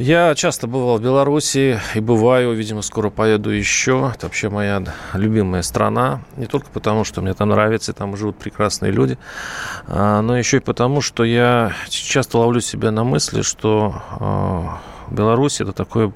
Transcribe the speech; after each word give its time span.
Я 0.00 0.34
часто 0.34 0.66
бывал 0.66 0.96
в 0.96 1.02
Беларуси 1.02 1.78
и 1.94 2.00
бываю, 2.00 2.54
видимо, 2.54 2.80
скоро 2.80 3.10
поеду 3.10 3.50
еще. 3.50 4.10
Это 4.14 4.28
вообще 4.28 4.48
моя 4.48 4.82
любимая 5.12 5.60
страна. 5.60 6.22
Не 6.38 6.46
только 6.46 6.68
потому, 6.72 7.04
что 7.04 7.20
мне 7.20 7.34
там 7.34 7.50
нравится, 7.50 7.92
там 7.92 8.16
живут 8.16 8.38
прекрасные 8.38 8.92
люди, 8.92 9.18
а, 9.86 10.22
но 10.22 10.38
еще 10.38 10.56
и 10.56 10.60
потому, 10.60 11.02
что 11.02 11.22
я 11.22 11.74
часто 11.90 12.38
ловлю 12.38 12.62
себя 12.62 12.90
на 12.90 13.04
мысли, 13.04 13.42
что 13.42 14.02
а, 14.18 14.80
Беларусь– 15.10 15.60
это 15.60 15.74
такое 15.74 16.14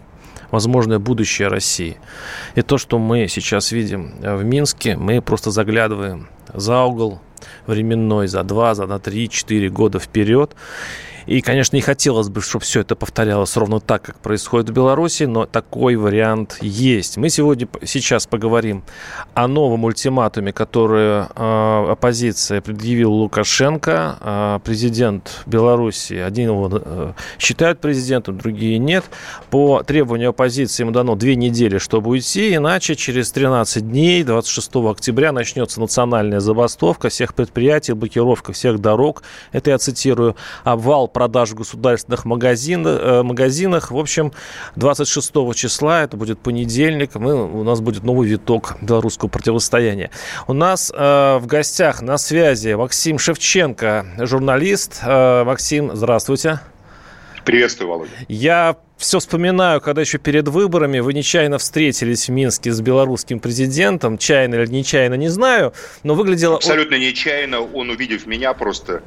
возможное 0.51 0.99
будущее 0.99 1.49
России. 1.49 1.99
И 2.55 2.63
то, 2.63 2.79
что 2.79 2.99
мы 2.99 3.29
сейчас 3.29 3.71
видим 3.71 4.15
в 4.19 4.43
Минске, 4.45 4.97
мы 4.97 5.21
просто 5.21 5.51
заглядываем 5.51 6.29
за 6.55 6.85
угол 6.85 7.21
временной, 7.67 8.29
за 8.29 8.45
два, 8.45 8.75
за 8.75 8.87
на 8.87 8.99
три, 8.99 9.29
четыре 9.29 9.69
года 9.69 9.99
вперед. 9.99 10.57
И, 11.27 11.41
конечно, 11.41 11.77
не 11.77 11.83
хотелось 11.83 12.29
бы, 12.29 12.41
чтобы 12.41 12.65
все 12.65 12.81
это 12.81 12.97
повторялось 12.97 13.57
ровно 13.57 13.81
так, 13.81 14.03
как 14.03 14.19
происходит 14.19 14.71
в 14.71 14.73
Беларуси, 14.73 15.25
но 15.25 15.47
такой 15.47 15.97
вариант 15.97 16.59
есть. 16.61 17.17
Мы 17.17 17.31
сегодня 17.31 17.67
сейчас 17.85 18.27
поговорим 18.27 18.85
о 19.33 19.49
новом 19.49 19.85
ультиматуме, 19.85 20.53
который 20.53 21.25
э, 21.25 21.87
оппозиция 21.93 22.61
предъявила 22.61 23.13
Лукашенко. 23.13 24.17
Э, 24.21 24.59
президент 24.65 25.43
Беларуси, 25.47 26.15
один 26.15 26.51
его 26.51 26.71
э, 26.73 27.13
считают 27.39 27.81
президентом, 27.81 28.39
другие 28.39 28.79
нет. 28.79 29.05
По 29.51 29.83
требованию 29.83 30.31
оппозиции 30.31 30.83
ему 30.83 30.93
дано 30.93 31.15
две 31.15 31.37
недели, 31.37 31.79
чтобы 31.79 32.11
уйти, 32.11 32.55
иначе 32.55 32.97
через 32.97 33.31
13 33.33 33.89
дней, 33.89 34.25
26 34.25 34.77
октября, 34.77 35.33
начнется 35.33 35.81
национальная 35.81 36.41
забастовка 36.41 37.09
всех 37.09 37.35
предприятий, 37.35 37.95
блокировка 37.95 38.53
всех 38.53 38.79
дорог. 38.79 39.23
Это 39.53 39.71
я 39.71 39.79
цитирую. 39.79 40.37
Обвал 40.65 41.09
продаж 41.15 41.53
в 41.53 41.55
государственных 41.55 42.27
магазин, 42.27 42.87
э, 42.87 43.23
магазинах. 43.23 43.91
В 43.91 43.97
общем, 43.97 44.33
26 44.77 45.55
числа, 45.55 46.03
это 46.03 46.19
будет 46.19 46.39
понедельник, 46.41 47.15
мы, 47.15 47.43
у 47.43 47.65
нас 47.65 47.81
будет 47.81 48.03
новый 48.03 48.29
виток 48.29 48.77
белорусского 48.83 49.31
противостояния. 49.31 50.11
У 50.47 50.53
нас 50.53 50.93
э, 50.95 51.39
в 51.39 51.47
гостях 51.47 52.03
на 52.03 52.19
связи 52.19 52.75
Максим 52.75 53.19
Шевченко, 53.19 54.07
журналист. 54.19 55.01
Э, 55.03 55.45
Максим, 55.45 55.95
здравствуйте. 55.95 56.61
Приветствую, 57.45 57.91
Володя. 57.91 58.11
Я 58.29 58.77
все 58.97 59.19
вспоминаю, 59.19 59.81
когда 59.81 60.01
еще 60.01 60.19
перед 60.19 60.49
выборами 60.49 61.01
вы 61.01 61.13
нечаянно 61.13 61.59
встретились 61.59 62.29
в 62.29 62.33
Минске 62.33 62.73
с 62.73 62.81
белорусским 62.81 63.39
президентом. 63.39 64.17
Чаянно 64.17 64.55
или 64.55 64.67
нечаянно, 64.67 65.15
не 65.15 65.29
знаю, 65.29 65.75
но 66.05 66.15
выглядело... 66.15 66.57
Абсолютно 66.57 66.95
нечаянно. 66.95 67.61
Он, 67.61 67.91
увидев 67.91 68.27
меня, 68.27 68.55
просто 68.55 69.03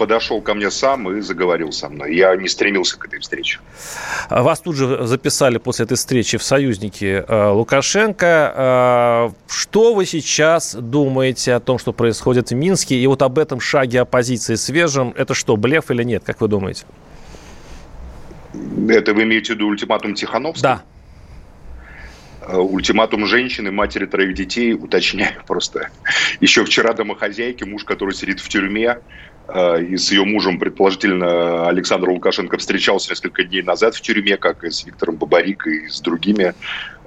подошел 0.00 0.40
ко 0.40 0.54
мне 0.54 0.70
сам 0.70 1.14
и 1.14 1.20
заговорил 1.20 1.72
со 1.72 1.90
мной. 1.90 2.16
Я 2.16 2.34
не 2.34 2.48
стремился 2.48 2.98
к 2.98 3.06
этой 3.06 3.18
встрече. 3.18 3.60
Вас 4.30 4.60
тут 4.60 4.74
же 4.74 5.06
записали 5.06 5.58
после 5.58 5.84
этой 5.84 5.98
встречи 5.98 6.38
в 6.38 6.42
союзники 6.42 7.22
э, 7.28 7.50
Лукашенко. 7.50 8.54
Э, 8.56 9.30
что 9.46 9.92
вы 9.92 10.06
сейчас 10.06 10.74
думаете 10.74 11.52
о 11.52 11.60
том, 11.60 11.78
что 11.78 11.92
происходит 11.92 12.50
в 12.50 12.54
Минске? 12.54 12.94
И 12.94 13.06
вот 13.06 13.20
об 13.20 13.38
этом 13.38 13.60
шаге 13.60 14.00
оппозиции 14.00 14.54
свежем. 14.54 15.12
Это 15.18 15.34
что, 15.34 15.58
блеф 15.58 15.90
или 15.90 16.02
нет, 16.02 16.22
как 16.24 16.40
вы 16.40 16.48
думаете? 16.48 16.86
Это 18.88 19.12
вы 19.12 19.24
имеете 19.24 19.52
в 19.52 19.56
виду 19.56 19.66
ультиматум 19.66 20.14
Тихановского? 20.14 20.62
Да. 20.62 20.82
Ультиматум 22.56 23.26
женщины, 23.26 23.70
матери 23.70 24.06
троих 24.06 24.32
детей, 24.32 24.72
уточняю 24.72 25.42
просто. 25.46 25.90
Еще 26.40 26.64
вчера 26.64 26.94
домохозяйки, 26.94 27.64
муж, 27.64 27.84
который 27.84 28.14
сидит 28.14 28.40
в 28.40 28.48
тюрьме, 28.48 28.98
и 29.54 29.96
с 29.96 30.12
ее 30.12 30.24
мужем, 30.24 30.58
предположительно, 30.58 31.68
Александр 31.68 32.10
Лукашенко 32.10 32.56
встречался 32.58 33.10
несколько 33.10 33.42
дней 33.42 33.62
назад 33.62 33.94
в 33.94 34.00
тюрьме, 34.00 34.36
как 34.36 34.62
и 34.64 34.70
с 34.70 34.84
Виктором 34.84 35.16
Бабарикой, 35.16 35.86
и 35.86 35.88
с 35.88 36.00
другими 36.00 36.54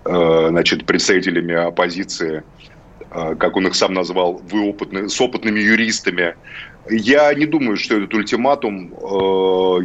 значит, 0.04 0.86
представителями 0.86 1.56
оппозиции, 1.56 2.44
как 3.10 3.56
он 3.56 3.68
их 3.68 3.76
сам 3.76 3.94
назвал, 3.94 4.42
вы 4.52 4.62
опытны, 4.68 5.08
с 5.08 5.22
опытными 5.22 5.60
юристами. 5.60 6.36
Я 6.90 7.34
не 7.34 7.46
думаю, 7.46 7.78
что 7.78 7.96
этот 7.96 8.14
ультиматум 8.14 8.90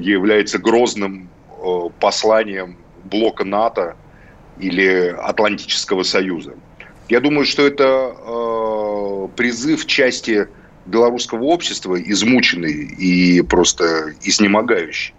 является 0.00 0.58
грозным 0.58 1.28
посланием 2.00 2.76
блока 3.04 3.44
НАТО 3.44 3.96
или 4.58 5.14
Атлантического 5.16 6.02
Союза. 6.02 6.54
Я 7.08 7.20
думаю, 7.20 7.44
что 7.44 7.64
это 7.64 9.28
призыв 9.36 9.86
части 9.86 10.48
белорусского 10.88 11.44
общества, 11.44 12.00
измученный 12.00 12.72
и 12.72 13.42
просто 13.42 14.14
изнемогающий 14.22 15.14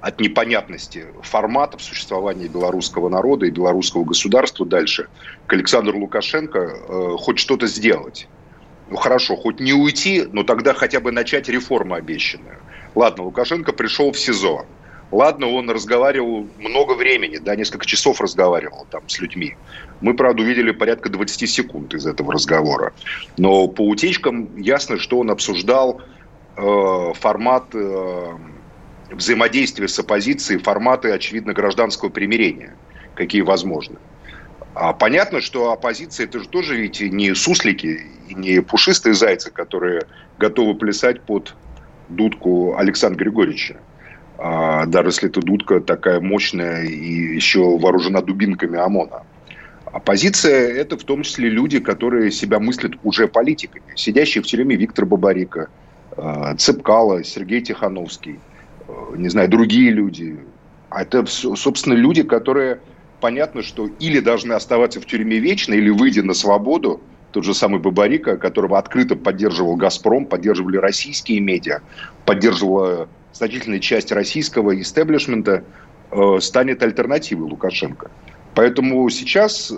от 0.00 0.20
непонятности 0.20 1.06
форматов 1.22 1.82
существования 1.82 2.46
белорусского 2.46 3.08
народа 3.08 3.46
и 3.46 3.50
белорусского 3.50 4.04
государства 4.04 4.64
дальше, 4.64 5.08
к 5.46 5.52
Александру 5.52 5.98
Лукашенко 5.98 6.58
э, 6.58 7.16
хоть 7.18 7.38
что-то 7.38 7.66
сделать. 7.66 8.28
Ну 8.88 8.96
хорошо, 8.96 9.34
хоть 9.36 9.58
не 9.58 9.72
уйти, 9.72 10.24
но 10.30 10.44
тогда 10.44 10.74
хотя 10.74 11.00
бы 11.00 11.10
начать 11.10 11.48
реформу 11.48 11.94
обещанную. 11.94 12.58
Ладно, 12.94 13.24
Лукашенко 13.24 13.72
пришел 13.72 14.12
в 14.12 14.18
СИЗО. 14.18 14.64
Ладно, 15.12 15.48
он 15.48 15.70
разговаривал 15.70 16.48
много 16.58 16.92
времени, 16.94 17.38
да, 17.38 17.54
несколько 17.54 17.86
часов 17.86 18.20
разговаривал 18.20 18.86
там 18.90 19.08
с 19.08 19.20
людьми. 19.20 19.56
Мы, 20.00 20.14
правда, 20.14 20.42
увидели 20.42 20.72
порядка 20.72 21.08
20 21.08 21.48
секунд 21.48 21.94
из 21.94 22.06
этого 22.06 22.32
разговора. 22.32 22.92
Но 23.36 23.68
по 23.68 23.86
утечкам 23.86 24.56
ясно, 24.56 24.98
что 24.98 25.20
он 25.20 25.30
обсуждал 25.30 26.00
э, 26.56 27.12
формат 27.14 27.66
э, 27.72 28.36
взаимодействия 29.10 29.86
с 29.86 29.98
оппозицией, 29.98 30.60
форматы, 30.60 31.12
очевидно, 31.12 31.52
гражданского 31.52 32.08
примирения, 32.08 32.74
какие 33.14 33.42
возможны. 33.42 33.96
А 34.74 34.92
понятно, 34.92 35.40
что 35.40 35.72
оппозиция 35.72 36.26
это 36.26 36.40
же 36.40 36.48
тоже 36.48 36.76
ведь 36.76 37.00
не 37.00 37.34
суслики 37.34 38.02
не 38.28 38.60
пушистые 38.60 39.14
зайцы, 39.14 39.50
которые 39.50 40.02
готовы 40.38 40.74
плясать 40.74 41.22
под 41.22 41.54
дудку 42.08 42.76
Александра 42.76 43.18
Григорьевича. 43.24 43.76
А, 44.38 44.86
даже 44.86 45.08
если 45.08 45.28
эта 45.28 45.40
дудка 45.40 45.80
такая 45.80 46.20
мощная 46.20 46.84
и 46.84 47.34
еще 47.34 47.78
вооружена 47.78 48.20
дубинками 48.20 48.78
ОМОНа. 48.78 49.22
Оппозиция– 49.86 50.68
это 50.76 50.98
в 50.98 51.04
том 51.04 51.22
числе 51.22 51.48
люди, 51.48 51.78
которые 51.78 52.30
себя 52.30 52.58
мыслят 52.58 52.92
уже 53.02 53.28
политиками. 53.28 53.84
Сидящие 53.94 54.42
в 54.42 54.46
тюрьме 54.46 54.76
Виктор 54.76 55.06
Бабарика, 55.06 55.68
а, 56.16 56.54
Цепкало, 56.56 57.24
Сергей 57.24 57.62
Тихановский, 57.62 58.38
а, 58.88 59.16
не 59.16 59.28
знаю, 59.30 59.48
другие 59.48 59.90
люди. 59.90 60.38
А 60.90 61.02
это, 61.02 61.24
собственно, 61.26 61.94
люди, 61.94 62.22
которые 62.22 62.80
понятно, 63.20 63.62
что 63.62 63.86
или 63.98 64.20
должны 64.20 64.52
оставаться 64.52 65.00
в 65.00 65.06
тюрьме 65.06 65.38
вечно, 65.38 65.72
или 65.72 65.88
выйдя 65.88 66.22
на 66.22 66.34
свободу, 66.34 67.00
тот 67.32 67.44
же 67.44 67.54
самый 67.54 67.80
Бабарика, 67.80 68.36
которого 68.36 68.78
открыто 68.78 69.16
поддерживал 69.16 69.76
«Газпром», 69.76 70.26
поддерживали 70.26 70.76
российские 70.76 71.40
медиа, 71.40 71.80
поддерживала 72.24 73.08
значительная 73.36 73.80
часть 73.80 74.12
российского 74.12 74.80
истеблишмента 74.80 75.64
э, 76.10 76.38
станет 76.40 76.82
альтернативой 76.82 77.48
Лукашенко. 77.50 78.10
Поэтому 78.54 79.08
сейчас, 79.10 79.70
э, 79.70 79.74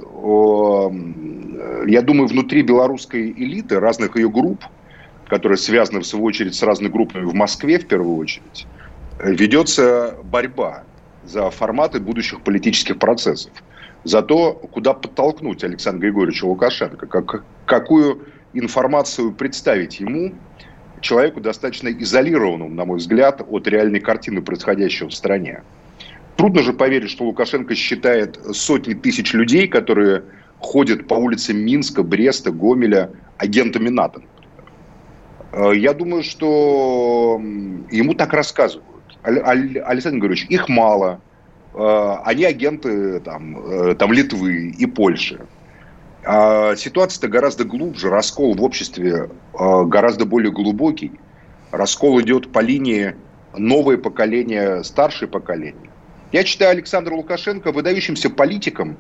я 1.87 2.03
думаю, 2.03 2.29
внутри 2.29 2.63
белорусской 2.63 3.33
элиты, 3.33 3.81
разных 3.81 4.17
ее 4.17 4.31
групп, 4.31 4.65
которые 5.29 5.59
связаны, 5.59 6.01
в 6.01 6.07
свою 6.07 6.25
очередь, 6.25 6.55
с 6.55 6.63
разными 6.63 6.93
группами 6.93 7.25
в 7.25 7.35
Москве, 7.35 7.79
в 7.79 7.87
первую 7.87 8.17
очередь, 8.17 8.67
ведется 9.23 10.17
борьба 10.25 10.85
за 11.25 11.51
форматы 11.51 12.01
будущих 12.01 12.41
политических 12.43 12.99
процессов. 12.99 13.53
За 14.05 14.23
то, 14.23 14.53
куда 14.53 14.95
подтолкнуть 14.95 15.65
Александра 15.65 16.01
Григорьевича 16.01 16.45
Лукашенко, 16.47 17.07
как, 17.07 17.45
какую 17.67 18.27
информацию 18.55 19.33
представить 19.33 20.01
ему, 20.01 20.33
человеку 21.01 21.41
достаточно 21.41 21.89
изолированному, 21.89 22.75
на 22.75 22.85
мой 22.85 22.99
взгляд, 22.99 23.43
от 23.49 23.67
реальной 23.67 24.01
картины 24.01 24.43
происходящего 24.43 25.09
в 25.09 25.15
стране. 25.15 25.63
Трудно 26.37 26.63
же 26.63 26.73
поверить, 26.73 27.11
что 27.11 27.25
Лукашенко 27.25 27.75
считает 27.75 28.39
сотни 28.53 28.95
тысяч 28.95 29.33
людей, 29.33 29.67
которые 29.67 30.23
ходят 30.61 31.07
по 31.07 31.15
улицам 31.15 31.57
Минска, 31.59 32.03
Бреста, 32.03 32.51
Гомеля 32.51 33.11
агентами 33.39 33.89
НАТО. 33.89 34.23
Э, 35.53 35.73
я 35.75 35.95
думаю, 35.95 36.23
что 36.23 37.41
ему 37.91 38.15
так 38.15 38.33
рассказывают. 38.33 38.85
Александр 39.23 40.19
Григорьевич, 40.19 40.47
их 40.49 40.69
мало. 40.69 41.21
Э, 41.75 42.17
они 42.25 42.45
агенты 42.45 43.21
там, 43.21 43.59
э, 43.59 43.95
там 43.95 44.13
Литвы 44.13 44.75
и 44.79 44.87
Польши. 44.87 45.41
А 46.25 46.75
ситуация-то 46.77 47.29
гораздо 47.29 47.65
глубже, 47.65 48.11
раскол 48.11 48.55
в 48.55 48.63
обществе 48.63 49.31
э, 49.59 49.85
гораздо 49.85 50.25
более 50.25 50.53
глубокий. 50.53 51.13
Раскол 51.71 52.21
идет 52.21 52.53
по 52.53 52.61
линии 52.61 53.15
новое 53.57 53.99
поколение, 53.99 54.83
старшее 54.85 55.29
поколение. 55.29 55.91
Я 56.33 56.45
считаю 56.45 56.73
Александра 56.73 57.15
Лукашенко 57.15 57.73
выдающимся 57.73 58.31
политиком, 58.31 58.97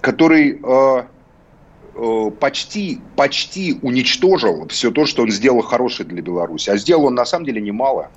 который 0.00 0.60
э, 0.62 2.30
почти, 2.40 3.00
почти 3.16 3.78
уничтожил 3.82 4.66
все 4.68 4.90
то, 4.90 5.06
что 5.06 5.22
он 5.22 5.30
сделал 5.30 5.62
хорошее 5.62 6.08
для 6.08 6.20
Беларуси. 6.20 6.70
А 6.70 6.76
сделал 6.76 7.06
он 7.06 7.14
на 7.14 7.24
самом 7.24 7.46
деле 7.46 7.60
немало. 7.60 8.10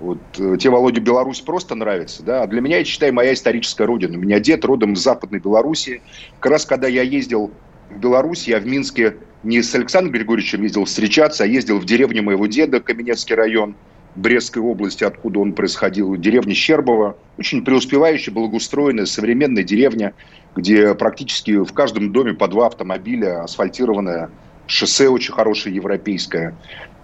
Вот 0.00 0.18
э, 0.38 0.56
тебе, 0.58 0.70
Володя, 0.70 1.00
Беларусь 1.00 1.40
просто 1.40 1.74
нравится, 1.74 2.22
да? 2.22 2.42
А 2.42 2.46
для 2.46 2.60
меня, 2.60 2.78
я 2.78 2.84
считаю, 2.84 3.12
моя 3.12 3.34
историческая 3.34 3.84
родина. 3.84 4.16
У 4.16 4.20
меня 4.20 4.38
дед 4.40 4.64
родом 4.64 4.92
из 4.92 5.00
Западной 5.00 5.40
Беларуси. 5.40 6.00
Как 6.40 6.52
раз 6.52 6.64
когда 6.64 6.88
я 6.88 7.02
ездил 7.02 7.50
Беларусь, 7.90 8.48
я 8.48 8.58
в 8.60 8.66
Минске 8.66 9.16
не 9.42 9.62
с 9.62 9.74
Александром 9.74 10.12
Григорьевичем 10.12 10.62
ездил 10.62 10.84
встречаться, 10.84 11.44
а 11.44 11.46
ездил 11.46 11.78
в 11.78 11.84
деревню 11.84 12.22
моего 12.22 12.46
деда, 12.46 12.80
Каменецкий 12.80 13.34
район, 13.34 13.74
Брестской 14.14 14.62
области, 14.62 15.04
откуда 15.04 15.38
он 15.38 15.52
происходил, 15.52 16.16
деревня 16.16 16.54
Щербова. 16.54 17.16
Очень 17.38 17.64
преуспевающая, 17.64 18.32
благоустроенная, 18.32 19.06
современная 19.06 19.62
деревня, 19.62 20.12
где 20.56 20.94
практически 20.94 21.62
в 21.62 21.72
каждом 21.72 22.12
доме 22.12 22.34
по 22.34 22.48
два 22.48 22.66
автомобиля, 22.66 23.44
асфальтированное 23.44 24.30
шоссе 24.66 25.08
очень 25.08 25.32
хорошее, 25.32 25.74
европейское. 25.76 26.56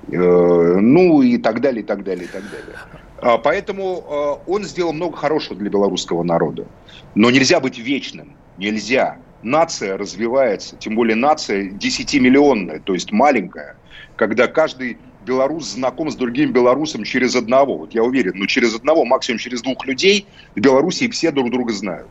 Э, 0.08 0.78
ну 0.80 1.22
и 1.22 1.38
так 1.38 1.60
далее, 1.60 1.82
и 1.82 1.86
так 1.86 2.02
далее, 2.02 2.24
и 2.24 2.28
так 2.28 2.42
далее. 2.42 2.76
А, 3.18 3.38
поэтому 3.38 4.40
э, 4.46 4.50
он 4.50 4.64
сделал 4.64 4.92
много 4.92 5.16
хорошего 5.16 5.56
для 5.56 5.70
белорусского 5.70 6.22
народа. 6.24 6.66
Но 7.14 7.30
нельзя 7.30 7.60
быть 7.60 7.78
вечным. 7.78 8.36
Нельзя 8.58 9.18
нация 9.44 9.96
развивается, 9.96 10.76
тем 10.76 10.94
более 10.94 11.16
нация 11.16 11.70
10-миллионная, 11.70 12.80
то 12.82 12.94
есть 12.94 13.12
маленькая, 13.12 13.76
когда 14.16 14.46
каждый 14.46 14.98
белорус 15.24 15.72
знаком 15.72 16.10
с 16.10 16.16
другим 16.16 16.52
белорусом 16.52 17.04
через 17.04 17.34
одного. 17.34 17.78
Вот 17.78 17.94
я 17.94 18.02
уверен, 18.02 18.32
ну 18.34 18.46
через 18.46 18.74
одного, 18.74 19.04
максимум 19.04 19.38
через 19.38 19.62
двух 19.62 19.86
людей 19.86 20.26
в 20.54 20.60
Беларуси 20.60 21.08
все 21.08 21.30
друг 21.30 21.50
друга 21.50 21.72
знают. 21.72 22.08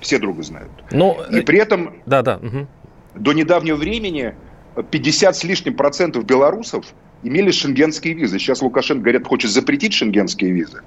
Все 0.00 0.18
друга 0.18 0.42
знают. 0.42 0.70
Но... 0.90 1.18
Ну, 1.30 1.38
И 1.38 1.42
при 1.42 1.58
этом 1.58 1.94
да, 2.06 2.22
да, 2.22 2.36
угу. 2.36 2.66
до 3.14 3.32
недавнего 3.32 3.76
времени 3.76 4.34
50 4.90 5.36
с 5.36 5.44
лишним 5.44 5.74
процентов 5.74 6.24
белорусов 6.24 6.86
имели 7.22 7.50
шенгенские 7.50 8.14
визы. 8.14 8.38
Сейчас 8.38 8.62
Лукашенко, 8.62 9.02
говорят, 9.02 9.26
хочет 9.26 9.50
запретить 9.50 9.92
шенгенские 9.92 10.52
визы. 10.52 10.82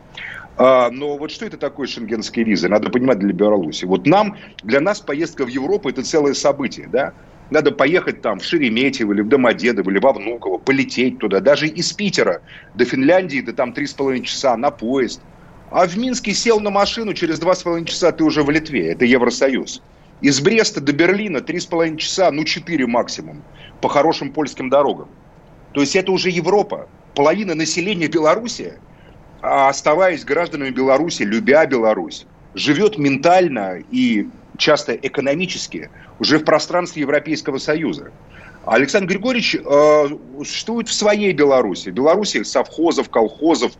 А, 0.57 0.89
но 0.91 1.17
вот 1.17 1.31
что 1.31 1.45
это 1.45 1.57
такое 1.57 1.87
шенгенские 1.87 2.45
визы? 2.45 2.67
Надо 2.67 2.89
понимать 2.89 3.19
для 3.19 3.33
Беларуси. 3.33 3.85
Вот 3.85 4.05
нам, 4.05 4.37
для 4.63 4.81
нас 4.81 4.99
поездка 4.99 5.45
в 5.45 5.47
Европу– 5.47 5.89
это 5.89 6.03
целое 6.03 6.33
событие, 6.33 6.87
да? 6.87 7.13
Надо 7.49 7.71
поехать 7.71 8.21
там 8.21 8.39
в 8.39 8.45
Шереметьево 8.45 9.11
или 9.13 9.21
в 9.21 9.27
Домодедово 9.27 9.89
или 9.89 9.99
во 9.99 10.13
Внуково, 10.13 10.57
полететь 10.57 11.19
туда. 11.19 11.41
Даже 11.41 11.67
из 11.67 11.91
Питера 11.91 12.41
до 12.75 12.85
Финляндии, 12.85 13.41
да 13.41 13.51
там 13.51 13.73
три 13.73 13.87
с 13.87 13.93
половиной 13.93 14.25
часа 14.25 14.55
на 14.55 14.71
поезд. 14.71 15.21
А 15.69 15.85
в 15.85 15.97
Минске 15.97 16.33
сел 16.33 16.59
на 16.59 16.69
машину, 16.69 17.13
через 17.13 17.39
два 17.39 17.55
с 17.55 17.63
половиной 17.63 17.87
часа 17.87 18.11
ты 18.11 18.23
уже 18.23 18.43
в 18.43 18.49
Литве. 18.49 18.91
Это 18.91 19.03
Евросоюз. 19.05 19.81
Из 20.21 20.39
Бреста 20.39 20.79
до 20.79 20.93
Берлина 20.93 21.41
три 21.41 21.59
с 21.59 21.65
половиной 21.65 21.97
часа, 21.97 22.31
ну 22.31 22.43
четыре 22.45 22.87
максимум, 22.87 23.41
по 23.81 23.89
хорошим 23.89 24.31
польским 24.31 24.69
дорогам. 24.69 25.09
То 25.73 25.81
есть 25.81 25.95
это 25.95 26.11
уже 26.11 26.29
Европа. 26.29 26.87
Половина 27.15 27.55
населения 27.55 28.07
Беларуси– 28.07 28.75
оставаясь 29.41 30.23
гражданами 30.23 30.69
Беларуси, 30.69 31.23
любя 31.23 31.65
Беларусь, 31.65 32.25
живет 32.53 32.97
ментально 32.97 33.79
и 33.91 34.27
часто 34.57 34.93
экономически 34.93 35.89
уже 36.19 36.37
в 36.37 36.45
пространстве 36.45 37.01
Европейского 37.01 37.57
Союза. 37.57 38.11
Александр 38.65 39.13
Григорьевич 39.13 39.55
э, 39.55 40.07
существует 40.45 40.87
в 40.87 40.93
своей 40.93 41.33
Беларуси. 41.33 41.89
Беларуси 41.89 42.43
совхозов, 42.43 43.09
колхозов, 43.09 43.71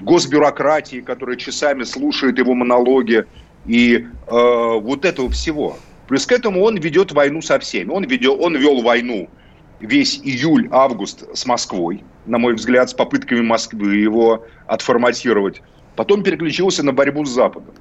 госбюрократии, 0.00 1.00
которая 1.00 1.36
часами 1.36 1.82
слушает 1.82 2.38
его 2.38 2.54
монологи 2.54 3.26
и 3.66 3.96
э, 3.96 4.04
вот 4.26 5.04
этого 5.04 5.28
всего. 5.30 5.76
Плюс 6.08 6.24
к 6.24 6.32
этому 6.32 6.62
он 6.64 6.76
ведет 6.78 7.12
войну 7.12 7.42
со 7.42 7.58
всеми. 7.58 7.90
Он, 7.90 8.04
ведет, 8.04 8.40
он 8.40 8.56
вел 8.56 8.80
войну 8.80 9.28
весь 9.80 10.20
июль-август 10.22 11.36
с 11.36 11.46
Москвой 11.46 12.04
на 12.26 12.38
мой 12.38 12.54
взгляд, 12.54 12.90
с 12.90 12.94
попытками 12.94 13.40
Москвы 13.40 13.96
его 13.96 14.46
отформатировать. 14.66 15.62
Потом 15.96 16.22
переключился 16.22 16.82
на 16.82 16.92
борьбу 16.92 17.24
с 17.24 17.30
Западом. 17.30 17.74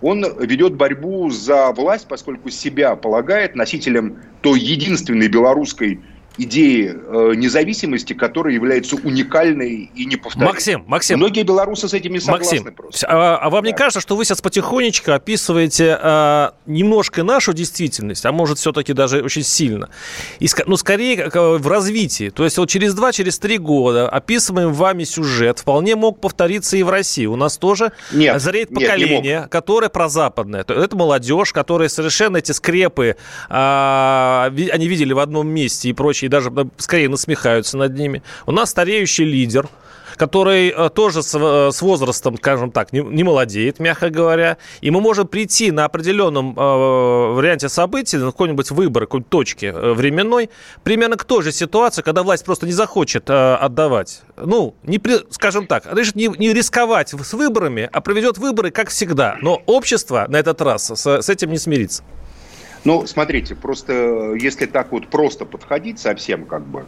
Он 0.00 0.24
ведет 0.40 0.74
борьбу 0.76 1.28
за 1.30 1.72
власть, 1.72 2.06
поскольку 2.06 2.50
себя 2.50 2.94
полагает 2.94 3.56
носителем 3.56 4.18
той 4.42 4.60
единственной 4.60 5.28
белорусской 5.28 6.00
идеи 6.38 6.94
э, 6.94 7.34
независимости, 7.34 8.12
которая 8.12 8.54
является 8.54 8.96
уникальной 8.96 9.90
и 9.94 10.04
неповторимой. 10.06 10.52
Максим, 10.52 10.84
Максим. 10.86 11.18
Многие 11.18 11.42
белорусы 11.42 11.88
с 11.88 11.94
этим 11.94 12.12
не 12.12 12.20
согласны 12.20 12.58
Максим, 12.58 12.74
просто. 12.74 13.06
А, 13.08 13.36
а 13.36 13.50
вам 13.50 13.64
да. 13.64 13.70
не 13.70 13.76
кажется, 13.76 14.00
что 14.00 14.16
вы 14.16 14.24
сейчас 14.24 14.40
потихонечку 14.40 15.12
описываете 15.12 15.98
а, 16.00 16.54
немножко 16.66 17.24
нашу 17.24 17.52
действительность, 17.52 18.24
а 18.24 18.32
может 18.32 18.58
все-таки 18.58 18.92
даже 18.92 19.22
очень 19.22 19.42
сильно? 19.42 19.90
И, 20.38 20.48
ну, 20.66 20.76
скорее 20.76 21.28
в 21.28 21.66
развитии. 21.66 22.30
То 22.30 22.44
есть 22.44 22.56
вот 22.58 22.68
через 22.68 22.94
два, 22.94 23.12
через 23.12 23.38
три 23.38 23.58
года 23.58 24.08
описываем 24.08 24.72
вами 24.72 25.04
сюжет 25.04 25.58
вполне 25.58 25.96
мог 25.96 26.20
повториться 26.20 26.76
и 26.76 26.82
в 26.82 26.90
России. 26.90 27.26
У 27.26 27.36
нас 27.36 27.58
тоже 27.58 27.92
нет, 28.12 28.40
зреет 28.40 28.68
поколение, 28.72 29.40
нет, 29.40 29.48
которое 29.48 29.88
прозападное. 29.88 30.60
Это 30.60 30.96
молодежь, 30.96 31.52
которая 31.52 31.88
совершенно 31.88 32.36
эти 32.36 32.52
скрепы, 32.52 33.16
а, 33.48 34.52
они 34.72 34.86
видели 34.86 35.12
в 35.12 35.18
одном 35.18 35.48
месте 35.48 35.88
и 35.88 35.92
прочее 35.92 36.27
и 36.28 36.30
даже 36.30 36.52
скорее 36.76 37.08
насмехаются 37.08 37.76
над 37.76 37.94
ними. 37.94 38.22
У 38.46 38.52
нас 38.52 38.70
стареющий 38.70 39.24
лидер, 39.24 39.68
который 40.16 40.68
э, 40.68 40.90
тоже 40.90 41.22
с, 41.22 41.34
э, 41.34 41.70
с 41.72 41.80
возрастом, 41.80 42.36
скажем 42.36 42.70
так, 42.70 42.92
не, 42.92 43.24
молодеет, 43.24 43.78
мягко 43.78 44.10
говоря. 44.10 44.58
И 44.82 44.90
мы 44.90 45.00
можем 45.00 45.26
прийти 45.26 45.70
на 45.70 45.86
определенном 45.86 46.54
э, 46.54 47.32
варианте 47.34 47.68
событий, 47.68 48.18
на 48.18 48.26
какой-нибудь 48.26 48.70
выбор, 48.70 49.04
какой-нибудь 49.04 49.30
точки 49.30 49.66
э, 49.66 49.92
временной, 49.92 50.50
примерно 50.82 51.16
к 51.16 51.24
той 51.24 51.42
же 51.42 51.52
ситуации, 51.52 52.02
когда 52.02 52.22
власть 52.22 52.44
просто 52.44 52.66
не 52.66 52.72
захочет 52.72 53.30
отдавать. 53.30 54.22
Ну, 54.36 54.74
не, 54.82 55.00
скажем 55.30 55.66
так, 55.66 55.84
решит 55.94 56.16
не, 56.16 56.28
не 56.28 56.52
рисковать 56.52 57.10
с 57.10 57.32
выборами, 57.32 57.88
а 57.90 58.00
проведет 58.00 58.38
выборы, 58.38 58.70
как 58.70 58.90
всегда. 58.90 59.36
Но 59.40 59.62
общество 59.66 60.26
на 60.28 60.36
этот 60.36 60.60
раз 60.60 60.90
с, 60.94 61.06
с 61.06 61.28
этим 61.28 61.50
не 61.50 61.58
смирится. 61.58 62.02
Ну, 62.84 63.06
смотрите, 63.06 63.54
просто 63.54 63.92
э, 63.92 64.38
если 64.38 64.66
так 64.66 64.92
вот 64.92 65.08
просто 65.08 65.44
подходить 65.44 65.98
совсем 65.98 66.44
как 66.44 66.64
бы 66.64 66.84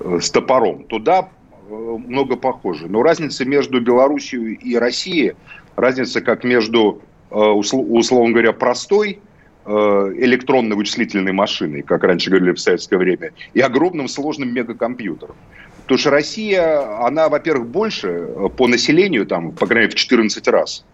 э, 0.00 0.18
с 0.20 0.30
топором, 0.30 0.84
то 0.84 0.98
да, 0.98 1.28
э, 1.68 1.72
много 1.72 2.36
похоже. 2.36 2.88
Но 2.88 3.02
разница 3.02 3.44
между 3.44 3.80
Белоруссией 3.80 4.54
и 4.54 4.76
Россией, 4.76 5.34
разница 5.76 6.20
как 6.22 6.42
между, 6.44 7.02
условно 7.30 8.32
говоря, 8.32 8.52
простой 8.52 9.18
электронной 9.66 10.76
вычислительной 10.76 11.32
машиной, 11.32 11.82
как 11.82 12.04
раньше 12.04 12.30
говорили 12.30 12.52
в 12.52 12.60
советское 12.60 12.98
время, 12.98 13.32
и 13.52 13.60
огромным 13.60 14.06
сложным 14.06 14.54
мегакомпьютером. 14.54 15.34
Потому 15.82 15.98
что 15.98 16.10
Россия, 16.10 17.04
она, 17.04 17.28
во-первых, 17.28 17.66
больше 17.66 18.28
по 18.56 18.68
населению, 18.68 19.26
там, 19.26 19.50
по 19.50 19.66
крайней 19.66 19.86
мере, 19.86 19.96
в 19.96 19.98
14 19.98 20.48
раз, 20.48 20.84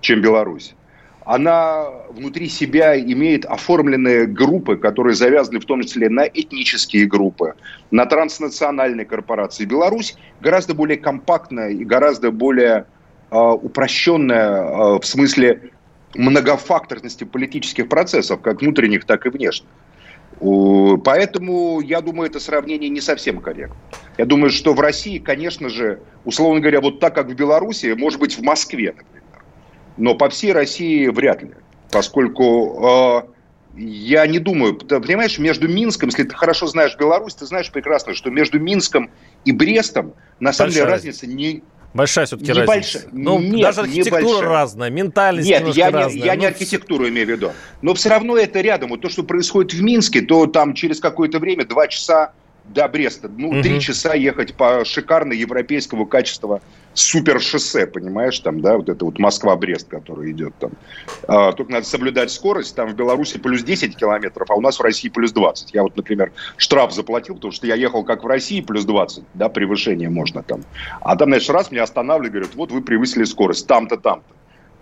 чем 0.00 0.22
Беларусь 0.22 0.74
она 1.24 1.86
внутри 2.10 2.48
себя 2.48 2.98
имеет 2.98 3.44
оформленные 3.44 4.26
группы, 4.26 4.76
которые 4.76 5.14
завязаны 5.14 5.60
в 5.60 5.64
том 5.64 5.82
числе 5.82 6.08
на 6.08 6.22
этнические 6.26 7.06
группы, 7.06 7.54
на 7.90 8.06
транснациональные 8.06 9.06
корпорации. 9.06 9.64
Беларусь 9.64 10.16
гораздо 10.40 10.74
более 10.74 10.98
компактная 10.98 11.70
и 11.70 11.84
гораздо 11.84 12.30
более 12.30 12.86
э, 13.30 13.36
упрощенная 13.36 14.62
э, 14.62 14.98
в 14.98 15.04
смысле 15.04 15.70
многофакторности 16.14 17.24
политических 17.24 17.88
процессов, 17.88 18.40
как 18.40 18.60
внутренних, 18.60 19.04
так 19.04 19.26
и 19.26 19.30
внешних. 19.30 19.68
Поэтому, 21.04 21.80
я 21.80 22.00
думаю, 22.00 22.28
это 22.28 22.40
сравнение 22.40 22.90
не 22.90 23.00
совсем 23.00 23.40
корректно. 23.40 23.76
Я 24.18 24.24
думаю, 24.24 24.50
что 24.50 24.74
в 24.74 24.80
России, 24.80 25.18
конечно 25.18 25.68
же, 25.68 26.00
условно 26.24 26.60
говоря, 26.60 26.80
вот 26.80 26.98
так, 26.98 27.14
как 27.14 27.28
в 27.28 27.34
Беларуси, 27.34 27.94
может 27.96 28.18
быть, 28.18 28.36
в 28.36 28.42
Москве, 28.42 28.94
например, 28.96 29.21
но 29.96 30.14
по 30.14 30.28
всей 30.28 30.52
России 30.52 31.06
вряд 31.08 31.42
ли, 31.42 31.50
поскольку 31.90 33.26
э, 33.26 33.80
я 33.80 34.26
не 34.26 34.38
думаю, 34.38 34.74
ты 34.74 35.00
понимаешь, 35.00 35.38
между 35.38 35.68
Минском, 35.68 36.08
если 36.08 36.24
ты 36.24 36.34
хорошо 36.34 36.66
знаешь 36.66 36.96
Беларусь, 36.98 37.34
ты 37.34 37.46
знаешь 37.46 37.70
прекрасно, 37.70 38.14
что 38.14 38.30
между 38.30 38.58
Минском 38.58 39.10
и 39.44 39.52
Брестом 39.52 40.14
на 40.40 40.52
самом 40.52 40.72
деле 40.72 40.86
разница 40.86 41.26
не, 41.26 41.62
Большая 41.94 42.24
все-таки 42.24 42.52
разница. 42.52 43.06
Ну, 43.12 43.38
Нет, 43.38 43.62
даже 43.62 43.82
архитектура 43.82 44.20
небольшая. 44.20 44.48
разная, 44.48 44.90
ментальность 44.90 45.48
Нет, 45.48 45.68
я 45.68 45.90
не, 45.90 45.96
разная. 45.96 46.24
я 46.24 46.34
ну, 46.34 46.40
не 46.40 46.46
архитектуру 46.46 47.08
имею 47.08 47.26
в 47.26 47.30
виду. 47.30 47.52
Но 47.82 47.92
все 47.94 48.08
равно 48.08 48.36
это 48.38 48.60
рядом. 48.62 48.90
Вот 48.90 49.02
то, 49.02 49.10
что 49.10 49.22
происходит 49.22 49.74
в 49.74 49.82
Минске, 49.82 50.22
то 50.22 50.46
там 50.46 50.72
через 50.72 51.00
какое-то 51.00 51.38
время, 51.38 51.66
два 51.66 51.88
часа, 51.88 52.32
до 52.64 52.88
Бреста. 52.88 53.28
Ну, 53.28 53.62
три 53.62 53.80
часа 53.80 54.14
ехать 54.14 54.54
по 54.54 54.84
шикарно 54.84 55.32
европейского 55.32 56.04
качества 56.04 56.60
супер 56.94 57.40
шоссе, 57.40 57.86
понимаешь, 57.86 58.38
там, 58.40 58.60
да, 58.60 58.76
вот 58.76 58.88
это 58.88 59.04
вот 59.04 59.18
Москва-Брест, 59.18 59.88
который 59.88 60.32
идет 60.32 60.54
там. 60.58 60.72
А, 61.26 61.52
только 61.52 61.72
надо 61.72 61.86
соблюдать 61.86 62.30
скорость, 62.30 62.74
там 62.76 62.90
в 62.90 62.94
Беларуси 62.94 63.38
плюс 63.38 63.62
10 63.62 63.96
километров, 63.96 64.50
а 64.50 64.54
у 64.54 64.60
нас 64.60 64.78
в 64.78 64.82
России 64.82 65.08
плюс 65.08 65.32
20. 65.32 65.74
Я 65.74 65.82
вот, 65.82 65.96
например, 65.96 66.32
штраф 66.56 66.92
заплатил, 66.92 67.36
потому 67.36 67.52
что 67.52 67.66
я 67.66 67.74
ехал 67.74 68.04
как 68.04 68.24
в 68.24 68.26
России, 68.26 68.60
плюс 68.60 68.84
20, 68.84 69.24
да, 69.34 69.48
превышение 69.48 70.10
можно 70.10 70.42
там. 70.42 70.62
А 71.00 71.16
там, 71.16 71.30
значит, 71.30 71.50
раз 71.50 71.70
меня 71.70 71.82
останавливают, 71.82 72.32
говорят, 72.32 72.54
вот 72.54 72.70
вы 72.70 72.82
превысили 72.82 73.24
скорость, 73.24 73.66
там-то, 73.66 73.96
там-то. 73.96 74.34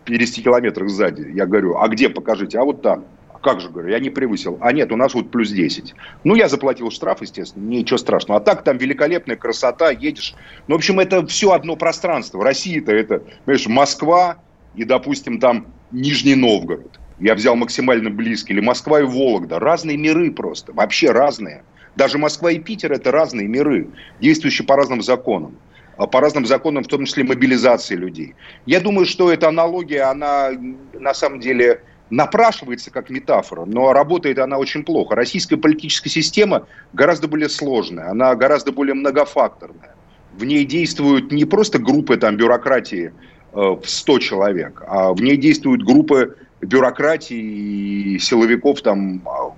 50 0.05 0.45
километрах 0.45 0.89
сзади. 0.89 1.31
Я 1.35 1.47
говорю, 1.47 1.79
а 1.79 1.87
где, 1.89 2.09
покажите, 2.09 2.59
а 2.59 2.65
вот 2.65 2.83
там. 2.83 3.05
Как 3.41 3.61
же, 3.61 3.71
говорю, 3.71 3.89
я 3.89 4.01
не 4.01 4.11
превысил. 4.11 4.59
А 4.61 4.73
нет, 4.73 4.93
у 4.93 4.97
нас 4.97 5.15
вот 5.15 5.31
плюс 5.31 5.51
10. 5.51 5.95
Ну, 6.25 6.35
я 6.35 6.49
заплатил 6.49 6.91
штраф, 6.91 7.23
естественно, 7.23 7.67
ничего 7.67 7.97
страшного. 7.97 8.41
А 8.41 8.43
так 8.43 8.65
там 8.65 8.77
великолепная 8.77 9.37
красота, 9.37 9.91
едешь. 9.91 10.35
Ну, 10.69 10.75
в 10.75 10.79
общем, 10.79 11.01
это 11.01 11.27
все 11.27 11.53
одно 11.53 11.77
пространство. 11.77 12.45
Россия-то 12.45 12.93
это, 12.93 13.23
понимаешь, 13.45 13.67
Москва 13.67 14.37
и, 14.75 14.85
допустим, 14.85 15.41
там 15.41 15.69
Нижний 15.91 16.35
Новгород. 16.35 17.01
Я 17.19 17.35
взял 17.35 17.57
максимально 17.57 18.11
близкий. 18.11 18.53
Или 18.53 18.61
Москва 18.61 19.01
и 19.01 19.05
Вологда. 19.05 19.59
Разные 19.59 19.97
миры 19.97 20.31
просто. 20.31 20.73
Вообще 20.73 21.11
разные. 21.11 21.65
Даже 21.97 22.19
Москва 22.19 22.53
и 22.53 22.59
Питер– 22.59 22.93
это 22.95 23.11
разные 23.11 23.49
миры, 23.49 23.89
действующие 24.21 24.67
по 24.67 24.77
разным 24.77 25.03
законам 25.03 25.57
а 26.01 26.07
по 26.07 26.21
разным 26.21 26.47
законам, 26.47 26.83
в 26.83 26.87
том 26.87 27.05
числе 27.05 27.25
мобилизации 27.25 27.95
людей. 27.95 28.35
Я 28.65 28.81
думаю, 28.81 29.05
что 29.05 29.31
эта 29.31 29.49
аналогия, 29.49 30.05
она 30.05 30.49
на 30.95 31.13
самом 31.13 31.41
деле 31.41 31.83
напрашивается 32.11 32.91
как 32.91 33.09
метафора, 33.09 33.65
но 33.65 33.93
работает 33.93 34.39
она 34.39 34.59
очень 34.59 34.85
плохо. 34.85 35.15
Российская 35.15 35.57
политическая 35.57 36.11
система 36.11 36.67
гораздо 36.93 37.29
более 37.29 37.49
сложная, 37.49 38.11
она 38.11 38.35
гораздо 38.35 38.73
более 38.73 38.95
многофакторная. 38.95 39.95
В 40.37 40.45
ней 40.45 40.65
действуют 40.65 41.33
не 41.33 41.45
просто 41.45 41.79
группы 41.79 42.17
там, 42.17 42.37
бюрократии 42.37 43.13
э, 43.53 43.57
в 43.57 43.83
100 43.85 44.19
человек, 44.19 44.83
а 44.87 45.13
в 45.13 45.21
ней 45.21 45.37
действуют 45.37 45.83
группы 45.83 46.37
бюрократии 46.61 48.15
и 48.15 48.19
силовиков 48.19 48.83
там 48.83 49.23
а, 49.27 49.55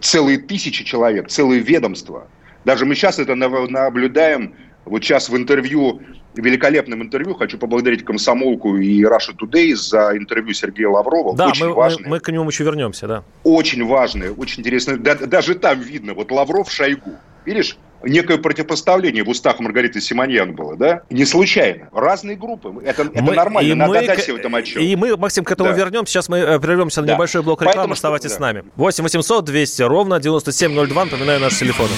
целые 0.00 0.38
тысячи 0.38 0.84
человек, 0.84 1.28
целые 1.28 1.60
ведомства. 1.60 2.26
Даже 2.64 2.86
мы 2.86 2.94
сейчас 2.94 3.18
это 3.18 3.34
наблюдаем 3.34 4.54
вот 4.84 5.02
сейчас 5.04 5.28
в 5.28 5.36
интервью, 5.36 6.00
великолепном 6.40 7.02
интервью, 7.02 7.34
хочу 7.34 7.58
поблагодарить 7.58 8.04
комсомолку 8.04 8.76
и 8.76 9.02
Russia 9.02 9.34
Today 9.38 9.74
за 9.74 10.16
интервью 10.16 10.54
Сергея 10.54 10.88
Лаврова. 10.88 11.36
Да, 11.36 11.48
очень 11.48 11.66
мы, 11.66 11.74
важное. 11.74 12.04
мы, 12.04 12.10
мы 12.10 12.20
к 12.20 12.28
нему 12.30 12.48
еще 12.48 12.64
вернемся, 12.64 13.06
да. 13.06 13.24
Очень 13.44 13.84
важное, 13.86 14.30
очень 14.30 14.60
интересное. 14.60 14.96
Да, 14.96 15.14
даже 15.14 15.54
там 15.54 15.80
видно, 15.80 16.14
вот 16.14 16.30
Лавров, 16.30 16.70
Шойгу. 16.70 17.12
Видишь, 17.44 17.76
некое 18.02 18.38
противопоставление 18.38 19.24
в 19.24 19.28
устах 19.28 19.60
Маргариты 19.60 20.00
Симоньян 20.00 20.54
было, 20.54 20.76
да? 20.76 21.02
Не 21.10 21.24
случайно. 21.24 21.88
Разные 21.92 22.36
группы. 22.36 22.72
Это, 22.84 23.02
это 23.02 23.22
мы, 23.22 23.34
нормально, 23.34 23.68
и 23.68 23.74
надо 23.74 23.92
мы, 23.92 24.06
дать 24.06 24.22
себе 24.22 24.34
в 24.34 24.36
этом 24.38 24.54
отчет. 24.54 24.82
И 24.82 24.96
мы, 24.96 25.16
Максим, 25.16 25.44
к 25.44 25.50
этому 25.50 25.70
да. 25.70 25.76
вернемся. 25.76 26.12
Сейчас 26.12 26.28
мы 26.28 26.38
э, 26.38 26.58
прервемся 26.58 27.00
на 27.00 27.06
да. 27.08 27.14
небольшой 27.14 27.42
блок 27.42 27.60
рекламы. 27.60 27.76
Поэтому, 27.76 27.92
Оставайтесь 27.92 28.30
да. 28.30 28.36
с 28.36 28.40
нами. 28.40 28.64
8 28.76 29.02
800 29.04 29.44
200 29.44 29.82
ровно 29.82 30.20
9702. 30.20 31.04
Напоминаю, 31.04 31.40
наши 31.40 31.60
телефоны. 31.60 31.92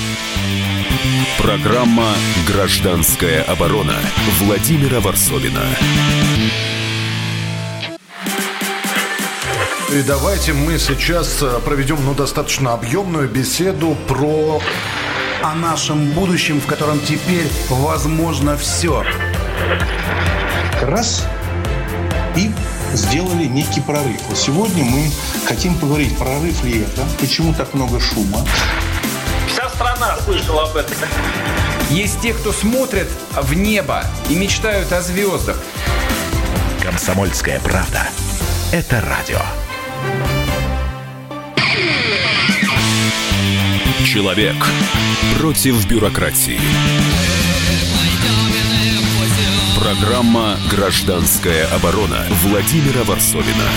Программа 1.39 2.15
«Гражданская 2.47 3.43
оборона» 3.43 3.95
Владимира 4.41 5.01
Варсовина. 5.01 5.63
И 9.93 10.03
давайте 10.03 10.53
мы 10.55 10.79
сейчас 10.79 11.43
э, 11.43 11.61
проведем 11.65 11.99
ну, 12.05 12.15
достаточно 12.15 12.73
объемную 12.73 13.29
беседу 13.29 13.97
про... 14.09 14.61
О 15.43 15.55
нашем 15.55 16.11
будущем, 16.13 16.61
в 16.61 16.67
котором 16.67 16.99
теперь 17.01 17.47
возможно 17.69 18.57
все. 18.57 19.05
Раз 20.83 21.25
и 22.37 22.51
сделали 22.95 23.45
некий 23.45 23.81
прорыв. 23.81 24.21
Сегодня 24.35 24.85
мы 24.85 25.11
хотим 25.47 25.75
поговорить, 25.77 26.17
прорыв 26.17 26.65
ли 26.65 26.81
это, 26.81 27.07
почему 27.21 27.55
так 27.55 27.75
много 27.75 28.01
шума, 28.01 28.45
страна 29.51 30.17
слышала 30.25 30.65
об 30.65 30.77
этом. 30.77 30.97
Есть 31.91 32.21
те, 32.21 32.33
кто 32.33 32.53
смотрят 32.53 33.09
в 33.33 33.55
небо 33.55 34.05
и 34.29 34.35
мечтают 34.35 34.93
о 34.93 35.01
звездах. 35.03 35.57
Комсомольская 36.83 37.61
правда. 37.61 38.09
Это 38.73 39.01
радио. 39.01 39.41
Человек 44.05 44.57
против 45.39 45.87
бюрократии. 45.87 46.61
Программа 49.79 50.57
«Гражданская 50.71 51.67
оборона» 51.69 52.25
Владимира 52.43 53.05
Варсовина. 53.05 53.71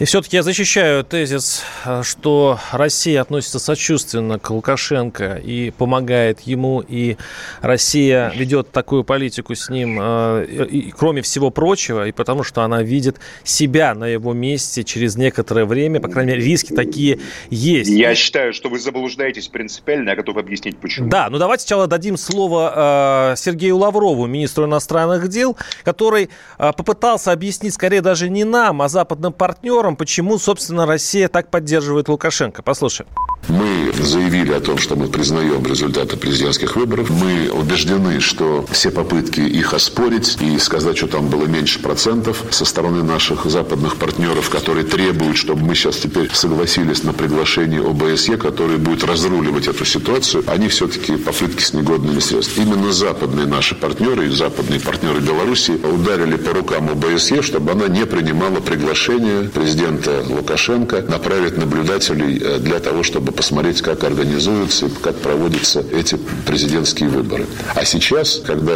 И 0.00 0.06
все-таки 0.06 0.36
я 0.36 0.42
защищаю 0.42 1.04
тезис, 1.04 1.62
э, 1.84 2.02
что 2.02 2.58
Россия 2.72 3.20
относится 3.20 3.58
сочувственно 3.58 4.38
к 4.38 4.48
Лукашенко 4.48 5.34
и 5.34 5.72
помогает 5.72 6.40
ему, 6.40 6.80
и 6.80 7.18
Россия 7.60 8.32
ведет 8.34 8.70
такую 8.70 9.04
политику 9.04 9.54
с 9.54 9.68
ним, 9.68 9.98
э, 10.00 10.46
и, 10.70 10.90
кроме 10.90 11.20
всего 11.20 11.50
прочего, 11.50 12.08
и 12.08 12.12
потому 12.12 12.44
что 12.44 12.62
она 12.62 12.82
видит 12.82 13.18
себя 13.44 13.94
на 13.94 14.06
его 14.06 14.32
месте 14.32 14.84
через 14.84 15.16
некоторое 15.16 15.66
время, 15.66 16.00
по 16.00 16.08
крайней 16.08 16.32
мере, 16.32 16.44
риски 16.44 16.72
такие 16.72 17.20
есть. 17.50 17.90
Я 17.90 18.14
считаю, 18.14 18.54
что 18.54 18.70
вы 18.70 18.78
заблуждаетесь 18.78 19.48
принципиально, 19.48 20.08
я 20.08 20.16
готов 20.16 20.38
объяснить, 20.38 20.78
почему. 20.78 21.10
Да, 21.10 21.28
ну 21.28 21.36
давайте 21.36 21.64
сначала 21.64 21.86
дадим 21.86 22.16
слово 22.16 23.32
э, 23.34 23.36
Сергею 23.36 23.76
Лаврову, 23.76 24.26
министру 24.26 24.64
иностранных 24.64 25.28
дел, 25.28 25.58
который 25.84 26.30
попытался 26.56 27.32
объяснить 27.32 27.74
скорее 27.74 28.00
даже 28.00 28.30
не 28.30 28.44
нам, 28.44 28.80
а 28.80 28.88
западным 28.88 29.34
партнерам, 29.34 29.89
партнерам, 29.90 29.96
почему, 29.96 30.38
собственно, 30.38 30.86
Россия 30.86 31.28
так 31.28 31.50
поддерживает 31.50 32.08
Лукашенко. 32.08 32.62
Послушаем. 32.62 33.08
Мы 33.48 33.92
заявили 33.98 34.52
о 34.52 34.60
том, 34.60 34.78
что 34.78 34.96
мы 34.96 35.08
признаем 35.08 35.64
результаты 35.66 36.16
президентских 36.16 36.76
выборов. 36.76 37.10
Мы 37.10 37.50
убеждены, 37.50 38.20
что 38.20 38.64
все 38.70 38.90
попытки 38.90 39.40
их 39.40 39.74
оспорить 39.74 40.36
и 40.40 40.58
сказать, 40.58 40.96
что 40.96 41.06
там 41.06 41.28
было 41.28 41.46
меньше 41.46 41.80
процентов 41.80 42.44
со 42.50 42.64
стороны 42.64 43.02
наших 43.02 43.46
западных 43.46 43.96
партнеров, 43.96 44.50
которые 44.50 44.84
требуют, 44.84 45.36
чтобы 45.36 45.62
мы 45.62 45.74
сейчас 45.74 45.96
теперь 45.96 46.30
согласились 46.32 47.02
на 47.02 47.12
приглашение 47.12 47.80
ОБСЕ, 47.80 48.36
который 48.36 48.76
будет 48.76 49.04
разруливать 49.04 49.66
эту 49.66 49.84
ситуацию, 49.84 50.44
они 50.46 50.68
все-таки 50.68 51.16
попытки 51.16 51.62
с 51.62 51.72
негодными 51.72 52.20
средствами. 52.20 52.66
Именно 52.66 52.92
западные 52.92 53.46
наши 53.46 53.74
партнеры 53.74 54.26
и 54.26 54.30
западные 54.30 54.80
партнеры 54.80 55.20
Беларуси 55.20 55.72
ударили 55.72 56.36
по 56.36 56.52
рукам 56.52 56.90
ОБСЕ, 56.90 57.42
чтобы 57.42 57.72
она 57.72 57.88
не 57.88 58.06
принимала 58.06 58.60
приглашение 58.60 59.48
президента 59.48 59.79
Лукашенко 60.28 61.02
направить 61.02 61.56
наблюдателей 61.56 62.38
э, 62.40 62.58
для 62.58 62.80
того, 62.80 63.02
чтобы 63.02 63.32
посмотреть, 63.32 63.82
как 63.82 64.04
организуются 64.04 64.86
и 64.86 64.90
как 64.90 65.16
проводятся 65.16 65.84
эти 65.92 66.16
президентские 66.46 67.08
выборы. 67.08 67.46
А 67.74 67.84
сейчас, 67.84 68.40
когда 68.44 68.72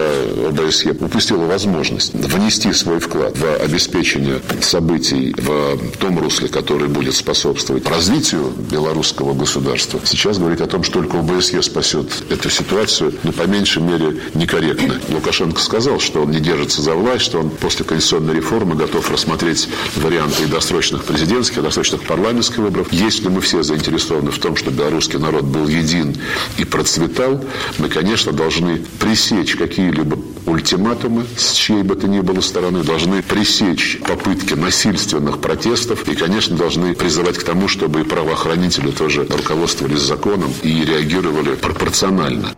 ОБСЕ 0.48 0.92
упустила 0.92 1.44
возможность 1.44 2.14
внести 2.14 2.72
свой 2.72 3.00
вклад 3.00 3.36
в 3.36 3.56
обеспечение 3.62 4.40
событий 4.60 5.34
в 5.36 5.96
том 5.98 6.18
русле, 6.18 6.48
который 6.48 6.88
будет 6.88 7.14
способствовать 7.14 7.88
развитию 7.88 8.52
белорусского 8.70 9.34
государства, 9.34 10.00
сейчас 10.04 10.38
говорить 10.38 10.60
о 10.60 10.66
том, 10.66 10.82
что 10.82 10.94
только 10.94 11.18
ОБСЕ 11.18 11.62
спасет 11.62 12.06
эту 12.30 12.50
ситуацию, 12.50 13.14
ну, 13.24 13.32
по 13.32 13.42
меньшей 13.42 13.82
мере, 13.82 14.20
некорректно. 14.34 15.00
Лукашенко 15.08 15.60
сказал, 15.60 16.00
что 16.00 16.22
он 16.22 16.30
не 16.30 16.40
держится 16.40 16.82
за 16.82 16.94
власть, 16.94 17.24
что 17.24 17.40
он 17.40 17.50
после 17.50 17.84
конституционной 17.84 18.34
реформы 18.34 18.74
готов 18.74 19.10
рассмотреть 19.10 19.68
варианты 19.96 20.44
и 20.44 20.46
досрочных 20.94 21.04
президентских, 21.04 21.62
досрочных 21.62 22.02
парламентских 22.02 22.58
выборов. 22.58 22.92
Если 22.92 23.28
мы 23.28 23.40
все 23.40 23.62
заинтересованы 23.62 24.30
в 24.30 24.38
том, 24.38 24.56
чтобы 24.56 24.78
белорусский 24.78 25.18
народ 25.18 25.44
был 25.44 25.66
един 25.68 26.16
и 26.58 26.64
процветал, 26.64 27.44
мы, 27.78 27.88
конечно, 27.88 28.32
должны 28.32 28.78
пресечь 28.98 29.56
какие-либо 29.56 30.18
ультиматумы 30.46 31.24
с 31.36 31.52
чьей 31.52 31.82
бы 31.82 31.96
то 31.96 32.06
ни 32.06 32.20
было 32.20 32.40
стороны, 32.40 32.82
должны 32.82 33.22
пресечь 33.22 33.98
попытки 34.06 34.54
насильственных 34.54 35.40
протестов 35.40 36.08
и, 36.08 36.14
конечно, 36.14 36.56
должны 36.56 36.94
призывать 36.94 37.38
к 37.38 37.42
тому, 37.42 37.68
чтобы 37.68 38.00
и 38.00 38.04
правоохранители 38.04 38.90
тоже 38.90 39.26
руководствовались 39.28 40.00
законом 40.00 40.52
и 40.62 40.84
реагировали 40.84 41.54
пропорционально. 41.54 42.54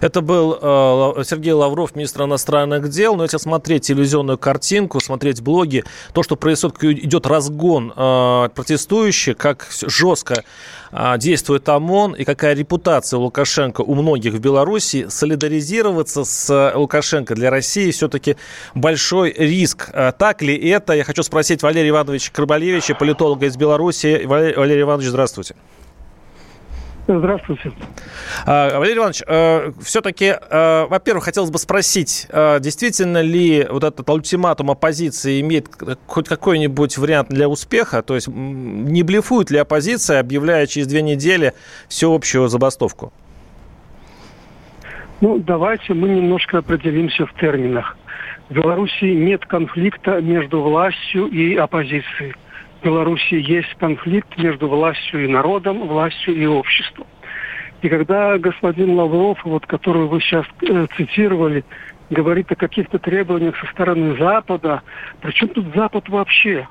Это 0.00 0.20
был 0.20 0.58
э, 0.60 1.24
Сергей 1.24 1.52
Лавров, 1.52 1.94
министр 1.94 2.24
иностранных 2.24 2.88
дел. 2.88 3.16
Но 3.16 3.24
если 3.24 3.38
смотреть 3.38 3.86
телевизионную 3.86 4.38
картинку, 4.38 5.00
смотреть 5.00 5.42
блоги, 5.42 5.84
то, 6.12 6.22
что 6.22 6.36
происходит, 6.36 7.04
идет 7.04 7.26
разгон 7.26 7.92
э, 7.94 8.48
протестующих, 8.54 9.36
как 9.36 9.68
жестко 9.86 10.44
э, 10.92 11.18
действует 11.18 11.68
ОМОН 11.68 12.14
и 12.14 12.24
какая 12.24 12.54
репутация 12.54 13.18
Лукашенко 13.18 13.80
у 13.80 13.94
многих 13.94 14.34
в 14.34 14.38
Беларуси, 14.38 15.06
солидаризироваться 15.08 16.24
с 16.24 16.72
Лукашенко 16.74 17.34
для 17.34 17.50
России 17.50 17.90
все-таки 17.90 18.36
большой 18.74 19.32
риск. 19.32 19.90
Э, 19.92 20.12
так 20.16 20.42
ли 20.42 20.56
это? 20.56 20.92
Я 20.92 21.04
хочу 21.04 21.22
спросить 21.22 21.62
Валерия 21.62 21.90
Ивановича 21.90 22.30
Крыбалевича, 22.32 22.94
политолога 22.94 23.46
из 23.46 23.56
Беларуси. 23.56 24.22
Валерий 24.24 24.82
Иванович, 24.82 25.08
здравствуйте. 25.08 25.54
Здравствуйте. 27.10 27.72
А, 28.44 28.78
Валерий 28.78 28.98
Иванович, 28.98 29.22
э, 29.26 29.72
все-таки, 29.80 30.26
э, 30.26 30.86
во-первых, 30.90 31.24
хотелось 31.24 31.50
бы 31.50 31.58
спросить, 31.58 32.26
э, 32.28 32.60
действительно 32.60 33.22
ли 33.22 33.66
вот 33.70 33.82
этот 33.82 34.08
ультиматум 34.10 34.70
оппозиции 34.70 35.40
имеет 35.40 35.68
хоть 36.06 36.28
какой-нибудь 36.28 36.98
вариант 36.98 37.30
для 37.30 37.48
успеха? 37.48 38.02
То 38.02 38.14
есть 38.14 38.28
не 38.28 39.02
блефует 39.02 39.50
ли 39.50 39.58
оппозиция, 39.58 40.20
объявляя 40.20 40.66
через 40.66 40.86
две 40.86 41.00
недели 41.00 41.54
всеобщую 41.88 42.48
забастовку? 42.48 43.10
Ну, 45.22 45.38
давайте 45.38 45.94
мы 45.94 46.10
немножко 46.10 46.58
определимся 46.58 47.24
в 47.24 47.32
терминах. 47.40 47.96
В 48.50 48.52
Беларуси 48.52 49.04
нет 49.04 49.46
конфликта 49.46 50.20
между 50.20 50.60
властью 50.60 51.26
и 51.28 51.56
оппозицией. 51.56 52.34
Беларуси 52.82 53.34
есть 53.34 53.74
конфликт 53.78 54.36
между 54.38 54.68
властью 54.68 55.24
и 55.24 55.28
народом, 55.28 55.86
властью 55.86 56.34
и 56.34 56.46
обществом. 56.46 57.06
И 57.82 57.88
когда 57.88 58.38
господин 58.38 58.94
Лавров, 58.94 59.38
вот, 59.44 59.66
которого 59.66 60.06
вы 60.06 60.20
сейчас 60.20 60.44
э, 60.62 60.86
цитировали, 60.96 61.64
говорит 62.10 62.50
о 62.50 62.56
каких-то 62.56 62.98
требованиях 62.98 63.56
со 63.58 63.66
стороны 63.72 64.16
Запада, 64.18 64.82
причем 65.20 65.48
тут 65.48 65.66
Запад 65.74 66.08
вообще? 66.08 66.66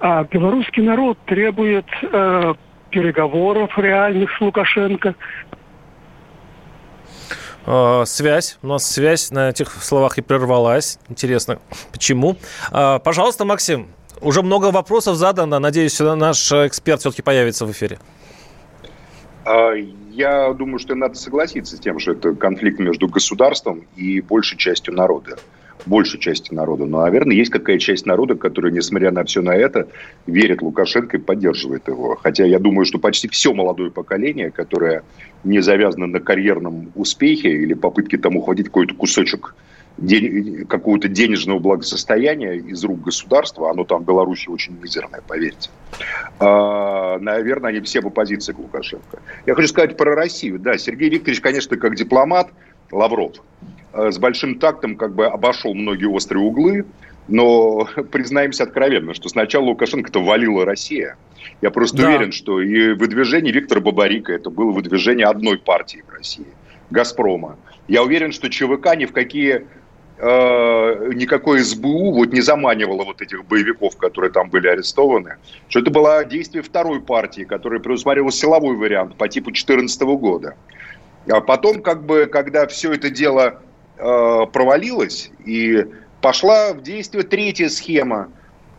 А 0.00 0.24
белорусский 0.24 0.82
народ 0.82 1.18
требует 1.26 1.86
э, 2.02 2.54
переговоров 2.90 3.78
реальных 3.78 4.36
с 4.36 4.40
Лукашенко, 4.40 5.14
Э, 7.66 8.02
связь. 8.06 8.58
У 8.62 8.66
нас 8.66 8.88
связь 8.88 9.30
на 9.30 9.50
этих 9.50 9.72
словах 9.82 10.18
и 10.18 10.22
прервалась. 10.22 10.98
Интересно, 11.08 11.58
почему? 11.92 12.36
Э, 12.72 12.98
пожалуйста, 13.02 13.44
Максим. 13.44 13.88
Уже 14.20 14.42
много 14.42 14.70
вопросов 14.70 15.16
задано. 15.16 15.58
Надеюсь, 15.58 15.98
наш 16.00 16.52
эксперт 16.52 17.00
все-таки 17.00 17.22
появится 17.22 17.66
в 17.66 17.72
эфире. 17.72 17.98
А, 19.44 19.72
я 20.10 20.52
думаю, 20.52 20.78
что 20.78 20.94
надо 20.94 21.14
согласиться 21.14 21.76
с 21.76 21.80
тем, 21.80 21.98
что 21.98 22.12
это 22.12 22.34
конфликт 22.34 22.78
между 22.78 23.08
государством 23.08 23.84
и 23.96 24.20
большей 24.20 24.58
частью 24.58 24.94
народа 24.94 25.38
большей 25.86 26.20
части 26.20 26.52
народа. 26.52 26.84
Но, 26.84 27.02
наверное, 27.02 27.36
есть 27.36 27.50
какая 27.50 27.78
часть 27.78 28.06
народа, 28.06 28.34
которая, 28.34 28.72
несмотря 28.72 29.10
на 29.10 29.24
все 29.24 29.42
на 29.42 29.54
это, 29.54 29.88
верит 30.26 30.62
Лукашенко 30.62 31.16
и 31.16 31.20
поддерживает 31.20 31.88
его. 31.88 32.16
Хотя 32.16 32.44
я 32.44 32.58
думаю, 32.58 32.84
что 32.84 32.98
почти 32.98 33.28
все 33.28 33.52
молодое 33.52 33.90
поколение, 33.90 34.50
которое 34.50 35.02
не 35.44 35.60
завязано 35.60 36.06
на 36.06 36.20
карьерном 36.20 36.92
успехе 36.94 37.50
или 37.50 37.74
попытке 37.74 38.18
там 38.18 38.36
ухватить 38.36 38.66
какой-то 38.66 38.94
кусочек 38.94 39.54
день, 39.98 40.66
какого-то 40.66 41.08
денежного 41.08 41.58
благосостояния 41.58 42.56
из 42.56 42.82
рук 42.84 43.02
государства, 43.02 43.70
оно 43.70 43.84
там 43.84 44.02
в 44.02 44.06
Беларуси 44.06 44.48
очень 44.48 44.78
мизерное, 44.80 45.22
поверьте. 45.26 45.70
А, 46.38 47.18
наверное, 47.18 47.70
они 47.70 47.80
все 47.80 48.00
в 48.00 48.06
оппозиции 48.06 48.52
к 48.52 48.58
Лукашенко. 48.58 49.20
Я 49.46 49.54
хочу 49.54 49.68
сказать 49.68 49.96
про 49.96 50.14
Россию. 50.14 50.58
Да, 50.58 50.78
Сергей 50.78 51.08
Викторович, 51.10 51.40
конечно, 51.40 51.76
как 51.76 51.94
дипломат, 51.96 52.50
Лавров, 52.90 53.36
Э, 53.92 54.10
с 54.10 54.18
большим 54.18 54.58
тактом 54.58 54.96
как 54.96 55.14
бы 55.14 55.26
обошел 55.26 55.74
многие 55.74 56.06
острые 56.06 56.42
углы, 56.42 56.86
но 57.28 57.86
признаемся 58.10 58.64
откровенно, 58.64 59.14
что 59.14 59.28
сначала 59.28 59.64
Лукашенко-то 59.64 60.22
валила 60.22 60.64
Россия. 60.64 61.16
Я 61.60 61.70
просто 61.70 61.98
да. 61.98 62.08
уверен, 62.08 62.32
что 62.32 62.60
и 62.60 62.94
выдвижение 62.94 63.52
Виктора 63.52 63.80
Бабарика 63.80 64.32
это 64.32 64.50
было 64.50 64.70
выдвижение 64.70 65.26
одной 65.26 65.58
партии 65.58 66.02
в 66.06 66.12
России, 66.12 66.46
Газпрома. 66.90 67.58
Я 67.88 68.02
уверен, 68.02 68.32
что 68.32 68.48
ЧВК 68.48 68.96
ни 68.96 69.06
в 69.06 69.12
какие 69.12 69.66
э, 70.22 71.10
никакой 71.14 71.60
СБУ 71.60 72.12
вот 72.12 72.32
не 72.32 72.40
заманивало 72.40 73.04
вот 73.04 73.20
этих 73.20 73.44
боевиков, 73.44 73.96
которые 73.96 74.30
там 74.30 74.48
были 74.48 74.68
арестованы, 74.68 75.36
что 75.68 75.80
это 75.80 75.90
было 75.90 76.24
действие 76.24 76.62
второй 76.62 77.00
партии, 77.00 77.42
которая 77.42 77.80
предусматривала 77.80 78.30
силовой 78.30 78.76
вариант 78.76 79.16
по 79.16 79.28
типу 79.28 79.46
2014 79.46 80.02
года. 80.02 80.54
А 81.28 81.40
потом, 81.40 81.82
как 81.82 82.04
бы, 82.04 82.26
когда 82.26 82.66
все 82.68 82.92
это 82.92 83.10
дело 83.10 83.60
э, 83.98 84.46
провалилась 84.52 85.30
и 85.44 85.86
пошла 86.20 86.72
в 86.72 86.82
действие 86.82 87.24
третья 87.24 87.68
схема. 87.68 88.28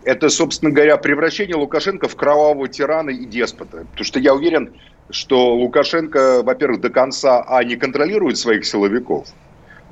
Это, 0.05 0.29
собственно 0.29 0.71
говоря, 0.71 0.97
превращение 0.97 1.55
Лукашенко 1.55 2.07
в 2.07 2.15
кровавого 2.15 2.67
тирана 2.67 3.09
и 3.09 3.25
деспота. 3.25 3.85
Потому 3.91 4.03
что 4.05 4.19
я 4.19 4.33
уверен, 4.33 4.73
что 5.09 5.55
Лукашенко, 5.55 6.41
во-первых, 6.43 6.81
до 6.81 6.89
конца, 6.89 7.43
а, 7.47 7.63
не 7.63 7.75
контролирует 7.75 8.37
своих 8.37 8.65
силовиков– 8.65 9.27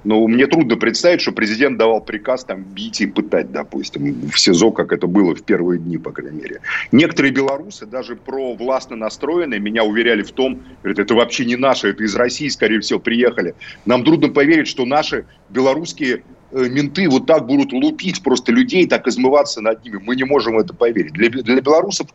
ну, 0.04 0.28
мне 0.28 0.48
трудно 0.48 0.78
представить, 0.78 1.22
что 1.22 1.32
президент 1.32 1.78
давал 1.78 2.02
приказ 2.02 2.44
там 2.44 2.64
бить 2.64 3.02
и 3.02 3.08
пытать, 3.08 3.52
допустим, 3.52 4.30
в 4.30 4.40
СИЗО, 4.40 4.72
как 4.72 4.94
это 4.94 5.06
было 5.06 5.36
в 5.36 5.44
первые 5.44 5.80
дни, 5.80 5.98
по 5.98 6.12
крайней 6.12 6.42
мере. 6.42 6.62
Некоторые 6.92 7.32
белорусы, 7.32 7.86
даже 7.86 8.16
про 8.16 8.56
властно 8.56 8.96
настроенные, 8.96 9.60
меня 9.60 9.84
уверяли 9.84 10.24
в 10.24 10.32
том, 10.32 10.62
говорят, 10.82 11.00
это 11.00 11.14
вообще 11.14 11.46
не 11.46 11.56
наши, 11.56 11.90
это 11.90 12.04
из 12.04 12.16
России, 12.16 12.48
скорее 12.48 12.80
всего, 12.80 13.00
приехали. 13.00 13.54
Нам 13.86 14.04
трудно 14.04 14.30
поверить, 14.30 14.68
что 14.68 14.86
наши 14.86 15.26
белорусские 15.50 16.24
э, 16.52 16.68
менты 16.70 17.08
вот 17.08 17.28
так 17.28 17.46
будут 17.46 17.72
лупить 17.72 18.24
просто 18.24 18.52
людей, 18.52 18.88
так 18.88 19.08
измываться 19.08 19.62
над 19.62 19.84
ними. 19.84 20.00
Мы 20.02 20.16
не 20.16 20.24
можем 20.24 20.58
это 20.58 20.74
поверить. 20.74 21.14
Для, 21.14 21.30
для 21.30 21.62
белорусов 21.62 22.08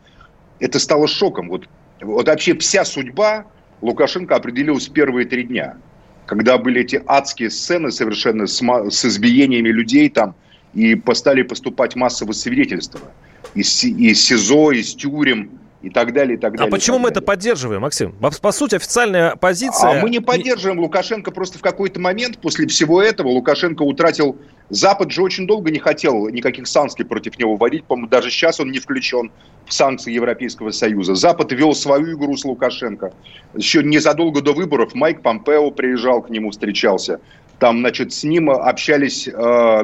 это 0.58 0.80
стало 0.80 1.06
шоком. 1.06 1.48
Вот, 1.50 1.68
вот 2.00 2.26
вообще 2.26 2.58
вся 2.58 2.84
судьба 2.84 3.46
Лукашенко 3.80 4.34
определилась 4.34 4.88
в 4.88 4.92
первые 4.92 5.26
три 5.26 5.44
дня 5.44 5.76
когда 6.26 6.58
были 6.58 6.80
эти 6.80 7.02
адские 7.06 7.50
сцены 7.50 7.90
совершенно 7.90 8.46
с, 8.46 8.60
с 8.60 9.04
избиениями 9.04 9.68
людей 9.68 10.08
там, 10.10 10.34
и 10.74 11.00
стали 11.14 11.42
поступать 11.42 11.96
массовые 11.96 12.34
свидетельства. 12.34 13.00
Из, 13.54 13.82
из 13.82 14.24
СИЗО, 14.24 14.72
из 14.72 14.94
тюрем, 14.94 15.50
и 15.86 15.90
так 15.90 16.12
далее, 16.12 16.36
и 16.36 16.40
так 16.40 16.54
а 16.54 16.56
далее. 16.58 16.68
А 16.68 16.70
почему 16.70 16.98
мы 16.98 17.04
далее. 17.04 17.18
это 17.18 17.22
поддерживаем, 17.22 17.82
Максим? 17.82 18.12
По 18.42 18.52
сути, 18.52 18.74
официальная 18.74 19.36
позиция... 19.36 20.00
А 20.00 20.02
мы 20.02 20.10
не 20.10 20.20
поддерживаем 20.20 20.80
Лукашенко, 20.80 21.30
просто 21.30 21.58
в 21.58 21.62
какой-то 21.62 22.00
момент 22.00 22.38
после 22.38 22.66
всего 22.66 23.00
этого 23.00 23.28
Лукашенко 23.28 23.82
утратил... 23.82 24.36
Запад 24.68 25.12
же 25.12 25.22
очень 25.22 25.46
долго 25.46 25.70
не 25.70 25.78
хотел 25.78 26.28
никаких 26.28 26.66
санкций 26.66 27.04
против 27.04 27.38
него 27.38 27.54
вводить, 27.54 27.84
по-моему, 27.84 28.08
даже 28.08 28.30
сейчас 28.30 28.58
он 28.58 28.72
не 28.72 28.80
включен 28.80 29.30
в 29.64 29.72
санкции 29.72 30.12
Европейского 30.12 30.72
Союза. 30.72 31.14
Запад 31.14 31.52
вел 31.52 31.72
свою 31.72 32.18
игру 32.18 32.36
с 32.36 32.44
Лукашенко. 32.44 33.12
Еще 33.54 33.84
незадолго 33.84 34.42
до 34.42 34.54
выборов 34.54 34.92
Майк 34.96 35.22
Помпео 35.22 35.70
приезжал 35.70 36.20
к 36.20 36.30
нему, 36.30 36.50
встречался. 36.50 37.20
Там, 37.60 37.78
значит, 37.78 38.12
с 38.12 38.24
ним 38.24 38.50
общались, 38.50 39.28
э, 39.28 39.32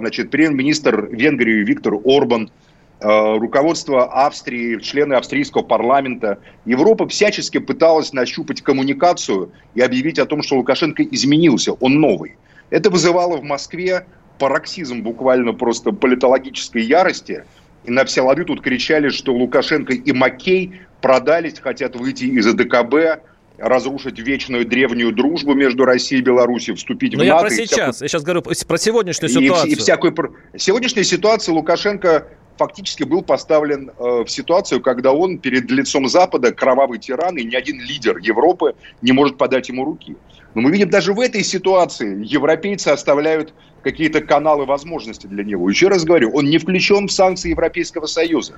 значит, 0.01 0.33
премьер-министр 0.33 1.07
Венгрии 1.13 1.63
Виктор 1.63 1.95
Орбан– 2.05 2.51
руководство 3.03 4.05
Австрии, 4.27 4.79
члены 4.79 5.15
австрийского 5.15 5.63
парламента, 5.63 6.39
Европа 6.65 7.09
всячески 7.09 7.59
пыталась 7.59 8.13
нащупать 8.13 8.63
коммуникацию 8.63 9.51
и 9.75 9.81
объявить 9.81 10.19
о 10.19 10.27
том, 10.27 10.43
что 10.43 10.57
Лукашенко 10.57 11.03
изменился, 11.03 11.73
он 11.73 12.01
новый. 12.01 12.37
Это 12.71 12.91
вызывало 12.91 13.37
в 13.37 13.43
Москве 13.43 14.07
пароксизм 14.39 15.03
буквально 15.03 15.53
просто 15.53 15.93
политологической 15.93 16.83
ярости. 16.83 17.45
И 17.85 17.91
на 17.91 18.05
все 18.05 18.23
лады 18.23 18.45
тут 18.45 18.61
кричали, 18.61 19.09
что 19.09 19.35
Лукашенко 19.35 19.93
и 19.93 20.13
Маккей 20.13 20.81
продались, 21.01 21.59
хотят 21.59 21.97
выйти 21.97 22.25
из 22.25 22.47
АДКБ, 22.47 23.25
разрушить 23.59 24.19
вечную 24.19 24.67
древнюю 24.67 25.13
дружбу 25.13 25.55
между 25.55 25.85
Россией 25.85 26.21
и 26.21 26.25
Беларусью, 26.25 26.77
вступить 26.77 27.13
Но 27.15 27.23
в 27.23 27.27
НАТО. 27.27 27.35
я 27.35 27.41
про 27.41 27.51
сейчас. 27.51 27.71
Всякую... 27.71 28.05
Я 28.05 28.09
сейчас 28.09 28.23
говорю 28.23 28.43
про 28.43 28.79
сегодняшнюю 28.79 29.31
ситуацию. 29.31 29.71
И, 29.71 29.73
и 29.73 29.77
всякую... 29.77 30.37
Сегодняшняя 30.57 31.05
ситуация 31.05 31.53
Лукашенко 31.55 32.29
фактически 32.57 33.05
был 33.05 33.23
поставлен 33.23 33.91
э, 33.91 34.25
в 34.25 34.29
ситуацию, 34.29 34.81
когда 34.81 35.13
он 35.13 35.39
перед 35.39 35.71
лицом 35.71 36.09
Запада 36.09 36.53
кровавый 36.53 36.99
тиран, 36.99 37.37
и 37.37 37.45
ни 37.45 37.55
один 37.55 37.81
лидер 37.81 38.19
Европы 38.19 38.75
не 39.01 39.13
может 39.13 39.39
подать 39.39 39.69
ему 39.69 39.85
руки. 39.85 40.17
Но 40.55 40.63
мы 40.63 40.71
видим, 40.71 40.91
даже 40.91 41.13
в 41.15 41.21
этой 41.21 41.43
ситуации 41.43 42.25
европейцы 42.25 42.89
оставляют 42.89 43.55
какие-то 43.83 44.21
каналы 44.21 44.67
возможности 44.67 45.27
для 45.27 45.45
него. 45.45 45.69
Еще 45.69 45.89
раз 45.89 46.05
говорю, 46.05 46.31
он 46.33 46.47
не 46.47 46.59
включен 46.59 47.09
в 47.09 47.13
санкции 47.13 47.51
Европейского 47.51 48.07
Союза. 48.07 48.55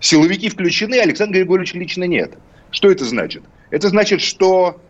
Силовики 0.00 0.48
включены, 0.48 0.96
Александр 1.00 1.38
Григорьевич 1.38 1.74
лично 1.74 2.04
нет. 2.04 2.34
Что 2.70 2.90
это 2.90 3.04
значит? 3.04 3.42
Это 3.70 3.88
значит, 3.88 4.20
что 4.20 4.80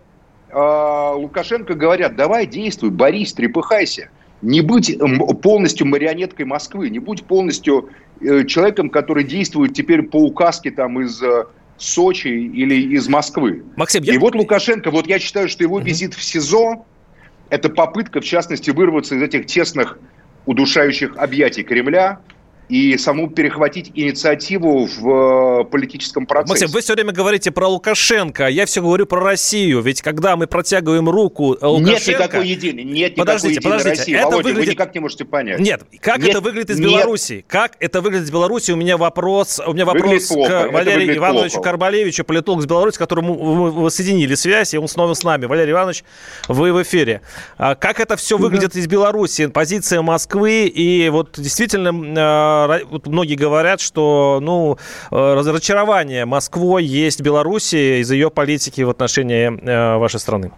э, 0.50 1.12
Лукашенко 1.14 1.74
говорят, 1.74 2.16
давай 2.16 2.46
действуй, 2.46 2.90
борись, 2.90 3.32
трепыхайся. 3.32 4.10
Не 4.42 4.60
будь 4.60 4.96
полностью 5.42 5.86
марионеткой 5.86 6.46
Москвы, 6.46 6.90
не 6.90 6.98
будь 6.98 7.24
полностью 7.24 7.90
э, 8.20 8.44
человеком, 8.44 8.88
который 8.90 9.24
действует 9.24 9.74
теперь 9.74 10.02
по 10.02 10.16
указке 10.16 10.70
там 10.70 11.00
из 11.00 11.20
э, 11.22 11.44
Сочи 11.76 12.28
или 12.28 12.94
из 12.94 13.08
Москвы. 13.08 13.64
Максим, 13.76 14.02
я... 14.02 14.14
И 14.14 14.18
вот 14.18 14.34
Лукашенко, 14.34 14.90
вот 14.90 15.06
я 15.06 15.18
считаю, 15.18 15.48
что 15.48 15.64
его 15.64 15.80
визит 15.80 16.14
в 16.14 16.22
СИЗО– 16.22 16.84
это 17.50 17.68
попытка, 17.68 18.20
в 18.20 18.24
частности, 18.24 18.70
вырваться 18.70 19.14
из 19.14 19.22
этих 19.22 19.46
тесных, 19.46 19.98
удушающих 20.46 21.16
объятий 21.16 21.62
Кремля 21.62 22.20
и 22.68 22.98
саму 22.98 23.30
перехватить 23.30 23.92
инициативу 23.94 24.86
в 24.86 25.60
э, 25.60 25.64
политическом 25.64 26.26
процессе. 26.26 26.64
Максим, 26.64 26.68
вы 26.68 26.80
все 26.82 26.94
время 26.94 27.12
говорите 27.12 27.50
про 27.50 27.66
Лукашенко, 27.66 28.46
а 28.46 28.50
я 28.50 28.66
все 28.66 28.82
говорю 28.82 29.06
про 29.06 29.20
Россию. 29.20 29.80
Ведь 29.80 30.02
когда 30.02 30.36
мы 30.36 30.46
протягиваем 30.46 31.08
руку 31.08 31.56
Лукашенко... 31.60 31.90
Нет 31.90 32.08
никакой 32.08 32.48
единой, 32.48 32.84
нет 32.84 33.14
подождите, 33.14 33.54
никакой 33.56 33.78
подождите, 33.78 34.00
России. 34.00 34.14
это 34.14 34.24
Володя, 34.26 34.48
выглядит... 34.48 34.66
вы 34.66 34.72
никак 34.72 34.94
не 34.94 35.00
можете 35.00 35.24
понять. 35.24 35.58
Нет, 35.60 35.82
как 36.00 36.18
нет, 36.18 36.30
это 36.30 36.40
выглядит 36.40 36.70
из 36.70 36.78
нет. 36.78 36.88
Беларуси? 36.90 37.44
Как 37.48 37.76
это 37.80 38.00
выглядит 38.02 38.26
из 38.26 38.30
Беларуси? 38.30 38.72
У 38.72 38.76
меня 38.76 38.98
вопрос, 38.98 39.60
у 39.66 39.72
меня 39.72 39.86
вопрос 39.86 40.28
плохо, 40.28 40.68
к 40.68 40.72
Валерию 40.72 41.16
Ивановичу 41.16 41.54
плохо. 41.54 41.64
Карбалевичу, 41.70 42.24
политолог 42.24 42.60
из 42.60 42.66
Беларуси, 42.66 42.96
с 42.96 42.98
которым 42.98 43.26
мы 43.26 43.70
воссоединили 43.70 44.34
связь, 44.34 44.74
и 44.74 44.78
он 44.78 44.88
снова 44.88 45.14
с 45.14 45.24
нами. 45.24 45.46
Валерий 45.46 45.72
Иванович, 45.72 46.04
вы 46.48 46.72
в 46.72 46.82
эфире. 46.82 47.22
А 47.56 47.74
Как 47.74 47.98
это 47.98 48.16
все 48.16 48.36
выглядит 48.36 48.76
из 48.76 48.86
Беларуси? 48.86 49.46
Позиция 49.46 50.02
Москвы, 50.02 50.66
и 50.66 51.08
вот 51.08 51.34
действительно, 51.38 51.88
э, 51.88 52.57
вот 52.66 53.06
многие 53.06 53.34
говорят, 53.34 53.80
что 53.80 54.38
ну, 54.42 54.76
э, 55.10 55.34
разочарование 55.34 56.24
Москвой 56.24 56.84
есть 56.84 57.22
Беларуси 57.22 58.00
из-за 58.00 58.14
ее 58.14 58.30
политики 58.30 58.82
в 58.82 58.90
отношении 58.90 59.46
э, 59.48 59.98
вашей 59.98 60.20
страны. 60.20 60.50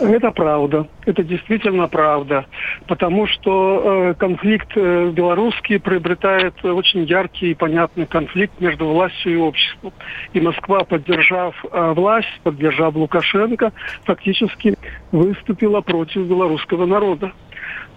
Это 0.00 0.32
правда. 0.32 0.88
Это 1.06 1.22
действительно 1.22 1.86
правда. 1.86 2.46
Потому 2.88 3.28
что 3.28 4.10
э, 4.10 4.14
конфликт 4.14 4.76
белорусский 4.76 5.78
приобретает 5.78 6.64
очень 6.64 7.04
яркий 7.04 7.52
и 7.52 7.54
понятный 7.54 8.06
конфликт 8.06 8.60
между 8.60 8.86
властью 8.86 9.32
и 9.32 9.36
обществом. 9.36 9.92
И 10.32 10.40
Москва, 10.40 10.80
поддержав 10.80 11.54
власть, 11.70 12.40
поддержав 12.42 12.96
Лукашенко, 12.96 13.72
фактически 14.04 14.76
выступила 15.12 15.80
против 15.80 16.26
белорусского 16.26 16.86
народа. 16.86 17.32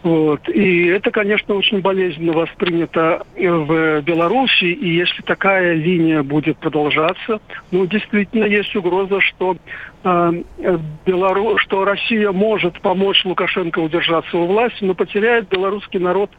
Вот. 0.03 0.47
И 0.49 0.85
это, 0.85 1.11
конечно, 1.11 1.55
очень 1.55 1.81
болезненно 1.81 2.33
воспринято 2.33 3.25
в 3.35 4.01
Беларуси. 4.01 4.65
И 4.65 4.95
если 4.95 5.21
такая 5.23 5.73
линия 5.73 6.23
будет 6.23 6.57
продолжаться, 6.57 7.39
ну, 7.71 7.85
действительно 7.85 8.45
есть 8.45 8.75
угроза, 8.75 9.19
что, 9.21 9.55
э, 9.55 9.57
Белору... 10.03 11.57
что 11.57 11.83
Россия 11.83 12.31
может 12.31 12.79
помочь 12.81 13.25
Лукашенко 13.25 13.79
удержаться 13.79 14.37
у 14.37 14.45
власти, 14.45 14.83
но 14.83 14.93
потеряет 14.93 15.49
белорусский 15.49 15.99
народ, 15.99 16.29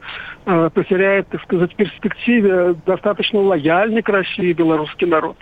э, 0.47 0.71
потеряет, 0.73 1.29
так 1.29 1.42
сказать, 1.42 1.73
в 1.73 1.77
перспективе 1.77 2.77
достаточно 2.87 3.40
лояльный 3.40 4.03
к 4.03 4.09
России 4.09 4.53
белорусский 4.53 5.07
народ. 5.07 5.37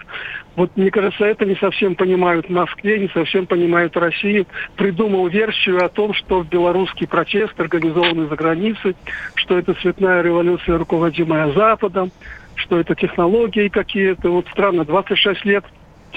Вот, 0.57 0.75
мне 0.77 0.91
кажется, 0.91 1.25
это 1.25 1.45
не 1.45 1.55
совсем 1.57 1.95
понимают 1.95 2.47
в 2.47 2.51
Москве, 2.51 2.99
не 2.99 3.09
совсем 3.09 3.47
понимают 3.47 3.95
в 3.95 3.99
России. 3.99 4.47
Придумал 4.77 5.29
версию 5.29 5.85
о 5.85 5.89
том, 5.89 6.15
что 6.15 6.43
белорусский 6.43 7.07
протест, 7.07 7.59
организованный 7.61 8.29
за 8.29 8.37
границей, 8.37 8.97
что 9.35 9.59
это 9.59 9.75
цветная 9.75 10.23
революция, 10.23 10.79
руководимая 10.79 11.53
Западом, 11.53 12.11
что 12.55 12.81
это 12.81 12.95
технологии 12.95 13.69
какие-то. 13.69 14.31
Вот 14.31 14.47
странно, 14.49 14.85
26 14.87 15.45
лет 15.45 15.65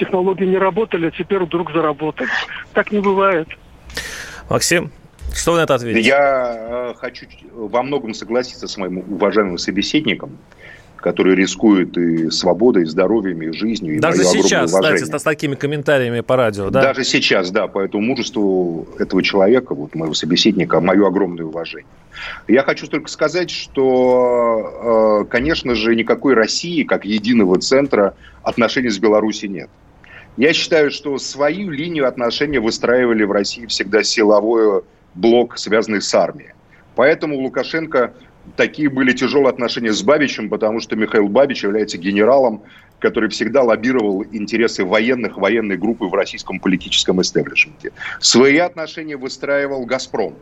технологии 0.00 0.46
не 0.46 0.58
работали, 0.58 1.06
а 1.06 1.10
теперь 1.10 1.38
вдруг 1.38 1.72
заработали. 1.72 2.28
Так 2.72 2.90
не 2.90 3.00
бывает. 3.00 3.48
Максим, 4.48 4.90
что 5.32 5.52
вы 5.52 5.58
на 5.58 5.62
это 5.62 5.74
ответите? 5.74 6.08
Я 6.08 6.92
э, 6.92 6.94
хочу 6.96 7.26
во 7.52 7.82
многом 7.82 8.14
согласиться 8.14 8.66
с 8.66 8.76
моим 8.76 8.98
уважаемым 8.98 9.58
собеседником 9.58 10.38
который 11.00 11.34
рискует 11.34 11.96
и 11.96 12.30
свободой, 12.30 12.82
и 12.82 12.86
здоровьем, 12.86 13.42
и 13.42 13.52
жизнью. 13.52 13.96
И 13.96 13.98
Даже 13.98 14.22
сейчас, 14.24 14.70
кстати, 14.72 15.04
с, 15.04 15.18
с 15.18 15.22
такими 15.22 15.54
комментариями 15.54 16.20
по 16.20 16.36
радио, 16.36 16.70
да? 16.70 16.82
Даже 16.82 17.04
сейчас, 17.04 17.50
да. 17.50 17.66
Поэтому 17.66 18.02
мужеству 18.02 18.86
этого 18.98 19.22
человека, 19.22 19.74
вот 19.74 19.94
моего 19.94 20.14
собеседника, 20.14 20.80
мое 20.80 21.06
огромное 21.06 21.46
уважение. 21.46 21.88
Я 22.48 22.62
хочу 22.62 22.86
только 22.86 23.08
сказать, 23.08 23.50
что, 23.50 25.26
конечно 25.30 25.74
же, 25.74 25.96
никакой 25.96 26.34
России, 26.34 26.82
как 26.82 27.04
единого 27.06 27.58
центра, 27.60 28.14
отношений 28.42 28.90
с 28.90 28.98
Беларусью 28.98 29.50
нет. 29.50 29.70
Я 30.36 30.52
считаю, 30.52 30.90
что 30.90 31.18
свою 31.18 31.70
линию 31.70 32.06
отношений 32.06 32.58
выстраивали 32.58 33.24
в 33.24 33.32
России 33.32 33.66
всегда 33.66 34.02
силовой 34.02 34.82
блок, 35.14 35.58
связанный 35.58 36.00
с 36.00 36.14
армией. 36.14 36.52
Поэтому 36.94 37.36
Лукашенко 37.36 38.14
такие 38.56 38.88
были 38.88 39.12
тяжелые 39.12 39.50
отношения 39.50 39.92
с 39.92 40.02
Бабичем, 40.02 40.48
потому 40.48 40.80
что 40.80 40.96
Михаил 40.96 41.28
Бабич 41.28 41.64
является 41.64 41.98
генералом, 41.98 42.62
который 42.98 43.30
всегда 43.30 43.62
лоббировал 43.62 44.24
интересы 44.24 44.84
военных, 44.84 45.36
военной 45.36 45.76
группы 45.76 46.04
в 46.06 46.14
российском 46.14 46.60
политическом 46.60 47.20
истеблишменте. 47.20 47.92
Свои 48.20 48.58
отношения 48.58 49.16
выстраивал 49.16 49.84
«Газпром». 49.84 50.34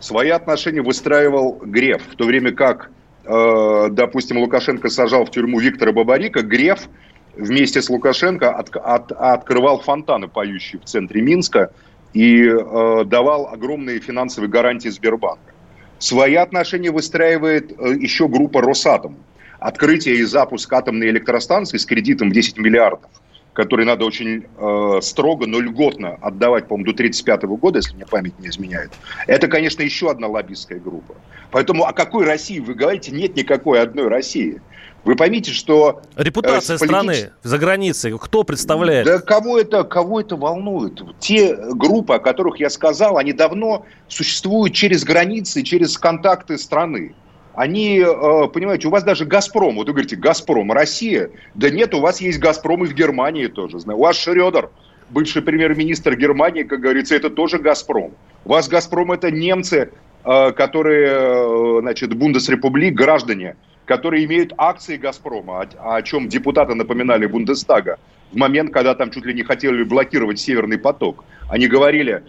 Свои 0.00 0.30
отношения 0.30 0.82
выстраивал 0.82 1.60
Греф, 1.62 2.02
в 2.10 2.16
то 2.16 2.24
время 2.24 2.52
как, 2.52 2.90
э, 3.24 3.88
допустим, 3.90 4.38
Лукашенко 4.38 4.88
сажал 4.88 5.24
в 5.24 5.30
тюрьму 5.30 5.60
Виктора 5.60 5.92
Бабарика, 5.92 6.42
Греф 6.42 6.88
вместе 7.36 7.82
с 7.82 7.88
Лукашенко 7.90 8.50
от, 8.50 8.74
от, 8.76 9.12
открывал 9.12 9.80
фонтаны, 9.80 10.28
поющие 10.28 10.80
в 10.80 10.84
центре 10.84 11.22
Минска, 11.22 11.72
и 12.12 12.44
э, 12.44 13.04
давал 13.06 13.48
огромные 13.48 14.00
финансовые 14.00 14.50
гарантии 14.50 14.88
Сбербанка. 14.88 15.52
Свои 15.98 16.34
отношения 16.34 16.90
выстраивает 16.90 17.70
еще 17.70 18.28
группа 18.28 18.60
«Росатом». 18.60 19.16
Открытие 19.60 20.16
и 20.16 20.24
запуск 20.24 20.72
атомной 20.72 21.10
электростанции 21.10 21.78
с 21.78 21.86
кредитом 21.86 22.30
в 22.30 22.32
10 22.32 22.58
миллиардов, 22.58 23.08
который 23.52 23.86
надо 23.86 24.04
очень 24.04 24.44
э, 24.58 25.00
строго, 25.00 25.46
но 25.46 25.60
льготно 25.60 26.18
отдавать, 26.20 26.66
по-моему, 26.66 26.86
до 26.86 26.94
1935 26.94 27.42
года, 27.60 27.78
если 27.78 27.94
мне 27.94 28.04
память 28.04 28.36
не 28.40 28.48
изменяет. 28.48 28.90
Это, 29.28 29.46
конечно, 29.46 29.82
еще 29.82 30.10
одна 30.10 30.26
лоббистская 30.26 30.80
группа. 30.80 31.14
Поэтому 31.52 31.84
о 31.84 31.92
какой 31.92 32.24
России 32.24 32.58
вы 32.58 32.74
говорите? 32.74 33.12
Нет 33.12 33.36
никакой 33.36 33.80
одной 33.80 34.08
России. 34.08 34.60
Вы 35.04 35.16
поймите, 35.16 35.50
что... 35.50 36.02
Репутация 36.16 36.76
э, 36.76 36.78
политич... 36.78 36.96
страны 36.96 37.30
за 37.42 37.58
границей. 37.58 38.16
Кто 38.18 38.44
представляет? 38.44 39.06
Да 39.06 39.18
кого 39.18 39.58
это, 39.58 39.82
кого 39.82 40.20
это 40.20 40.36
волнует? 40.36 41.02
Те 41.18 41.56
группы, 41.56 42.14
о 42.14 42.18
которых 42.18 42.60
я 42.60 42.70
сказал, 42.70 43.18
они 43.18 43.32
давно 43.32 43.84
существуют 44.08 44.74
через 44.74 45.04
границы, 45.04 45.62
через 45.62 45.98
контакты 45.98 46.56
страны. 46.56 47.14
Они, 47.54 47.98
э, 47.98 48.48
понимаете, 48.48 48.88
у 48.88 48.90
вас 48.90 49.02
даже 49.02 49.24
«Газпром», 49.26 49.76
вот 49.76 49.88
вы 49.88 49.92
говорите 49.92 50.16
«Газпром», 50.16 50.72
Россия, 50.72 51.30
да 51.54 51.68
нет, 51.68 51.94
у 51.94 52.00
вас 52.00 52.20
есть 52.20 52.38
«Газпром» 52.38 52.84
и 52.84 52.86
в 52.86 52.94
Германии 52.94 53.48
тоже. 53.48 53.78
У 53.78 54.00
вас 54.00 54.16
Шредер, 54.16 54.70
бывший 55.10 55.42
премьер-министр 55.42 56.16
Германии, 56.16 56.62
как 56.62 56.80
говорится, 56.80 57.14
это 57.14 57.28
тоже 57.28 57.58
«Газпром». 57.58 58.12
У 58.44 58.50
вас 58.50 58.68
«Газпром» 58.68 59.12
это 59.12 59.30
немцы, 59.30 59.90
э, 60.24 60.52
которые, 60.52 61.80
значит, 61.80 62.14
Бундесрепублик, 62.14 62.94
граждане– 62.94 63.56
которые 63.84 64.24
имеют 64.24 64.52
акции 64.56 64.96
«Газпрома», 64.96 65.60
о, 65.78 65.96
о 65.96 66.02
чем 66.02 66.28
депутаты 66.28 66.74
напоминали 66.74 67.26
Бундестага 67.26 67.98
в 68.32 68.36
момент, 68.36 68.72
когда 68.72 68.94
там 68.94 69.10
чуть 69.10 69.26
ли 69.26 69.34
не 69.34 69.42
хотели 69.42 69.82
блокировать 69.82 70.40
«Северный 70.40 70.78
поток». 70.78 71.24
Они 71.48 71.66
говорили, 71.66 72.22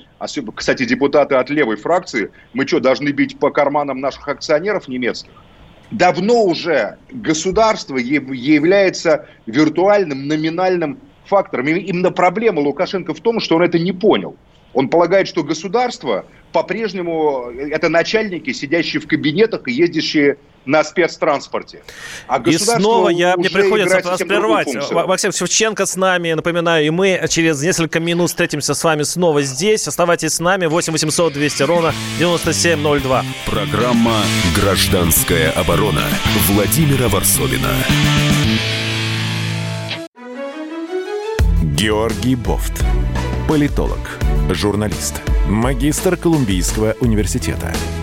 кстати, 0.55 0.85
депутаты 0.85 1.35
от 1.35 1.49
левой 1.49 1.77
фракции, 1.77 2.31
мы 2.53 2.67
что, 2.67 2.79
должны 2.79 3.09
бить 3.09 3.39
по 3.39 3.51
карманам 3.51 4.01
наших 4.01 4.27
акционеров 4.27 4.87
немецких? 4.87 5.31
Давно 5.91 6.43
уже 6.43 6.97
государство 7.11 7.97
является 7.97 9.27
виртуальным, 9.45 10.27
номинальным 10.27 10.97
фактором. 11.25 11.67
Именно 11.67 12.11
проблема 12.11 12.59
Лукашенко 12.59 13.13
в 13.13 13.19
том, 13.21 13.39
что 13.39 13.55
он 13.55 13.63
это 13.63 13.79
не 13.79 13.93
понял. 13.93 14.35
Он 14.73 14.89
полагает, 14.89 15.27
что 15.27 15.43
государство 15.43 16.25
по-прежнему 16.51 17.51
это 17.51 17.89
начальники, 17.89 18.51
сидящие 18.51 19.01
в 19.01 19.07
кабинетах 19.07 19.67
и 19.67 19.71
ездящие 19.71 20.37
на 20.65 20.84
спецтранспорте. 20.84 21.82
А 22.28 22.41
и 22.45 22.58
снова 22.58 23.10
я, 23.10 23.36
мне 23.38 23.49
приходится 23.49 24.02
вас 24.02 24.19
прервать. 24.19 24.67
Максим 24.91 25.32
Шевченко 25.32 25.86
с 25.86 25.95
нами, 25.95 26.34
напоминаю, 26.34 26.86
и 26.86 26.89
мы 26.89 27.26
через 27.30 27.62
несколько 27.62 27.99
минут 27.99 28.30
встретимся 28.30 28.73
с 28.73 28.84
вами 28.84 29.04
снова 29.04 29.41
здесь. 29.41 29.88
Оставайтесь 29.88 30.34
с 30.34 30.39
нами. 30.39 30.65
8 30.65 30.93
800 30.93 31.34
200 31.34 31.63
ровно 31.63 31.93
9702. 32.19 33.26
Программа 33.45 34.21
«Гражданская 34.56 35.52
оборона» 35.52 36.04
Владимира 36.47 37.08
Варсовина. 37.10 37.69
Георгий 41.62 42.36
Бофт. 42.36 42.84
Политолог, 43.47 44.19
журналист, 44.52 45.15
магистр 45.47 46.15
Колумбийского 46.15 46.95
университета– 47.02 47.73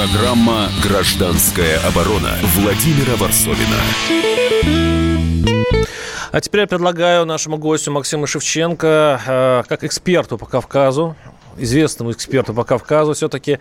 Программа 0.00 0.70
«Гражданская 0.82 1.78
оборона» 1.86 2.30
Владимира 2.54 3.16
Варсовина. 3.16 3.76
А 6.32 6.40
теперь 6.40 6.62
я 6.62 6.66
предлагаю 6.66 7.26
нашему 7.26 7.58
гостю 7.58 7.92
Максиму 7.92 8.26
Шевченко, 8.26 9.20
э, 9.26 9.62
как 9.68 9.84
эксперту 9.84 10.38
по 10.38 10.46
Кавказу, 10.46 11.16
известному 11.58 12.12
эксперту 12.12 12.54
по 12.54 12.64
Кавказу, 12.64 13.12
все-таки 13.12 13.58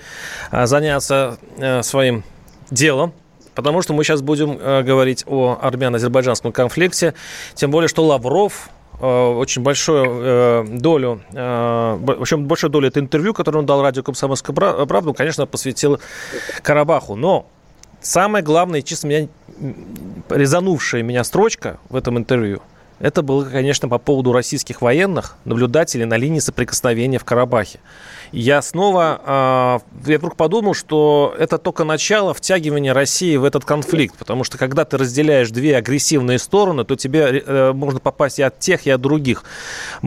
э, 0.52 0.65
заняться 0.65 1.38
э, 1.58 1.84
своим 1.84 2.23
делом, 2.71 3.12
потому 3.54 3.82
что 3.82 3.91
мы 3.93 4.06
сейчас 4.06 4.21
будем 4.21 4.56
говорить 4.86 5.25
о 5.28 5.60
армяно-азербайджанском 5.62 6.54
конфликте, 6.54 7.15
тем 7.54 7.69
более, 7.69 7.89
что 7.89 8.06
Лавров 8.06 8.69
очень 8.99 9.62
большую 9.62 10.79
долю, 10.79 11.21
в 11.31 12.21
общем, 12.21 12.45
большую 12.45 12.69
долю 12.69 12.88
это 12.89 12.99
интервью, 12.99 13.33
которое 13.33 13.59
он 13.59 13.65
дал 13.65 13.81
радио 13.81 14.03
«Комсомольская 14.03 14.53
правда», 14.53 15.13
конечно, 15.13 15.45
посвятил 15.45 15.99
Карабаху. 16.62 17.15
Но 17.15 17.45
самое 18.01 18.43
главное, 18.43 18.81
чисто 18.81 19.07
меня 19.07 19.27
резанувшая 20.29 21.03
меня 21.03 21.23
строчка 21.23 21.79
в 21.89 21.95
этом 21.95 22.17
интервью, 22.17 22.62
это 22.99 23.21
было, 23.21 23.45
конечно, 23.45 23.88
по 23.88 23.97
поводу 23.97 24.33
российских 24.33 24.81
военных, 24.81 25.38
наблюдателей 25.45 26.05
на 26.05 26.17
линии 26.17 26.39
соприкосновения 26.39 27.17
в 27.17 27.25
Карабахе. 27.25 27.79
Я 28.31 28.62
снова, 28.62 29.81
э, 30.05 30.12
я 30.12 30.17
вдруг 30.17 30.35
подумал, 30.35 30.73
что 30.73 31.33
это 31.39 31.57
только 31.57 31.83
начало 31.83 32.33
втягивания 32.33 32.93
России 32.93 33.38
в 33.38 33.43
этот 33.43 33.65
конфликт, 33.65 34.15
потому 34.17 34.43
что 34.43 34.57
когда 34.57 34.85
ты 34.85 34.97
разделяешь 34.97 35.49
две 35.49 35.77
агрессивные 35.77 36.39
стороны, 36.39 36.83
то 36.83 36.95
тебе 36.95 37.43
э, 37.45 37.71
можно 37.73 37.99
попасть 37.99 38.39
и 38.39 38.43
от 38.43 38.59
тех, 38.59 38.85
и 38.85 38.89
от 38.91 39.01
других. 39.01 39.43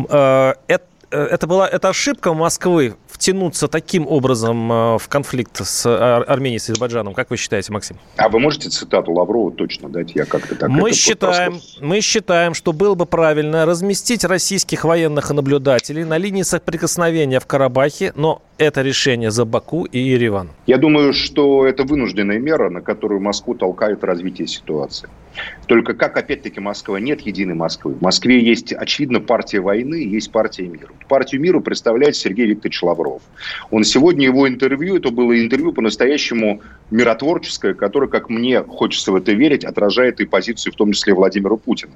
Э, 0.09 0.55
это 0.66 0.85
это 1.11 1.46
была 1.46 1.68
это 1.68 1.90
ошибка 1.90 2.33
Москвы 2.33 2.96
втянуться 3.22 3.68
таким 3.68 4.08
образом 4.08 4.72
э, 4.72 4.98
в 4.98 5.06
конфликт 5.08 5.64
с 5.64 5.87
Арменией, 5.87 6.58
с 6.58 6.68
Азербайджаном? 6.68 7.14
Как 7.14 7.30
вы 7.30 7.37
считаете, 7.37 7.72
Максим? 7.72 7.96
А 8.16 8.28
вы 8.28 8.40
можете 8.40 8.68
цитату 8.68 9.12
Лаврова 9.12 9.52
точно 9.52 9.88
дать? 9.88 10.16
Я 10.16 10.24
как-то 10.24 10.56
так 10.56 10.68
мы 10.68 10.92
считаем, 10.92 11.61
мы 11.80 12.00
считаем, 12.00 12.54
что 12.54 12.72
было 12.72 12.96
бы 12.96 13.06
правильно 13.06 13.64
разместить 13.64 14.24
российских 14.24 14.82
военных 14.82 15.30
и 15.30 15.35
наблюдателей 15.35 16.02
на 16.02 16.18
линии 16.18 16.42
соприкосновения 16.42 17.38
в 17.38 17.46
Карабахе, 17.46 18.12
но 18.16 18.42
это 18.58 18.82
решение 18.82 19.30
за 19.30 19.44
Баку 19.44 19.85
и 19.85 20.00
Ереван. 20.00 20.50
Я 20.66 20.78
думаю, 20.78 21.12
что 21.12 21.64
это 21.64 21.85
вынужденная 21.85 22.40
мера, 22.40 22.70
на 22.70 22.80
которую 22.80 23.20
Москву 23.20 23.54
толкает 23.54 24.02
развитие 24.02 24.48
ситуации. 24.48 25.08
Только 25.66 25.95
как, 25.95 26.16
опять-таки, 26.16 26.61
Москва? 26.61 27.01
Нет 27.01 27.23
единой 27.23 27.55
Москвы. 27.55 27.95
В 27.95 28.03
Москве 28.03 28.42
есть, 28.42 28.73
очевидно, 28.73 29.21
партия 29.21 29.61
войны, 29.61 29.95
есть 29.95 30.31
партия 30.31 30.66
мира. 30.66 30.88
Партию 31.09 31.40
мира 31.40 31.61
представляет 31.61 32.16
Сергей 32.16 32.47
Викторович 32.47 32.83
Лавров. 32.83 33.23
Он 33.71 33.85
сегодня, 33.85 34.27
его 34.27 34.49
интервью, 34.49 34.97
это 34.97 35.11
было 35.11 35.38
интервью 35.38 35.73
по-настоящему 35.73 36.61
миротворческое, 36.90 37.75
которое, 37.75 38.09
как 38.09 38.29
мне 38.29 38.62
хочется 38.62 39.12
в 39.12 39.16
это 39.16 39.33
верить, 39.33 39.64
отражает 39.64 40.21
и 40.21 40.27
позицию, 40.27 40.73
в 40.73 40.77
том 40.77 40.92
числе 40.92 41.14
Владимира 41.14 41.57
Путина, 41.57 41.92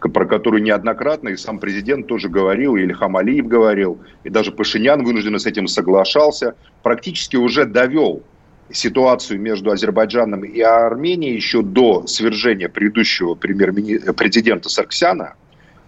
про 0.00 0.24
которую 0.24 0.62
неоднократно 0.62 1.30
и 1.30 1.36
сам 1.36 1.58
президент 1.58 2.06
тоже 2.06 2.28
говорил, 2.28 2.76
и 2.76 2.82
Ильхам 2.82 3.16
Алиев 3.16 3.46
говорил, 3.46 3.98
и 4.24 4.30
даже 4.30 4.52
Пашинян 4.52 5.04
вынужденно 5.04 5.38
с 5.38 5.46
этим 5.46 5.66
соглашался, 5.66 6.54
практически 6.82 7.36
уже 7.36 7.64
довел 7.64 8.22
ситуацию 8.72 9.40
между 9.40 9.70
Азербайджаном 9.70 10.44
и 10.44 10.60
Арменией 10.60 11.34
еще 11.34 11.62
до 11.62 12.06
свержения 12.06 12.68
предыдущего 12.68 13.34
премьер-президента 13.34 14.68
Сарксяна, 14.68 15.34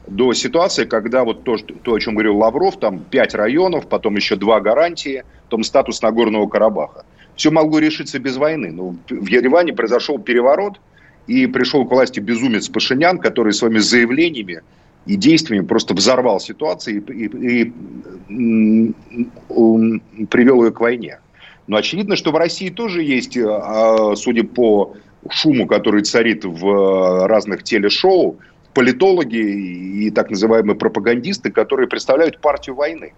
до 0.07 0.33
ситуации, 0.33 0.85
когда 0.85 1.23
вот 1.25 1.45
то, 1.45 1.57
то, 1.59 1.95
о 1.95 2.01
чем 2.01 2.15
говорил 2.15 2.37
Лавров, 2.37 2.79
там 2.79 2.99
пять 2.99 3.35
районов, 3.35 3.89
потом 3.89 4.17
еще 4.17 4.35
два 4.37 4.61
гарантии, 4.61 5.25
потом 5.45 5.63
статус 5.63 6.03
Нагорного 6.03 6.49
Карабаха. 6.49 7.05
Все 7.37 7.51
могло 7.51 7.79
решиться 7.79 8.19
без 8.19 8.37
войны. 8.37 8.73
Но 8.73 8.97
в 9.09 9.27
Ереване 9.27 9.73
произошел 9.73 10.19
переворот, 10.19 10.81
и 11.27 11.47
пришел 11.47 11.87
к 11.87 11.91
власти 11.91 12.21
безумец 12.21 12.69
Пашинян, 12.69 13.19
который 13.19 13.53
своими 13.53 13.79
заявлениями 13.79 14.63
и 15.07 15.17
действиями 15.17 15.65
просто 15.65 15.95
взорвал 15.95 16.41
ситуацию 16.41 17.05
и, 17.07 17.27
и, 17.27 17.73
и 18.29 20.27
привел 20.27 20.65
ее 20.65 20.73
к 20.73 20.81
войне. 20.81 21.19
Но 21.73 21.79
очевидно, 21.79 22.17
что 22.17 22.33
в 22.33 22.37
России 22.37 22.69
тоже 22.69 23.03
есть, 23.03 23.35
э, 23.35 23.47
а, 23.49 24.15
судя 24.15 24.45
по 24.45 24.93
шуму, 25.31 25.67
который 25.67 26.03
царит 26.03 26.45
в 26.45 26.67
э, 26.69 27.27
разных 27.27 27.63
телешоу, 27.63 28.37
политологи 28.75 29.39
и 29.39 30.11
так 30.11 30.29
называемые 30.29 30.77
пропагандисты, 30.77 31.51
которые 31.51 31.89
представляют 31.89 32.41
партию 32.43 32.77
войны. 32.77 33.15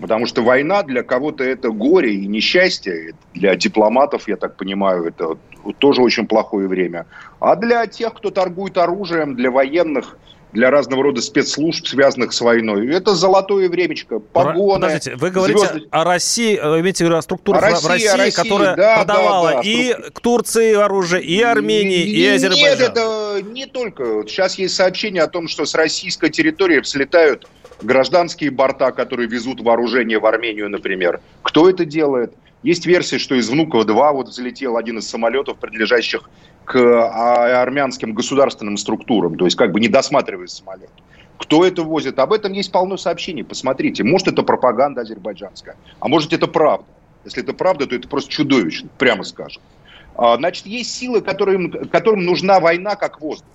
Потому 0.00 0.26
что 0.26 0.42
война 0.42 0.84
для 0.84 1.02
кого-то 1.02 1.42
это 1.42 1.70
горе 1.70 2.14
и 2.14 2.28
несчастье, 2.28 3.14
для 3.34 3.56
дипломатов, 3.56 4.28
я 4.28 4.36
так 4.36 4.54
понимаю, 4.54 5.06
это 5.06 5.36
тоже 5.78 6.00
очень 6.00 6.28
плохое 6.28 6.68
время. 6.68 7.06
А 7.40 7.56
для 7.56 7.84
тех, 7.88 8.14
кто 8.14 8.30
торгует 8.30 8.78
оружием, 8.78 9.34
для 9.34 9.50
военных– 9.50 10.16
для 10.52 10.70
разного 10.70 11.04
рода 11.04 11.20
спецслужб, 11.20 11.86
связанных 11.86 12.32
с 12.32 12.40
войной. 12.40 12.92
Это 12.94 13.14
золотое 13.14 13.68
времечко, 13.68 14.18
погоны. 14.18 14.80
Подождите, 14.80 15.16
вы 15.16 15.30
говорите 15.30 15.58
звезды... 15.58 15.88
о 15.90 16.04
России, 16.04 16.58
э, 16.60 16.80
имеете 16.80 17.04
в 17.04 17.06
виду 17.06 17.16
о 17.16 17.22
структурах 17.22 17.62
о 17.62 17.70
России, 17.70 17.86
в 17.86 17.88
России, 17.88 18.08
России, 18.08 18.36
которая 18.36 18.76
да, 18.76 18.96
продавала 18.96 19.50
да, 19.50 19.56
да, 19.56 19.62
и 19.62 19.92
струк... 19.92 20.12
к 20.12 20.20
Турции 20.20 20.74
оружие, 20.74 21.22
и 21.22 21.40
Армении, 21.40 22.02
и, 22.02 22.22
и 22.22 22.26
Азербайджану. 22.26 22.70
Нет, 22.70 22.80
это 22.80 23.42
не 23.42 23.66
только. 23.66 24.24
Сейчас 24.26 24.56
есть 24.58 24.74
сообщение 24.74 25.22
о 25.22 25.28
том, 25.28 25.48
что 25.48 25.64
с 25.64 25.74
российской 25.74 26.30
территории 26.30 26.80
взлетают 26.80 27.46
гражданские 27.82 28.50
борта, 28.50 28.90
которые 28.92 29.28
везут 29.28 29.60
вооружение 29.60 30.18
в 30.18 30.26
Армению, 30.26 30.68
например. 30.68 31.20
Кто 31.42 31.68
это 31.70 31.84
делает? 31.84 32.34
Есть 32.62 32.84
версия, 32.84 33.18
что 33.18 33.36
из 33.36 33.48
Внуково-2 33.48 34.12
вот 34.12 34.28
взлетел 34.28 34.76
один 34.76 34.98
из 34.98 35.08
самолетов, 35.08 35.58
принадлежащих 35.58 36.28
к 36.70 36.76
а, 36.76 37.62
армянским 37.62 38.14
государственным 38.14 38.76
структурам, 38.76 39.36
то 39.36 39.44
есть 39.44 39.56
как 39.56 39.72
бы 39.72 39.80
не 39.80 39.88
досматривая 39.88 40.46
самолет. 40.46 40.90
Кто 41.36 41.64
это 41.64 41.82
возит? 41.82 42.16
Об 42.20 42.32
этом 42.32 42.52
есть 42.52 42.70
полно 42.70 42.96
сообщений. 42.96 43.42
Посмотрите. 43.42 44.04
Может, 44.04 44.28
это 44.28 44.44
пропаганда 44.44 45.00
азербайджанская, 45.00 45.74
а 45.98 46.06
может, 46.06 46.32
это 46.32 46.46
правда. 46.46 46.86
Если 47.24 47.42
это 47.42 47.54
правда, 47.54 47.86
то 47.86 47.96
это 47.96 48.06
просто 48.06 48.30
чудовищно, 48.30 48.88
прямо 48.98 49.24
скажем. 49.24 49.60
А, 50.14 50.36
значит, 50.36 50.66
есть 50.66 50.94
силы, 50.94 51.22
которым, 51.22 51.72
которым 51.88 52.24
нужна 52.24 52.60
война 52.60 52.94
как 52.94 53.20
воздух. 53.20 53.48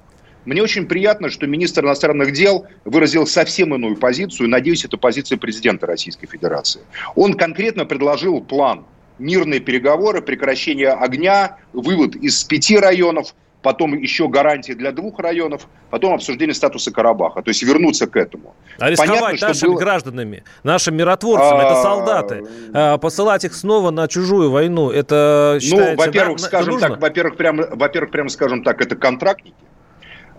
Мне 0.44 0.62
очень 0.62 0.86
приятно, 0.86 1.30
что 1.30 1.48
министр 1.48 1.86
иностранных 1.86 2.34
дел 2.34 2.68
выразил 2.84 3.26
совсем 3.26 3.74
иную 3.74 3.96
позицию. 3.96 4.50
Надеюсь, 4.50 4.84
это 4.84 4.98
позиция 4.98 5.38
президента 5.38 5.88
Российской 5.88 6.28
Федерации. 6.28 6.82
Он 7.16 7.36
конкретно 7.36 7.86
предложил 7.86 8.42
план 8.42 8.84
мирные 9.20 9.60
переговоры, 9.60 10.22
прекращение 10.22 10.90
огня, 10.90 11.58
вывод 11.74 12.16
из 12.16 12.44
пяти 12.44 12.78
районов, 12.78 13.34
потом 13.66 13.98
еще 13.98 14.28
гарантии 14.28 14.74
для 14.74 14.92
двух 14.92 15.18
районов, 15.18 15.68
потом 15.90 16.14
обсуждение 16.14 16.54
статуса 16.54 16.92
Карабаха. 16.92 17.42
То 17.42 17.50
есть 17.50 17.64
вернуться 17.64 18.06
к 18.06 18.16
этому. 18.16 18.54
А 18.78 18.92
рисковать 18.92 19.22
Понятно, 19.22 19.48
нашими 19.48 19.70
было... 19.70 19.80
гражданами, 19.80 20.44
нашими 20.64 20.98
миротворцами, 20.98 21.62
а... 21.62 21.66
это 21.66 21.82
солдаты. 21.82 22.44
А, 22.74 22.98
посылать 23.00 23.44
их 23.44 23.56
снова 23.56 23.90
на 23.90 24.08
чужую 24.08 24.52
войну, 24.52 24.92
это 24.92 25.58
считается... 25.60 25.96
Ну, 25.96 26.06
во-первых, 26.06 26.38
да, 26.38 26.44
скажем 26.44 26.80
так, 26.80 27.02
во-первых, 27.02 27.38
прямо, 27.38 27.68
во-первых, 27.72 28.12
прямо 28.12 28.30
скажем 28.30 28.64
так, 28.64 28.82
это 28.82 28.96
контрактники. 28.96 29.56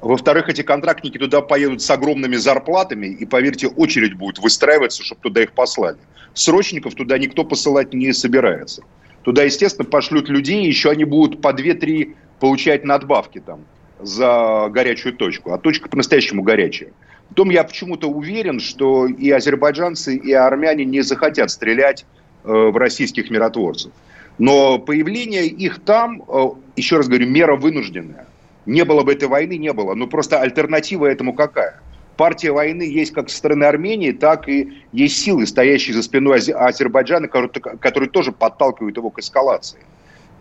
Во-вторых, 0.02 0.48
эти 0.48 0.62
контрактники 0.62 1.18
туда 1.18 1.40
поедут 1.40 1.82
с 1.82 1.90
огромными 1.90 2.36
зарплатами, 2.36 3.06
и, 3.06 3.24
поверьте, 3.24 3.68
очередь 3.68 4.14
будет 4.14 4.38
выстраиваться, 4.38 5.02
чтобы 5.02 5.20
туда 5.22 5.42
их 5.42 5.52
послали. 5.52 5.96
Срочников 6.34 6.94
туда 6.94 7.18
никто 7.18 7.44
посылать 7.44 7.94
не 7.94 8.12
собирается. 8.12 8.82
Туда, 9.22 9.42
естественно, 9.44 9.88
пошлют 9.88 10.28
людей, 10.28 10.64
еще 10.64 10.90
они 10.90 11.04
будут 11.04 11.40
по 11.40 11.52
2-3 11.52 12.14
получать 12.38 12.84
надбавки 12.84 13.40
там 13.40 13.64
за 13.98 14.68
горячую 14.70 15.14
точку, 15.14 15.52
а 15.52 15.58
точка 15.58 15.88
по-настоящему 15.88 16.42
горячая. 16.42 16.92
Потом 17.30 17.50
я 17.50 17.64
почему-то 17.64 18.08
уверен, 18.08 18.60
что 18.60 19.06
и 19.06 19.30
азербайджанцы, 19.30 20.14
и 20.14 20.32
армяне 20.32 20.84
не 20.84 21.00
захотят 21.00 21.50
стрелять 21.50 22.04
э, 22.44 22.52
в 22.52 22.76
российских 22.76 23.30
миротворцев. 23.30 23.92
Но 24.38 24.78
появление 24.78 25.46
их 25.46 25.80
там, 25.80 26.22
э, 26.28 26.48
еще 26.76 26.98
раз 26.98 27.08
говорю, 27.08 27.28
мера 27.28 27.56
вынужденная. 27.56 28.25
Не 28.66 28.84
было 28.84 29.02
бы 29.02 29.12
этой 29.12 29.28
войны, 29.28 29.56
не 29.56 29.72
было. 29.72 29.94
Но 29.94 30.06
просто 30.06 30.40
альтернатива 30.40 31.06
этому 31.06 31.32
какая? 31.32 31.80
партия 32.16 32.50
войны 32.50 32.82
есть 32.82 33.12
как 33.12 33.30
со 33.30 33.36
стороны 33.36 33.64
Армении, 33.64 34.12
так 34.12 34.48
и 34.48 34.72
есть 34.92 35.18
силы, 35.18 35.46
стоящие 35.46 35.94
за 35.94 36.02
спиной 36.02 36.38
Азербайджана, 36.38 37.28
которые 37.28 38.10
тоже 38.10 38.32
подталкивают 38.32 38.96
его 38.96 39.10
к 39.10 39.18
эскалации. 39.18 39.80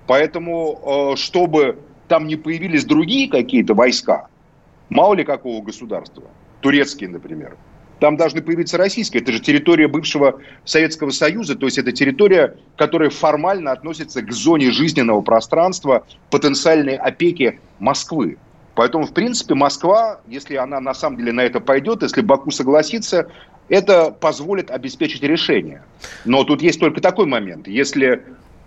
Поэтому, 0.07 1.13
э, 1.13 1.15
чтобы 1.17 1.79
там 2.07 2.27
не 2.27 2.35
появились 2.35 2.85
другие 2.85 3.29
какие-то 3.29 3.73
войска, 3.73 4.27
мало 4.89 5.15
ли 5.15 5.23
какого 5.23 5.63
государства, 5.63 6.23
турецкие, 6.61 7.09
например, 7.09 7.57
там 7.99 8.17
должны 8.17 8.41
появиться 8.41 8.77
российские. 8.77 9.21
Это 9.21 9.31
же 9.31 9.39
территория 9.39 9.87
бывшего 9.87 10.39
Советского 10.63 11.11
Союза, 11.11 11.55
то 11.55 11.65
есть 11.65 11.77
это 11.77 11.91
территория, 11.91 12.55
которая 12.77 13.09
формально 13.09 13.71
относится 13.71 14.21
к 14.21 14.31
зоне 14.31 14.71
жизненного 14.71 15.21
пространства 15.21 16.05
потенциальной 16.29 16.95
опеки 16.95 17.59
Москвы. 17.79 18.37
Поэтому, 18.75 19.05
в 19.05 19.13
принципе, 19.13 19.55
Москва, 19.55 20.19
если 20.27 20.55
она 20.55 20.81
на 20.81 20.93
самом 20.93 21.17
деле 21.17 21.31
на 21.31 21.41
это 21.41 21.61
пойдет, 21.61 22.03
если 22.03 22.21
Баку 22.21 22.51
согласится, 22.51 23.31
это 23.69 24.11
позволит 24.11 24.69
обеспечить 24.69 25.23
решение. 25.23 25.81
Но 26.25 26.43
тут 26.43 26.61
есть 26.61 26.79
только 26.79 26.99
такой 26.99 27.25
момент. 27.25 27.67
Если 27.67 28.21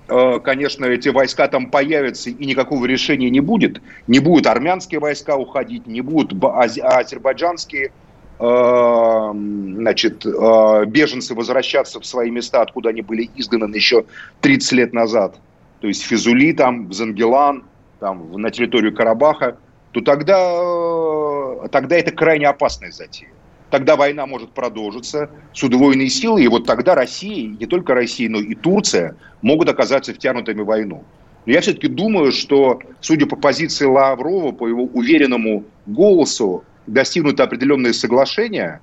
э, 0.09 0.41
конечно, 0.43 0.87
эти 0.87 1.11
войска 1.11 1.47
там 1.49 1.71
появятся 1.71 2.31
и 2.31 2.47
никакого 2.47 2.87
решения 2.87 3.29
не 3.29 3.41
будет. 3.41 3.83
Не 4.07 4.19
будут 4.19 4.47
армянские 4.47 4.99
войска 4.99 5.37
уходить, 5.37 5.87
не 5.87 6.01
будут 6.01 6.33
азербайджанские 6.43 7.93
значит, 8.39 10.25
э, 10.25 10.85
беженцы 10.87 11.35
возвращаться 11.35 11.99
в 12.01 12.07
свои 12.07 12.31
места, 12.31 12.63
откуда 12.63 12.91
они 12.91 13.03
были 13.03 13.29
изгнаны 13.37 13.75
еще 13.75 14.05
30 14.41 14.73
лет 14.73 14.93
назад. 14.93 15.41
То 15.81 15.89
есть 15.89 16.03
Физули, 16.03 16.53
там, 16.53 16.93
Зангелан, 16.93 17.65
там, 18.01 18.33
на 18.41 18.51
территорию 18.51 18.95
Карабаха, 18.95 19.57
то 19.93 20.01
тогда, 20.01 21.69
тогда 21.69 21.97
это 21.97 22.13
крайне 22.13 22.47
опасная 22.47 22.93
затея 22.93 23.31
тогда 23.71 23.97
война 23.97 24.27
может 24.27 24.51
продолжиться 24.51 25.31
с 25.53 25.63
удвоенной 25.63 26.09
силой, 26.09 26.45
и 26.45 26.49
вот 26.49 26.67
тогда 26.67 26.95
Россия, 26.95 27.49
не 27.49 27.67
только 27.67 27.95
Россия, 27.95 28.29
но 28.29 28.39
и 28.39 28.55
Турция 28.55 29.17
могут 29.43 29.69
оказаться 29.69 30.15
втянутыми 30.15 30.63
в 30.63 30.67
войну. 30.67 31.05
Но 31.47 31.53
я 31.53 31.61
все-таки 31.61 31.89
думаю, 31.89 32.33
что, 32.33 32.81
судя 33.01 33.27
по 33.27 33.37
позиции 33.37 33.87
Лаврова, 33.87 34.53
по 34.53 34.67
его 34.67 34.85
уверенному 34.85 35.65
голосу, 35.87 36.65
достигнуто 36.89 37.45
определенные 37.45 37.93
соглашения, 37.93 38.81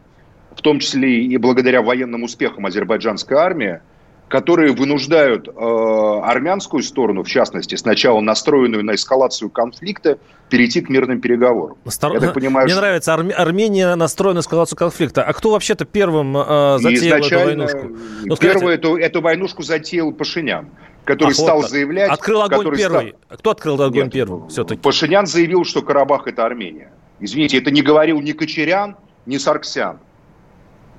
в 0.55 0.61
том 0.61 0.79
числе 0.79 1.23
и 1.23 1.37
благодаря 1.37 1.81
военным 1.81 2.23
успехам 2.23 2.65
азербайджанской 2.65 3.37
армии, 3.37 3.81
которые 4.27 4.73
вынуждают 4.73 5.47
э, 5.47 5.51
армянскую 5.51 6.81
сторону, 6.81 7.23
в 7.23 7.27
частности, 7.27 7.75
сначала 7.75 8.21
настроенную 8.21 8.83
на 8.83 8.95
эскалацию 8.95 9.49
конфликта, 9.51 10.17
перейти 10.49 10.81
к 10.81 10.89
мирным 10.89 11.21
переговорам. 11.21 11.77
Стар... 11.87 12.13
Я 12.13 12.19
так 12.19 12.33
понимаю, 12.33 12.65
Мне 12.65 12.73
что... 12.73 12.81
нравится, 12.81 13.13
Ар... 13.13 13.25
Армения 13.35 13.93
настроена 13.95 14.35
на 14.35 14.41
эскалацию 14.41 14.77
конфликта. 14.77 15.23
А 15.23 15.33
кто 15.33 15.51
вообще-то 15.51 15.85
первым 15.85 16.35
э, 16.37 16.77
затеял 16.79 17.17
эту 17.17 17.35
войнушку? 17.35 17.97
Ну, 18.25 18.35
первую 18.37 18.73
эту, 18.73 18.95
эту 18.95 19.21
войнушку 19.21 19.63
затеял 19.63 20.11
Пашинян 20.11 20.69
который 21.05 21.33
Охота. 21.33 21.43
стал 21.43 21.61
заявлять... 21.61 22.09
Открыл 22.09 22.41
огонь 22.41 22.75
первый. 22.75 23.15
Стал... 23.27 23.37
Кто 23.37 23.51
открыл 23.51 23.81
огонь 23.81 24.05
Нет, 24.05 24.11
первым 24.11 24.49
все-таки? 24.49 24.81
Пашинян 24.81 25.27
заявил, 25.27 25.63
что 25.63 25.83
Карабах– 25.83 26.23
это 26.27 26.43
Армения. 26.45 26.91
Извините, 27.19 27.57
это 27.57 27.71
не 27.71 27.81
говорил 27.81 28.19
ни 28.21 28.33
Кочерян, 28.33 28.97
ни 29.25 29.37
Сарксян. 29.37 29.99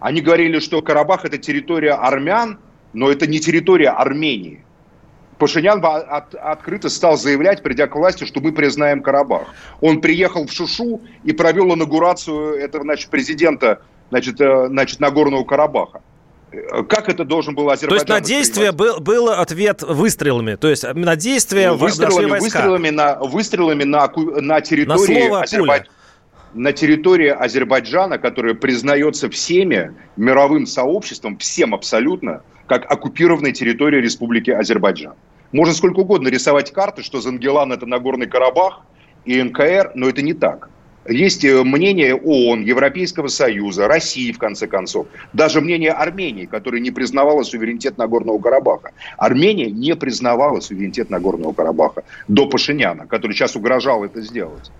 Они 0.00 0.20
говорили, 0.20 0.60
что 0.60 0.82
Карабах– 0.82 1.24
это 1.24 1.38
территория 1.38 1.92
армян, 1.92 2.58
но 2.92 3.10
это 3.10 3.26
не 3.26 3.40
территория 3.40 3.90
Армении. 3.90 4.64
Пашинян 5.38 5.84
от, 5.84 6.34
открыто 6.34 6.88
стал 6.88 7.18
заявлять, 7.18 7.62
придя 7.62 7.86
к 7.86 7.94
власти, 7.94 8.24
что 8.24 8.40
мы 8.40 8.52
признаем 8.52 9.02
Карабах. 9.02 9.48
Он 9.82 10.00
приехал 10.00 10.46
в 10.46 10.52
Шушу 10.52 11.02
и 11.24 11.32
провел 11.32 11.74
инаугурацию 11.74 12.54
этого 12.54 12.84
значит, 12.84 13.10
президента 13.10 13.82
значит, 14.08 14.40
э, 14.40 14.68
значит, 14.68 15.00
Нагорного 15.00 15.44
Карабаха. 15.44 16.00
Э, 16.52 16.82
как 16.84 17.10
это 17.10 17.24
должен 17.24 17.54
был 17.54 17.68
Азербайджан 17.68 18.06
То 18.06 18.14
есть 18.14 18.22
на 18.22 18.26
действие 18.26 18.72
был, 18.72 19.00
был 19.00 19.28
ответ 19.28 19.82
выстрелами? 19.82 20.54
То 20.54 20.68
есть 20.68 20.84
на 20.84 21.16
действие 21.16 21.72
ну, 21.72 21.76
выстрелами, 21.76 22.38
выстрелами, 22.38 22.88
на, 22.88 23.16
выстрелами 23.16 23.84
на, 23.84 24.10
на 24.16 24.60
территории 24.62 25.28
на 25.28 25.40
Азербайджана 25.42 25.95
на 26.56 26.72
территории 26.72 27.28
Азербайджана, 27.28 28.18
которая 28.18 28.54
признается 28.54 29.28
всеми 29.28 29.92
мировым 30.16 30.66
сообществом, 30.66 31.36
всем 31.36 31.74
абсолютно, 31.74 32.42
как 32.66 32.90
оккупированной 32.90 33.52
территории 33.52 34.00
Республики 34.00 34.50
Азербайджан. 34.50 35.14
Можно 35.52 35.74
сколько 35.74 36.00
угодно 36.00 36.28
рисовать 36.28 36.72
карты, 36.72 37.02
что 37.02 37.20
Зангелан– 37.20 37.72
это 37.74 37.86
Нагорный 37.86 38.26
Карабах 38.26 38.80
и 39.24 39.40
НКР, 39.40 39.92
но 39.94 40.08
это 40.08 40.22
не 40.22 40.34
так. 40.34 40.70
Есть 41.08 41.44
э, 41.44 41.62
мнение 41.62 42.16
ООН, 42.16 42.62
Европейского 42.62 43.28
Союза, 43.28 43.86
России, 43.86 44.32
в 44.32 44.38
конце 44.38 44.66
концов. 44.66 45.06
Даже 45.32 45.60
мнение 45.60 45.92
Армении, 45.92 46.46
которая 46.46 46.80
не 46.80 46.90
признавала 46.90 47.44
суверенитет 47.44 47.96
Нагорного 47.96 48.38
Карабаха. 48.40 48.90
Армения 49.16 49.70
не 49.70 49.94
признавала 49.94 50.58
суверенитет 50.60 51.10
Нагорного 51.10 51.52
Карабаха 51.52 52.02
до 52.26 52.48
Пашиняна, 52.48 53.06
который 53.06 53.34
сейчас 53.34 53.54
угрожал 53.54 54.04
это 54.04 54.20
сделать. 54.20 54.72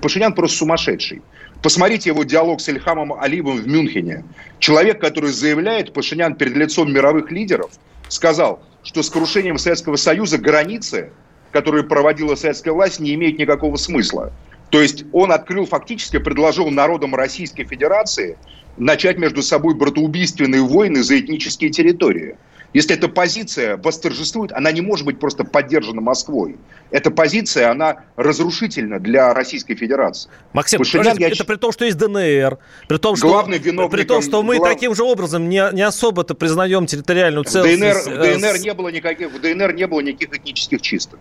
Пашинян 0.00 0.34
просто 0.34 0.58
сумасшедший. 0.58 1.22
Посмотрите 1.62 2.10
его 2.10 2.22
диалог 2.24 2.60
с 2.60 2.68
Ильхамом 2.68 3.12
Алиевым 3.12 3.58
в 3.58 3.66
Мюнхене. 3.66 4.24
Человек, 4.58 5.00
который 5.00 5.30
заявляет, 5.30 5.92
Пашинян 5.92 6.34
перед 6.34 6.56
лицом 6.56 6.92
мировых 6.92 7.30
лидеров, 7.30 7.70
сказал, 8.08 8.62
что 8.82 9.02
с 9.02 9.10
крушением 9.10 9.58
Советского 9.58 9.96
Союза 9.96 10.38
границы, 10.38 11.10
которые 11.50 11.84
проводила 11.84 12.34
советская 12.34 12.72
власть, 12.72 13.00
не 13.00 13.14
имеют 13.14 13.38
никакого 13.38 13.76
смысла. 13.76 14.32
То 14.70 14.80
есть 14.80 15.04
он 15.12 15.32
открыл, 15.32 15.66
фактически 15.66 16.18
предложил 16.18 16.70
народам 16.70 17.14
Российской 17.14 17.64
Федерации 17.64 18.36
начать 18.76 19.18
между 19.18 19.42
собой 19.42 19.74
братоубийственные 19.74 20.62
войны 20.62 21.02
за 21.02 21.18
этнические 21.18 21.70
территории. 21.70 22.36
Если 22.74 22.94
эта 22.94 23.08
позиция 23.08 23.78
восторжествует, 23.78 24.52
она 24.52 24.70
не 24.72 24.82
может 24.82 25.06
быть 25.06 25.18
просто 25.18 25.44
поддержана 25.44 26.02
Москвой. 26.02 26.56
Эта 26.90 27.10
позиция, 27.10 27.70
она 27.70 28.04
разрушительна 28.16 29.00
для 29.00 29.32
Российской 29.32 29.74
Федерации. 29.74 30.30
Максим, 30.52 30.78
Пашинян, 30.78 31.16
я... 31.18 31.28
это 31.28 31.44
при 31.44 31.56
том, 31.56 31.72
что 31.72 31.86
есть 31.86 31.96
ДНР, 31.96 32.58
при 32.88 32.98
том, 32.98 33.16
что, 33.16 33.44
при 33.44 34.04
том, 34.04 34.22
что 34.22 34.42
мы 34.42 34.58
глав... 34.58 34.74
таким 34.74 34.94
же 34.94 35.02
образом 35.02 35.48
не, 35.48 35.62
не 35.72 35.82
особо-то 35.82 36.34
признаем 36.34 36.86
территориальную 36.86 37.44
целостность. 37.44 38.06
В 38.06 38.10
ДНР, 38.10 38.18
в 38.18 38.22
э, 38.22 38.38
ДНР, 38.38 38.58
не 38.60 38.74
было 38.74 38.88
никаких, 38.88 39.32
в 39.32 39.40
ДНР 39.40 39.72
не 39.72 39.86
было 39.86 40.00
никаких 40.00 40.36
этнических 40.36 40.82
чисток. 40.82 41.20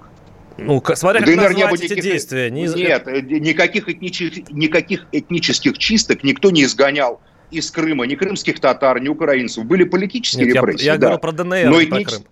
Ну, 0.57 0.83
смотря 0.95 1.21
как 1.21 1.29
ДНР 1.29 1.53
не 1.53 1.65
было 1.65 1.75
эти 1.75 1.83
никаких, 1.83 2.03
действия. 2.03 2.49
Не... 2.49 2.67
Нет, 2.67 3.07
э, 3.07 3.21
никаких 3.21 3.87
этнических, 3.87 4.49
никаких 4.49 5.05
этнических 5.11 5.77
чисток 5.77 6.23
никто 6.23 6.51
не 6.51 6.63
изгонял 6.63 7.21
из 7.51 7.71
Крыма, 7.71 8.05
ни 8.05 8.15
крымских 8.15 8.59
татар, 8.59 8.99
ни 8.99 9.07
украинцев. 9.07 9.65
Были 9.65 9.83
политические 9.83 10.47
Нет, 10.47 10.55
репрессии. 10.55 10.85
Я, 10.85 10.93
я 10.93 10.97
да. 10.97 11.07
говорю 11.07 11.21
про 11.21 11.31
ДНР, 11.31 11.69
Но 11.69 11.81
этнич... 11.81 12.07
про 12.07 12.15
Крым. 12.17 12.27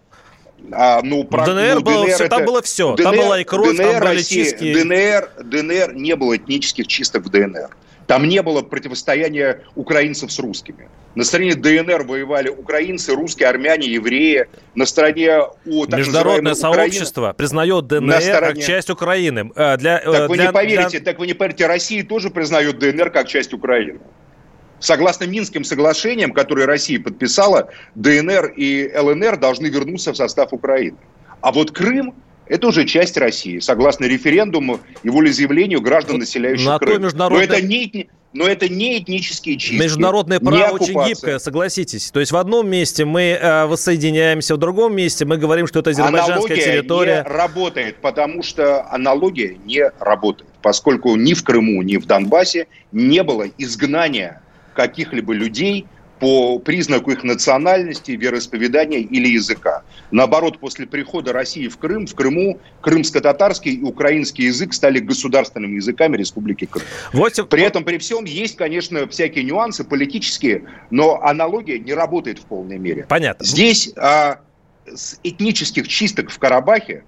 А, 0.72 1.02
ну, 1.04 1.24
про, 1.24 1.46
ДНР, 1.46 1.76
ну, 1.76 1.82
было 1.82 2.06
ДНР 2.06 2.14
все, 2.16 2.24
это... 2.26 2.36
там 2.38 2.46
было 2.46 2.62
все. 2.62 2.96
ДНР, 2.96 3.04
там 3.04 3.16
была 3.16 3.42
и 3.42 3.44
кровь, 3.44 3.78
ДНР, 3.78 3.92
там 3.92 4.00
были 4.00 4.16
Россия, 4.16 4.44
чистки. 4.44 4.74
ДНР, 4.74 5.30
ДНР 5.44 5.94
не 5.96 6.16
было 6.16 6.38
этнических 6.38 6.88
чисток 6.88 7.26
в 7.26 7.30
ДНР. 7.30 7.70
Там 8.08 8.28
не 8.28 8.42
было 8.42 8.62
противостояния 8.62 9.64
украинцев 9.76 10.32
с 10.32 10.38
русскими. 10.40 10.90
На 11.16 11.24
стороне 11.24 11.56
ДНР 11.56 12.04
воевали 12.04 12.50
украинцы, 12.50 13.14
русские, 13.14 13.48
армяне, 13.50 13.88
евреи. 13.88 14.48
На 14.76 14.86
стороне 14.86 15.40
у 15.66 15.88
так 15.88 16.00
Международное 16.00 16.54
сообщество 16.54 17.34
признает 17.34 17.88
ДНР 17.88 18.22
стороне... 18.22 18.54
как 18.56 18.64
часть 18.64 18.90
Украины. 18.90 19.52
Э, 19.56 19.78
для, 19.78 20.00
э, 20.00 20.12
так 20.12 20.30
вы 20.30 20.36
для, 20.36 20.48
не 20.48 20.52
поверите, 20.52 20.90
для... 20.90 21.00
так 21.00 21.20
вы 21.20 21.28
не 21.28 21.34
поверите, 21.34 21.66
Россия 21.68 22.04
тоже 22.04 22.30
признает 22.30 22.78
ДНР 22.78 23.10
как 23.10 23.28
часть 23.28 23.54
Украины. 23.54 24.00
Согласно 24.86 25.24
Минским 25.24 25.64
соглашениям, 25.64 26.32
которые 26.32 26.68
Россия 26.68 27.02
подписала, 27.02 27.70
ДНР 27.96 28.54
и 28.56 28.92
ЛНР 28.96 29.38
должны 29.38 29.66
вернуться 29.66 30.14
в 30.14 30.16
состав 30.16 30.54
Украины. 30.54 30.96
А 31.42 31.52
вот 31.52 31.72
Крым 31.72 32.14
это 32.46 32.68
уже 32.68 32.86
часть 32.86 33.18
России, 33.18 33.58
согласно 33.58 34.06
референдуму 34.06 34.80
и 35.02 35.10
волеизъявлению 35.10 35.82
граждан, 35.82 36.20
населяющих 36.20 36.68
На 36.68 36.78
Крым. 36.78 37.02
Международное... 37.02 37.48
Но 37.48 37.54
это 37.56 37.66
не, 37.66 38.10
но 38.34 38.48
это 38.48 38.70
не 38.70 39.00
этнические 39.00 39.58
чистки. 39.58 39.82
Международное 39.82 40.40
право 40.40 40.76
очень 40.76 41.04
гибкое, 41.04 41.40
согласитесь. 41.40 42.12
То 42.12 42.20
есть 42.20 42.32
в 42.32 42.38
одном 42.38 42.70
месте 42.70 43.06
мы 43.06 43.40
э, 43.42 43.66
воссоединяемся, 43.66 44.54
в 44.54 44.60
другом 44.60 44.96
месте 44.96 45.26
мы 45.26 45.38
говорим, 45.38 45.66
что 45.66 45.80
это 45.80 45.90
азербайджанская 45.90 46.36
аналогия 46.38 46.64
территория. 46.64 47.24
не 47.26 47.34
работает, 47.34 47.96
потому 48.02 48.44
что 48.44 48.88
аналогия 48.92 49.58
не 49.66 49.90
работает, 49.98 50.52
поскольку 50.62 51.16
ни 51.16 51.34
в 51.34 51.44
Крыму, 51.44 51.82
ни 51.82 51.98
в 51.98 52.06
Донбассе 52.06 52.68
не 52.92 53.24
было 53.24 53.48
изгнания 53.58 54.44
каких-либо 54.76 55.34
людей 55.34 55.88
по 56.20 56.60
признаку 56.60 57.12
их 57.12 57.24
национальности, 57.24 58.12
вероисповедания 58.12 59.00
или 59.00 59.28
языка. 59.28 59.84
Наоборот, 60.12 60.60
после 60.60 60.86
прихода 60.86 61.34
России 61.34 61.68
в 61.68 61.78
Крым, 61.78 62.08
в 62.08 62.16
Крыму 62.16 62.60
крымско-татарский 62.82 63.76
и 63.76 63.82
украинский 63.82 64.46
язык 64.46 64.74
стали 64.74 65.00
государственными 65.00 65.76
языками 65.76 66.16
Республики 66.18 66.66
Крым. 66.66 66.86
Вот... 67.12 67.34
При 67.50 67.64
этом, 67.64 67.84
при 67.84 67.98
всем, 67.98 68.24
есть, 68.26 68.56
конечно, 68.56 69.08
всякие 69.08 69.44
нюансы 69.44 69.84
политические, 69.84 70.64
но 70.90 71.22
аналогия 71.22 71.80
не 71.80 71.94
работает 71.94 72.40
в 72.40 72.46
полной 72.46 72.78
мере. 72.78 73.06
Понятно. 73.10 73.46
Здесь 73.46 73.92
а, 73.98 74.40
с 74.86 75.20
этнических 75.24 75.88
чисток 75.88 76.30
в 76.30 76.40
Карабахе 76.40 77.04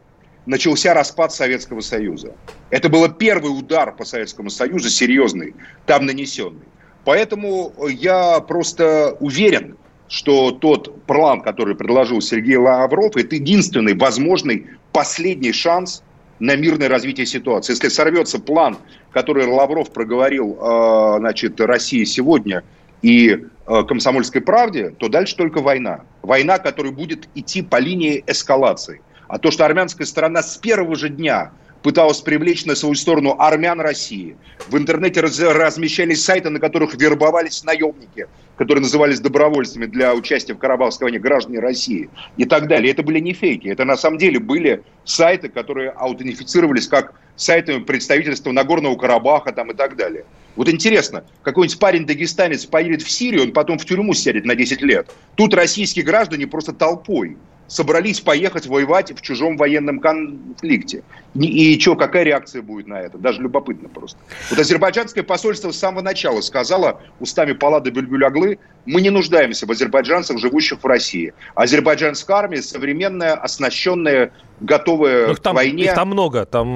начался 0.45 0.93
распад 0.93 1.32
Советского 1.32 1.82
Союза. 1.82 2.34
Это 2.69 2.89
был 2.89 3.08
первый 3.10 3.49
удар 3.49 3.95
по 3.95 4.06
Советскому 4.06 4.49
Союзу, 4.49 4.89
серьезный, 4.89 5.56
там 5.86 6.06
нанесенный. 6.06 6.65
Поэтому 7.07 7.71
я 7.87 8.41
просто 8.41 9.15
уверен, 9.21 9.77
что 10.09 10.51
тот 10.51 11.03
план, 11.05 11.39
который 11.39 11.73
предложил 11.73 12.19
Сергей 12.19 12.57
Лавров, 12.57 13.15
это 13.15 13.35
единственный 13.35 13.95
возможный 13.97 14.67
последний 14.91 15.53
шанс 15.53 16.03
на 16.39 16.57
мирное 16.57 16.89
развитие 16.89 17.25
ситуации. 17.25 17.71
Если 17.71 17.87
сорвется 17.87 18.39
план, 18.39 18.77
который 19.11 19.45
Лавров 19.45 19.93
проговорил 19.93 20.57
э, 20.59 21.15
значит, 21.19 21.61
России 21.61 22.03
сегодня 22.03 22.65
и 23.01 23.29
э, 23.29 23.83
комсомольской 23.87 24.41
правде, 24.41 24.89
то 24.89 25.07
дальше 25.07 25.37
только 25.37 25.61
война. 25.61 26.01
Война, 26.23 26.59
которая 26.59 26.91
будет 26.91 27.29
идти 27.35 27.61
по 27.61 27.77
линии 27.79 28.21
эскалации. 28.27 28.99
А 29.29 29.39
то, 29.39 29.49
что 29.49 29.63
армянская 29.63 30.05
сторона 30.05 30.43
с 30.43 30.57
первого 30.57 30.95
же 30.95 31.07
дня 31.07 31.51
пыталась 31.88 32.19
привлечь 32.19 32.65
на 32.65 32.75
свою 32.75 32.96
сторону 32.96 33.38
армян 33.40 33.79
России. 33.79 34.35
В 34.67 34.75
интернете 34.75 35.21
раз, 35.21 35.40
размещались 35.40 36.21
сайты, 36.21 36.50
на 36.50 36.60
которых 36.60 36.96
вербовались 36.96 37.63
наемники, 37.63 38.27
которые 38.58 38.81
назывались 38.81 39.21
добровольцами 39.21 39.85
для 39.85 40.13
участия 40.13 40.54
в 40.54 40.58
Карабахской 40.58 41.06
войне, 41.06 41.17
граждане 41.17 41.60
России 41.60 42.10
и 42.35 42.44
так 42.44 42.67
далее. 42.67 42.92
Это 42.92 43.04
были 43.04 43.19
не 43.19 43.31
фейки, 43.31 43.69
это 43.69 43.85
на 43.85 43.96
самом 43.96 44.17
деле 44.17 44.38
были 44.38 44.83
сайты, 45.06 45.48
которые 45.48 45.92
аутентифицировались 45.92 46.90
как 46.90 47.13
сайты 47.38 47.79
представительства 47.79 48.52
Нагорного 48.52 48.98
Карабаха 48.98 49.54
там, 49.54 49.71
и 49.71 49.73
так 49.73 49.96
далее. 49.96 50.25
Вот 50.58 50.67
интересно, 50.67 51.23
какой-нибудь 51.42 51.79
парень-дагестанец 51.79 52.65
поедет 52.65 53.02
в 53.02 53.10
Сирию, 53.10 53.44
он 53.44 53.54
потом 53.54 53.77
в 53.79 53.85
тюрьму 53.85 54.13
сядет 54.13 54.44
на 54.44 54.56
10 54.56 54.81
лет. 54.81 55.10
Тут 55.35 55.54
российские 55.54 56.04
граждане 56.04 56.48
просто 56.48 56.73
толпой 56.73 57.38
собрались 57.67 58.21
поехать 58.21 58.65
воевать 58.67 59.11
в 59.11 59.21
чужом 59.21 59.57
военном 59.57 59.99
конфликте. 59.99 61.03
И, 61.35 61.73
и 61.75 61.79
что, 61.79 61.95
какая 61.95 62.23
реакция 62.23 62.61
будет 62.61 62.87
на 62.87 63.01
это? 63.01 63.17
Даже 63.17 63.41
любопытно 63.41 63.89
просто. 63.89 64.17
Вот 64.49 64.59
азербайджанское 64.59 65.23
посольство 65.23 65.71
с 65.71 65.77
самого 65.77 66.01
начала 66.01 66.41
сказало 66.41 67.01
устами 67.19 67.53
Палады 67.53 67.91
Бюльбюляглы, 67.91 68.57
мы 68.85 69.01
не 69.01 69.09
нуждаемся 69.09 69.65
в 69.65 69.71
азербайджанцах, 69.71 70.39
живущих 70.39 70.81
в 70.81 70.85
России. 70.85 71.33
Азербайджанская 71.55 72.37
армия 72.37 72.61
современная, 72.61 73.33
оснащенная, 73.33 74.31
готовая 74.61 75.27
ну, 75.27 75.35
там, 75.35 75.53
к 75.53 75.57
войне. 75.57 75.83
Их 75.85 75.93
там 75.93 76.07
много, 76.07 76.45
там 76.45 76.75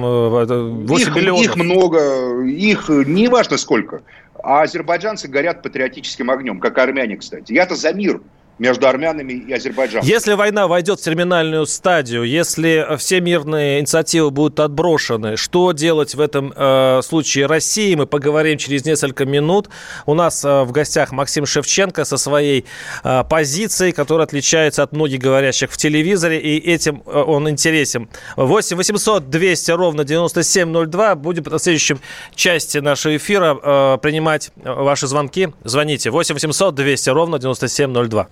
8 0.86 1.08
их, 1.08 1.16
миллионов. 1.16 1.44
Их 1.44 1.56
много, 1.56 2.42
их 2.44 2.88
не 2.88 3.28
важно 3.28 3.56
сколько. 3.56 4.02
А 4.42 4.62
азербайджанцы 4.62 5.28
горят 5.28 5.62
патриотическим 5.62 6.30
огнем, 6.30 6.60
как 6.60 6.76
армяне, 6.78 7.16
кстати. 7.16 7.52
Я-то 7.52 7.76
за 7.76 7.92
мир 7.92 8.20
между 8.62 8.86
армянами 8.86 9.32
и 9.32 9.52
Азербайджаном. 9.52 10.06
Если 10.06 10.34
война 10.34 10.68
войдет 10.68 11.00
в 11.00 11.02
терминальную 11.02 11.66
стадию, 11.66 12.22
если 12.22 12.96
все 12.96 13.20
мирные 13.20 13.80
инициативы 13.80 14.30
будут 14.30 14.60
отброшены, 14.60 15.36
что 15.36 15.72
делать 15.72 16.14
в 16.14 16.20
этом 16.20 16.52
э, 16.54 17.00
случае 17.02 17.46
России, 17.46 17.92
мы 17.96 18.06
поговорим 18.06 18.58
через 18.58 18.84
несколько 18.84 19.24
минут. 19.24 19.68
У 20.06 20.14
нас 20.14 20.44
э, 20.44 20.62
в 20.62 20.70
гостях 20.70 21.10
Максим 21.10 21.44
Шевченко 21.44 22.04
со 22.04 22.16
своей 22.16 22.64
э, 23.02 23.24
позицией, 23.28 23.90
которая 23.90 24.28
отличается 24.28 24.84
от 24.84 24.92
многих 24.92 25.18
говорящих 25.18 25.72
в 25.72 25.76
телевизоре, 25.76 26.38
и 26.38 26.58
этим 26.58 27.02
э, 27.04 27.20
он 27.20 27.50
интересен. 27.50 28.08
8 28.36 28.76
800 28.76 29.28
200 29.28 29.72
ровно 29.72 30.04
9702. 30.04 31.16
Будем 31.16 31.42
в 31.42 31.58
следующем 31.58 31.98
части 32.36 32.78
нашего 32.78 33.16
эфира 33.16 33.58
э, 33.60 33.98
принимать 34.00 34.52
ваши 34.54 35.08
звонки. 35.08 35.48
Звоните 35.64 36.10
8 36.10 36.34
800 36.34 36.76
200 36.76 37.10
ровно 37.10 37.40
9702. 37.40 38.28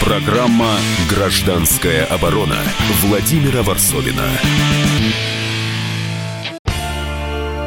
Программа 0.00 0.76
«Гражданская 1.08 2.04
оборона» 2.04 2.58
Владимира 3.02 3.62
Варсовина. 3.62 4.28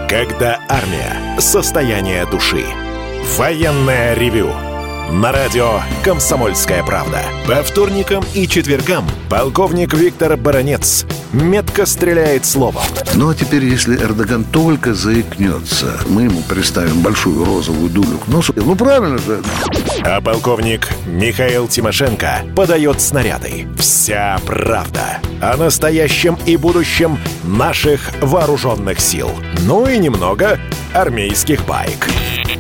Когда 0.08 0.60
армия. 0.70 1.40
Состояние 1.40 2.26
души. 2.26 2.64
Военное 3.38 4.14
ревю. 4.14 4.52
На 5.12 5.32
радио 5.32 5.82
«Комсомольская 6.04 6.84
правда». 6.84 7.24
По 7.46 7.64
вторникам 7.64 8.24
и 8.34 8.48
четвергам 8.48 9.06
полковник 9.30 9.94
Виктор 9.94 10.38
Баранец 10.38 11.06
метко 11.32 11.86
стреляет 11.86 12.46
словом. 12.46 12.84
Ну 13.16 13.30
а 13.30 13.36
теперь, 13.36 13.66
если 13.66 13.96
Эрдоган 13.96 14.44
только 14.44 14.94
заикнется, 14.94 16.00
мы 16.08 16.24
ему 16.24 16.42
представим 16.42 17.02
большую 17.02 17.46
розовую 17.46 17.90
дулю 17.90 18.18
к 18.18 18.28
носу. 18.28 18.54
Ну 18.56 18.76
правильно 18.76 19.18
же. 19.18 19.42
А 20.04 20.22
полковник 20.22 20.90
Михаил 21.06 21.68
Тимошенко 21.68 22.44
подает 22.56 23.02
снаряды. 23.02 23.68
Вся 23.78 24.40
правда 24.46 25.20
о 25.42 25.58
настоящем 25.58 26.38
и 26.46 26.58
будущем 26.58 27.20
наших 27.44 28.12
вооруженных 28.22 29.00
сил. 29.00 29.30
Ну 29.62 29.88
и 29.88 29.98
немного 29.98 30.60
армейских 30.94 31.66
байк. 31.66 32.08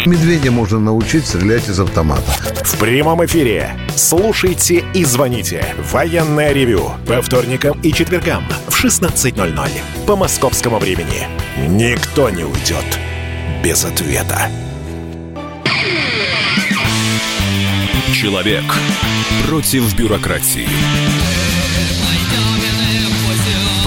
Медведя 0.05 0.51
можно 0.51 0.79
научить 0.79 1.25
стрелять 1.25 1.67
из 1.69 1.79
автомата. 1.79 2.31
В 2.63 2.77
прямом 2.77 3.25
эфире. 3.25 3.71
Слушайте 3.97 4.85
и 4.93 5.03
звоните. 5.03 5.73
Военное 5.91 6.53
ревю. 6.53 6.91
По 7.07 7.19
вторникам 7.19 7.79
и 7.81 7.91
четвергам 7.91 8.43
в 8.67 8.85
16.00 8.85 9.69
по 10.05 10.15
московскому 10.15 10.77
времени. 10.77 11.27
Никто 11.67 12.29
не 12.29 12.43
уйдет 12.43 12.85
без 13.63 13.83
ответа. 13.85 14.51
Человек 18.13 18.63
против 19.47 19.95
бюрократии. 19.95 20.67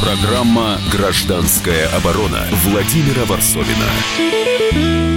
Программа 0.01 0.81
«Гражданская 0.91 1.89
оборона» 1.95 2.49
Владимира 2.65 3.25
Варсовина. 3.27 5.10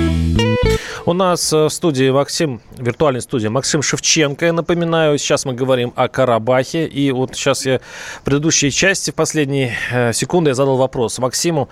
У 1.06 1.12
нас 1.12 1.52
э, 1.52 1.66
в 1.66 1.70
студии 1.70 2.10
Максим, 2.10 2.62
виртуальной 2.78 3.22
студии 3.22 3.50
Максим 3.50 3.82
Шевченко, 3.82 4.46
я 4.46 4.54
напоминаю. 4.54 5.18
Сейчас 5.18 5.44
мы 5.44 5.54
говорим 5.54 5.92
о 5.98 6.08
Карабахе. 6.08 6.88
И 6.88 7.12
вот 7.12 7.36
сейчас 7.36 7.66
я 7.66 7.80
в 8.20 8.24
предыдущей 8.24 8.72
части, 8.72 9.12
в 9.12 9.16
последние 9.16 9.76
э, 9.92 10.14
секунды 10.14 10.52
я 10.52 10.54
задал 10.54 10.78
вопрос 10.78 11.20
Максиму. 11.20 11.68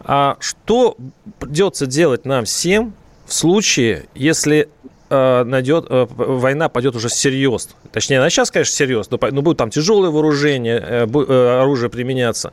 А 0.00 0.36
что 0.40 0.96
придется 1.38 1.86
делать 1.86 2.24
нам 2.24 2.44
всем 2.44 2.94
в 3.24 3.32
случае, 3.32 4.06
если 4.16 4.68
э, 5.12 5.44
найдет, 5.44 5.86
э, 5.88 6.06
война 6.08 6.68
пойдет 6.68 6.96
уже 6.96 7.08
серьезно. 7.08 7.72
Точнее, 7.92 8.18
она 8.18 8.30
сейчас, 8.30 8.50
конечно, 8.50 8.74
серьезно, 8.74 9.18
но, 9.20 9.28
но 9.30 9.42
будут 9.42 9.58
там 9.58 9.70
тяжелые 9.70 10.10
вооружения, 10.10 10.82
э, 10.82 11.06
э, 11.06 11.60
оружие 11.60 11.90
применяться. 11.90 12.52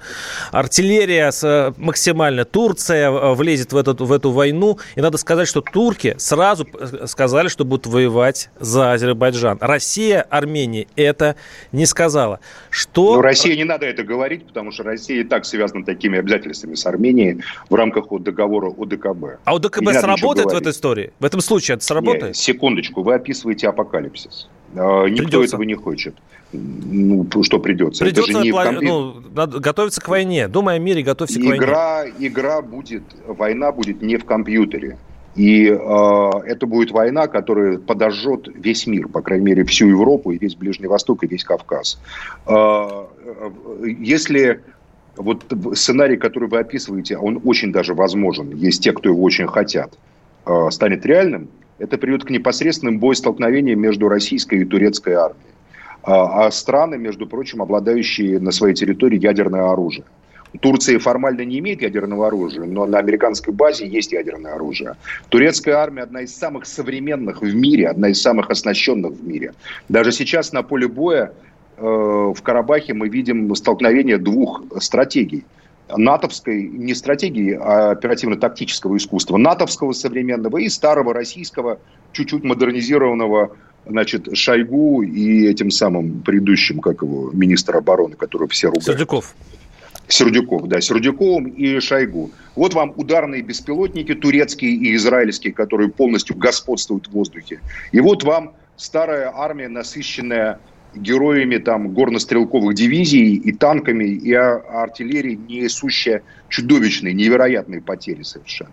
Артиллерия 0.51 1.32
с, 1.32 1.43
э, 1.43 1.74
максимально. 1.78 2.45
Турция 2.45 3.10
влезет 3.10 3.72
в 3.74 3.78
эту, 3.78 3.93
в 4.05 4.12
эту 4.12 4.32
войну. 4.32 4.78
И 4.95 5.01
надо 5.01 5.18
сказать, 5.18 5.47
что 5.47 5.62
турки 5.62 6.16
сразу 6.18 6.68
сказали, 7.05 7.47
что 7.47 7.66
будут 7.66 7.88
воевать 7.88 8.49
за 8.60 8.93
Азербайджан. 8.93 9.57
Россия, 9.62 10.22
Армения 10.30 10.88
это 10.95 11.36
не 11.72 11.86
сказала. 11.86 12.39
Что... 12.70 13.16
Но 13.16 13.22
России 13.22 13.55
не 13.55 13.64
надо 13.64 13.86
это 13.86 14.03
говорить, 14.03 14.45
потому 14.45 14.72
что 14.72 14.84
Россия 14.84 15.22
и 15.22 15.24
так 15.24 15.45
связана 15.45 15.86
такими 15.86 16.20
обязательствами 16.20 16.76
с 16.76 16.86
Арменией 16.86 17.41
в 17.70 17.76
рамках 17.76 18.05
договора 18.22 18.74
ОДКБ. 18.78 19.39
А 19.45 19.55
ОДКБ 19.55 19.89
сработает 19.93 20.51
в 20.51 20.55
этой 20.55 20.72
истории? 20.72 21.14
В 21.20 21.26
этом 21.26 21.41
случае 21.41 21.76
это 21.76 21.86
сработает? 21.86 22.24
Нет, 22.24 22.36
секундочку, 22.54 23.04
вы 23.04 23.16
описываете 23.16 23.68
апокалипсис. 23.70 24.50
А, 24.76 25.06
никто 25.06 25.24
придется. 25.24 25.56
этого 25.56 25.64
не 25.64 25.76
хочет. 25.76 26.16
Ну, 26.52 27.28
что 27.43 27.60
придется? 27.60 28.04
Придется 28.04 28.32
Это 28.32 28.39
же 28.39 28.45
не 28.45 28.52
план... 28.52 28.66
компьютер... 28.66 28.89
ну, 28.89 29.16
надо 29.36 29.60
готовиться 29.60 30.02
к 30.02 30.08
войне. 30.08 30.47
Думай 30.47 30.76
о 30.76 30.80
мире, 30.80 31.04
готовься 31.04 31.39
игра, 31.39 32.02
к 32.02 32.04
войне. 32.04 32.28
Игра 32.28 32.62
будет, 32.62 33.04
война 33.28 33.72
будет 33.72 34.02
не 34.02 34.18
в 34.18 34.26
компьютере. 34.26 34.97
И 35.36 35.68
э, 35.68 36.30
это 36.45 36.66
будет 36.66 36.91
война, 36.91 37.28
которая 37.28 37.78
подожжет 37.78 38.47
весь 38.54 38.88
мир, 38.88 39.08
по 39.08 39.22
крайней 39.22 39.45
мере, 39.45 39.64
всю 39.64 39.88
Европу, 39.88 40.32
и 40.32 40.39
весь 40.39 40.56
Ближний 40.56 40.88
Восток, 40.88 41.24
и 41.24 41.28
весь 41.28 41.43
Кавказ. 41.43 42.00
Э, 42.47 43.06
если 44.00 44.62
вот 45.16 45.45
сценарий, 45.76 46.18
который 46.18 46.50
вы 46.50 46.60
описываете, 46.60 47.18
он 47.18 47.41
очень 47.45 47.72
даже 47.72 47.93
возможен, 47.93 48.56
есть 48.56 48.84
те, 48.84 48.91
кто 48.91 49.10
его 49.10 49.22
очень 49.22 49.47
хотят, 49.47 49.97
э, 50.45 50.68
станет 50.72 51.06
реальным, 51.06 51.50
это 51.80 51.97
приведет 51.97 52.25
к 52.25 52.30
непосредственным 52.30 52.99
боестолкновениям 52.99 53.80
между 53.80 54.07
российской 54.09 54.61
и 54.61 54.65
турецкой 54.65 55.13
армией. 55.13 55.53
А, 56.03 56.45
а 56.45 56.51
страны, 56.51 56.97
между 56.97 57.25
прочим, 57.25 57.61
обладающие 57.61 58.39
на 58.39 58.51
своей 58.51 58.75
территории 58.75 59.19
ядерное 59.19 59.71
оружие. 59.71 60.05
Турция 60.61 60.97
формально 60.97 61.41
не 61.41 61.59
имеет 61.59 61.82
ядерного 61.82 62.27
оружия, 62.27 62.65
но 62.65 62.86
на 62.86 62.97
американской 62.97 63.53
базе 63.53 63.88
есть 63.88 64.11
ядерное 64.11 64.53
оружие. 64.53 64.95
Турецкая 65.30 65.75
армия 65.75 66.01
одна 66.01 66.21
из 66.21 66.36
самых 66.36 66.65
современных 66.65 67.41
в 67.41 67.55
мире, 67.55 67.88
одна 67.88 68.09
из 68.09 68.21
самых 68.21 68.49
оснащенных 68.49 69.11
в 69.11 69.27
мире. 69.27 69.53
Даже 69.89 70.11
сейчас 70.11 70.51
на 70.51 70.63
поле 70.63 70.88
боя 70.88 71.34
э, 71.77 71.82
в 71.84 72.41
Карабахе 72.41 72.93
мы 72.95 73.09
видим 73.09 73.53
столкновение 73.55 74.17
двух 74.17 74.63
стратегий– 74.80 75.45
натовской, 75.96 76.64
не 76.64 76.94
стратегии, 76.94 77.58
а 77.60 77.92
оперативно-тактического 77.92 78.98
искусства, 78.98 79.38
натовского 79.38 79.94
современного 79.94 80.58
и 80.58 80.70
старого 80.70 81.14
российского, 81.14 81.80
чуть-чуть 82.12 82.44
модернизированного 82.44 83.56
значит, 83.86 84.28
Шойгу 84.38 85.02
и 85.04 85.48
этим 85.48 85.72
самым 85.72 86.22
предыдущим, 86.22 86.80
как 86.80 87.02
его, 87.02 87.32
министр 87.32 87.78
обороны, 87.78 88.16
которого 88.16 88.50
все 88.50 88.68
ругают. 88.68 88.86
Сердюков. 88.86 89.36
Сердюков, 90.08 90.68
да, 90.68 90.82
Сердюковым 90.82 91.46
и 91.46 91.80
Шойгу. 91.80 92.32
Вот 92.56 92.74
вам 92.74 92.94
ударные 92.96 93.42
беспилотники 93.42 94.16
турецкие 94.16 94.72
и 94.72 94.96
израильские, 94.96 95.54
которые 95.54 95.90
полностью 95.90 96.36
господствуют 96.36 97.08
в 97.08 97.12
воздухе. 97.12 97.60
И 97.92 98.00
вот 98.00 98.24
вам 98.24 98.54
старая 98.76 99.32
армия, 99.34 99.68
насыщенная 99.68 100.60
героями 100.96 101.58
там 101.58 101.94
горнострелковых 101.94 102.76
дивизий 102.76 103.36
и 103.36 103.52
танками, 103.52 104.06
и 104.06 104.34
артиллерии, 104.34 105.36
несущая 105.36 106.24
чудовищные, 106.50 107.14
невероятные 107.14 107.82
потери 107.82 108.24
совершенно. 108.24 108.72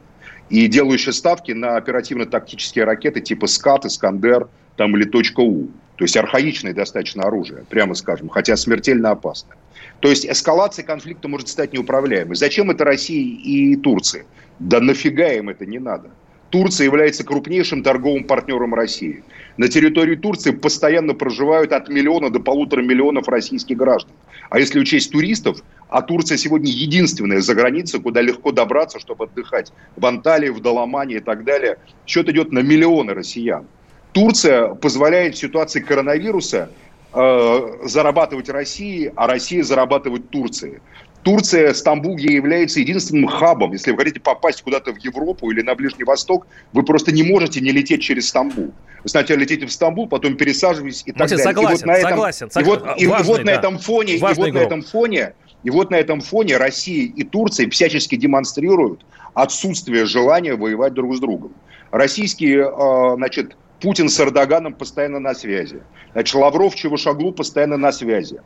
И 0.49 0.67
делающая 0.69 1.13
ставки 1.13 1.53
на 1.53 1.77
оперативно-тактические 1.77 2.85
ракеты 2.85 3.21
типа 3.21 3.47
«Скат», 3.47 3.85
«Искандер» 3.85 4.49
там, 4.77 4.97
или 4.97 5.05
«Точка 5.05 5.41
У». 5.41 5.69
То 5.97 6.05
есть 6.05 6.17
архаичное 6.17 6.75
достаточно 6.75 7.25
оружие, 7.25 7.65
прямо 7.69 7.95
скажем, 7.95 8.29
хотя 8.29 8.57
смертельно 8.57 9.11
опасное. 9.11 9.57
То 10.01 10.09
есть 10.09 10.27
эскалация 10.27 10.85
конфликта 10.85 11.27
может 11.27 11.49
стать 11.49 11.73
неуправляемой. 11.73 12.37
Зачем 12.37 12.71
это 12.71 12.85
России 12.85 13.31
и 13.31 13.77
Турции? 13.77 14.27
Да 14.59 14.81
нафига 14.81 15.33
им 15.33 15.49
это 15.49 15.65
не 15.65 15.79
надо? 15.79 16.11
Турция 16.51 16.85
является 16.85 17.25
крупнейшим 17.25 17.83
торговым 17.83 18.25
партнером 18.25 18.75
России. 18.75 19.25
На 19.57 19.69
территории 19.69 20.17
Турции 20.17 20.53
постоянно 20.53 21.15
проживают 21.15 21.73
от 21.73 21.89
миллиона 21.89 22.31
до 22.31 22.41
полутора 22.41 22.83
миллионов 22.83 23.29
российских 23.29 23.77
граждан. 23.77 24.13
А 24.51 24.59
если 24.59 24.79
учесть 24.79 25.11
туристов, 25.11 25.63
а 25.89 26.03
Турция 26.03 26.39
сегодня 26.39 26.71
единственная 26.71 27.41
за 27.41 27.55
границей, 27.55 28.01
куда 28.01 28.21
легко 28.21 28.53
добраться, 28.53 29.01
чтобы 29.01 29.25
отдыхать 29.25 29.73
в 29.97 30.07
Анталии, 30.07 30.51
в 30.51 30.61
Доломане 30.61 31.17
и 31.17 31.21
так 31.21 31.45
далее, 31.45 31.79
счет 32.07 32.29
идет 32.29 32.53
на 32.53 32.61
миллионы 32.61 33.15
россиян. 33.15 33.67
Турция 34.13 34.69
позволяет 34.75 35.35
в 35.35 35.39
ситуации 35.39 35.81
коронавируса 35.81 36.71
э, 37.13 37.61
зарабатывать 37.85 38.49
России, 38.49 39.13
а 39.17 39.27
Россия 39.27 39.63
зарабатывать 39.63 40.31
Турции. 40.31 40.81
Турция, 41.27 41.75
Стамбул 41.75 42.17
является 42.19 42.79
единственным 42.79 43.27
хабом. 43.27 43.73
Если 43.73 43.91
вы 43.91 43.99
хотите 43.99 44.21
попасть 44.21 44.63
куда-то 44.63 44.93
в 44.93 44.99
Европу 44.99 45.51
или 45.51 45.61
на 45.61 45.75
Ближний 45.75 46.05
Восток, 46.05 46.47
вы 46.73 46.85
просто 46.85 47.11
не 47.11 47.25
можете 47.25 47.61
не 47.61 47.73
лететь 47.73 48.01
через 48.01 48.29
Стамбул. 48.29 48.73
Вы 49.03 49.09
сначала 49.09 49.39
летите 49.39 49.67
в 49.67 49.73
Стамбул, 49.73 50.07
потом 50.07 50.37
пересаживаетесь 50.37 51.03
и 51.05 51.11
так 51.11 51.23
Матин, 51.23 51.39
далее. 51.39 51.53
Согласен, 51.53 51.75
и 51.75 51.83
вот 51.83 51.87
на 51.87 51.97
этом, 51.97 52.11
согласен. 52.11 52.49
И 52.49 52.63
вот, 52.63 53.01
и, 53.01 53.07
важный, 53.09 53.25
и 53.25 53.27
вот 53.27 53.39
да. 53.39 53.43
на 53.43 53.51
этом 53.51 53.79
фоне, 53.81 54.15
и 54.15 54.21
вот 54.21 54.39
на 54.39 54.59
этом 54.59 54.83
фоне, 54.83 55.35
и 55.65 55.71
вот 55.71 55.91
на 55.91 55.97
этом 55.97 56.21
фоне 56.21 56.57
Россия 56.59 57.11
и 57.13 57.25
Турция 57.25 57.69
всячески 57.71 58.15
демонстрируют 58.15 59.05
отсутствие 59.35 60.07
желания 60.07 60.55
воевать 60.55 60.95
друг 60.95 61.17
с 61.17 61.19
другом. 61.19 61.55
Российские, 61.91 62.71
э, 62.71 63.15
значит, 63.17 63.57
Путин 63.81 64.09
с 64.09 64.19
Эрдоганом 64.21 64.75
постоянно 64.75 65.19
на 65.19 65.35
связи. 65.35 65.83
Значит, 66.13 66.35
Лавров, 66.35 66.75
Чевушаглу 66.75 67.33
постоянно 67.33 67.77
на 67.77 67.93
связи. 67.93 68.41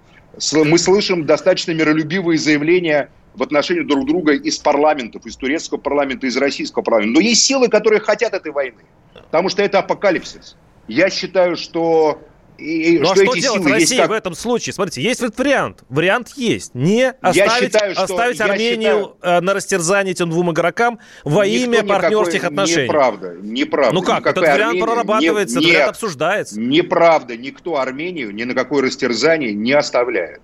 Мы 0.52 0.78
слышим 0.78 1.26
достаточно 1.26 1.72
миролюбивые 1.72 2.38
заявления 2.38 3.10
в 3.34 3.42
отношении 3.42 3.82
друг 3.82 4.06
друга 4.06 4.32
из 4.32 4.58
парламентов, 4.58 5.24
из 5.26 5.36
турецкого 5.36 5.78
парламента, 5.78 6.26
из 6.26 6.36
российского 6.36 6.82
парламента. 6.82 7.20
Но 7.20 7.20
есть 7.20 7.44
силы, 7.44 7.68
которые 7.68 8.00
хотят 8.00 8.34
этой 8.34 8.50
войны, 8.50 8.82
потому 9.14 9.48
что 9.48 9.62
это 9.62 9.78
апокалипсис. 9.78 10.56
Я 10.88 11.10
считаю, 11.10 11.56
что 11.56 12.20
и, 12.60 12.98
ну 12.98 13.04
что 13.06 13.12
а 13.12 13.16
что 13.16 13.24
эти 13.32 13.40
делать 13.40 13.62
силы 13.62 13.72
России 13.72 13.96
как... 13.96 14.10
в 14.10 14.12
этом 14.12 14.34
случае? 14.34 14.72
Смотрите, 14.72 15.02
есть 15.02 15.20
вот 15.20 15.36
вариант. 15.38 15.84
Вариант 15.88 16.28
есть. 16.36 16.74
Не 16.74 17.10
оставить, 17.20 17.72
считаю, 17.72 17.94
что- 17.94 18.04
оставить 18.04 18.38
я 18.38 18.44
Армению 18.44 19.16
э, 19.22 19.40
на 19.40 19.54
растерзание 19.54 20.12
этим 20.12 20.30
двум 20.30 20.52
игрокам 20.52 20.98
во 21.24 21.46
имя 21.46 21.82
партнерских 21.82 22.44
отношений. 22.44 22.84
Неправда, 22.84 23.36
неправда. 23.40 23.94
Ну 23.94 24.02
как, 24.02 24.26
этот 24.26 24.38
вариант 24.42 24.60
Армении- 24.60 24.80
прорабатывается, 24.82 25.58
не- 25.58 25.64
этот 25.66 25.74
вариант 25.74 25.90
обсуждается. 25.90 26.60
Неправда, 26.60 27.36
никто 27.36 27.78
Армению 27.78 28.34
ни 28.34 28.44
на 28.44 28.54
какое 28.54 28.82
растерзание 28.82 29.52
не 29.52 29.72
оставляет. 29.72 30.40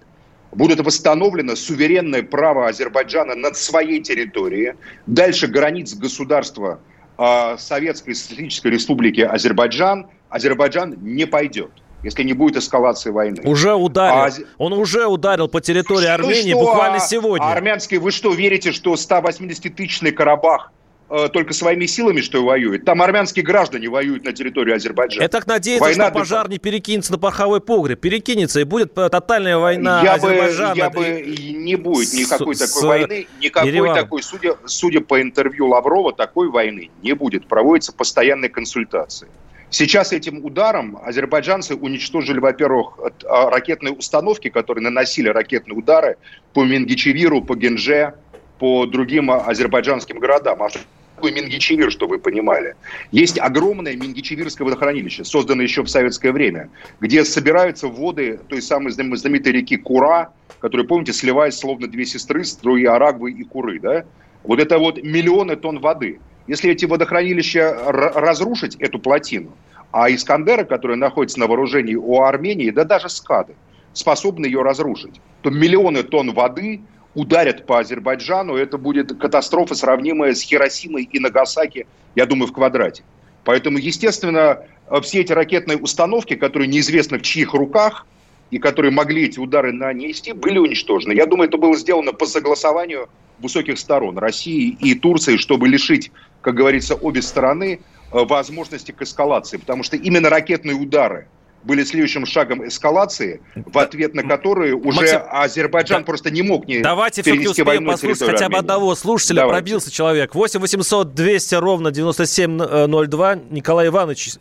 Будет 0.53 0.81
восстановлено 0.81 1.55
суверенное 1.55 2.23
право 2.23 2.69
Азербайджана 2.69 3.35
над 3.35 3.57
своей 3.57 4.01
территорией. 4.01 4.75
Дальше 5.07 5.49
границ 5.49 5.95
государства 5.95 6.81
э, 7.19 7.57
Советской 7.59 8.15
Социалистической 8.15 8.71
Республики 8.71 9.21
Азербайджан 9.21 10.07
Азербайджан 10.29 10.97
не 11.03 11.25
пойдет, 11.25 11.71
если 12.07 12.23
не 12.23 12.33
будет 12.33 12.57
эскалации 12.57 13.11
войны. 13.11 13.43
Уже 13.45 13.75
ударил. 13.75 14.17
А 14.17 14.31
Он 14.59 14.73
уже 14.73 15.07
ударил 15.07 15.49
по 15.49 15.61
территории 15.61 16.07
Армении 16.07 16.51
что, 16.53 16.61
буквально 16.61 16.97
а- 16.97 17.01
сегодня. 17.01 17.45
а 17.45 17.53
армянский, 17.53 17.99
вы 17.99 18.11
что, 18.13 18.33
верите, 18.33 18.73
что 18.73 18.97
180-тысячный 18.97 20.13
Карабах 20.13 20.73
э, 21.09 21.29
только 21.33 21.53
своими 21.53 21.87
силами, 21.87 22.21
что 22.21 22.45
воюет? 22.45 22.85
Там 22.85 23.01
армянские 23.03 23.45
граждане 23.45 23.89
воюют 23.89 24.25
на 24.25 24.33
территории 24.33 24.75
Азербайджана. 24.75 25.23
Я 25.23 25.29
так 25.29 25.47
надеюсь, 25.47 25.81
Война 25.81 26.07
что 26.07 26.15
пожар 26.19 26.49
не 26.49 26.59
перекинется 26.59 27.13
на 27.13 27.19
пороховой 27.19 27.61
погреб. 27.61 28.01
Перекинется, 28.01 28.61
и 28.61 28.65
будет 28.65 28.93
тотальная 28.95 29.57
война 29.59 30.03
я 30.03 30.17
бы, 30.17 30.29
Азербайджана. 30.29 30.75
я 30.77 30.91
бы 30.91 31.05
и- 31.07 31.35
и 31.51 31.53
не 31.55 31.77
будет 31.77 32.13
никакой 32.13 32.55
с- 32.57 32.59
такой 32.59 32.81
с 32.81 32.83
войны, 32.83 33.27
никакой 33.41 33.69
Ереваном. 33.71 33.97
такой, 33.97 34.23
судя, 34.23 34.57
судя 34.65 35.01
по 35.01 35.21
интервью 35.23 35.69
Лаврова, 35.69 36.13
такой 36.13 36.49
войны 36.51 36.91
не 37.03 37.13
будет. 37.15 37.47
Проводятся 37.47 37.93
постоянные 37.93 38.49
консультации. 38.49 39.29
Сейчас 39.71 40.13
этим 40.13 40.45
ударом 40.45 40.99
азербайджанцы 41.05 41.75
уничтожили, 41.75 42.39
во-первых, 42.39 42.99
а, 43.29 43.51
ракетные 43.51 43.93
установки, 43.93 44.49
которые 44.49 44.83
наносили 44.83 45.29
ракетные 45.29 45.77
удары 45.77 46.17
по 46.53 46.65
Мингичевиру, 46.65 47.43
по 47.43 47.57
Генже, 47.57 48.15
по 48.59 48.87
другим 48.87 49.31
а, 49.31 49.45
азербайджанским 49.45 50.19
городам. 50.19 50.63
А 50.63 50.71
что 50.71 50.81
такое 51.17 51.33
Мингичевир, 51.33 51.91
чтобы 51.91 52.17
вы 52.17 52.23
понимали? 52.23 52.75
Есть 53.11 53.39
огромное 53.41 53.97
Мингичевирское 53.97 54.65
водохранилище, 54.65 55.25
созданное 55.25 55.65
еще 55.65 55.83
в 55.83 55.89
советское 55.89 56.31
время, 56.31 56.71
где 57.01 57.25
собираются 57.25 57.89
воды 57.89 58.39
той 58.49 58.63
самой 58.63 58.93
знам- 58.93 59.17
знаменитой 59.17 59.53
реки 59.53 59.77
Кура, 59.77 60.33
которая, 60.61 60.87
помните, 60.87 61.13
сливается 61.13 61.61
словно 61.61 61.89
две 61.89 62.05
сестры, 62.05 62.45
струи 62.45 62.85
Арагвы 62.85 63.33
и 63.33 63.43
Куры, 63.43 63.81
да? 63.81 64.05
Вот 64.45 64.61
это 64.61 64.79
вот 64.79 65.03
миллионы 65.03 65.57
тонн 65.57 65.81
воды. 65.81 66.21
Если 66.47 66.71
эти 66.71 66.85
водохранилища 66.85 67.75
разрушить, 67.87 68.77
эту 68.77 68.99
плотину, 68.99 69.53
а 69.93 70.11
Искандеры, 70.11 70.65
которые 70.65 70.97
находятся 70.97 71.41
на 71.41 71.47
вооружении 71.47 71.95
у 71.95 72.21
Армении, 72.23 72.71
да 72.71 72.85
даже 72.85 73.09
Скады, 73.09 73.55
способны 73.93 74.47
ее 74.47 74.63
разрушить, 74.63 75.21
то 75.43 75.51
миллионы 75.51 76.03
тонн 76.03 76.33
воды 76.33 76.81
ударят 77.15 77.67
по 77.67 77.79
Азербайджану, 77.79 78.57
это 78.57 78.77
будет 78.77 79.19
катастрофа, 79.19 79.75
сравнимая 79.75 80.35
с 80.35 80.43
Хиросимой 80.43 81.09
и 81.11 81.19
Нагасаки, 81.19 81.87
я 82.15 82.27
думаю, 82.27 82.49
в 82.49 82.53
квадрате. 82.53 83.05
Поэтому, 83.45 83.79
естественно, 83.79 84.61
э, 84.91 85.01
все 85.01 85.21
эти 85.21 85.33
ракетные 85.33 85.79
установки, 85.79 86.35
которые 86.35 86.69
неизвестно 86.69 87.19
в 87.19 87.23
чьих 87.23 87.55
руках, 87.55 88.07
и 88.51 88.59
которые 88.59 88.93
могли 88.93 89.25
эти 89.25 89.39
удары 89.39 89.73
нанести, 89.73 90.33
были 90.33 90.59
уничтожены. 90.59 91.13
Я 91.13 91.27
думаю, 91.27 91.49
это 91.49 91.57
было 91.57 91.77
сделано 91.77 92.13
по 92.13 92.27
согласованию 92.27 93.09
высоких 93.39 93.79
сторон 93.79 94.19
России 94.19 94.77
и 94.81 94.95
Турции, 94.95 95.37
чтобы 95.37 95.69
лишить, 95.69 96.11
как 96.41 96.55
говорится, 96.55 96.95
обе 96.95 97.23
стороны 97.23 97.81
э, 98.13 98.25
возможности 98.25 98.93
к 98.93 99.03
эскалации. 99.03 99.57
Потому 99.57 99.83
что 99.83 99.97
именно 99.97 100.31
ракетные 100.31 100.77
удары 100.77 101.29
были 101.67 101.83
следующим 101.83 102.27
шагом 102.27 102.67
эскалации, 102.67 103.41
в 103.55 103.77
ответ 103.79 104.15
на 104.15 104.23
которые 104.23 104.75
уже 104.75 105.01
Максим, 105.01 105.21
Азербайджан 105.29 106.05
просто 106.05 106.31
не 106.31 106.43
мог 106.43 106.69
не 106.69 106.81
Давайте 106.81 107.23
все-таки 107.23 107.49
успеем 107.49 107.85
послушать 107.85 108.21
хотя 108.21 108.33
бы 108.33 108.45
Армении. 108.45 108.59
одного 108.59 108.95
слушателя. 108.95 109.43
Давайте. 109.43 109.63
Пробился 109.63 109.91
человек. 109.91 110.35
8 110.35 110.61
800 110.61 111.15
200 111.15 111.55
ровно 111.57 111.91
9702. 111.91 113.35
Николай 113.51 113.89
Иванович 113.89 114.35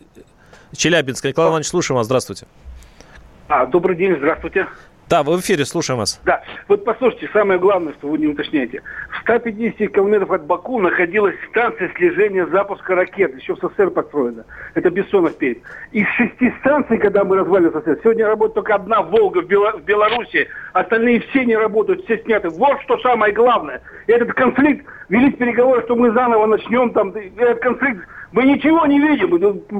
Челябинск. 0.76 1.24
Николай 1.24 1.50
Иванович, 1.50 1.68
слушаем 1.68 1.96
вас. 1.96 2.06
Здравствуйте. 2.06 2.46
А, 3.48 3.66
добрый 3.66 3.96
день, 3.96 4.16
здравствуйте. 4.16 4.66
Да, 5.08 5.22
вы 5.22 5.36
в 5.36 5.40
эфире, 5.40 5.64
слушаем 5.64 5.98
вас. 5.98 6.20
Да, 6.24 6.42
вот 6.66 6.84
послушайте, 6.84 7.28
самое 7.32 7.60
главное, 7.60 7.92
что 7.94 8.08
вы 8.08 8.18
не 8.18 8.26
уточняете. 8.26 8.82
В 9.26 9.28
150 9.28 9.92
километров 9.92 10.30
от 10.30 10.44
Баку 10.46 10.78
находилась 10.80 11.34
станция 11.50 11.90
слежения 11.96 12.46
запуска 12.46 12.94
ракет, 12.94 13.36
еще 13.36 13.56
в 13.56 13.58
СССР 13.58 13.90
построена. 13.90 14.44
Это 14.74 14.88
Бессонов 14.90 15.36
перед. 15.36 15.58
Из 15.90 16.06
шести 16.10 16.52
станций, 16.60 16.96
когда 16.98 17.24
мы 17.24 17.36
развалили 17.38 17.70
СССР, 17.70 17.98
сегодня 18.04 18.26
работает 18.28 18.54
только 18.54 18.76
одна 18.76 19.02
«Волга» 19.02 19.42
в, 19.42 19.46
Бело- 19.46 19.76
в 19.78 19.82
Беларуси, 19.82 20.46
остальные 20.74 21.20
все 21.22 21.44
не 21.44 21.56
работают, 21.56 22.04
все 22.04 22.18
сняты. 22.18 22.50
Вот 22.50 22.80
что 22.82 22.98
самое 22.98 23.32
главное. 23.32 23.82
Этот 24.06 24.32
конфликт, 24.32 24.86
велись 25.08 25.34
переговоры, 25.34 25.82
что 25.82 25.96
мы 25.96 26.12
заново 26.12 26.46
начнем 26.46 26.92
там, 26.92 27.10
этот 27.10 27.58
конфликт, 27.58 28.06
мы 28.30 28.44
ничего 28.44 28.86
не 28.86 29.00
видим. 29.00 29.30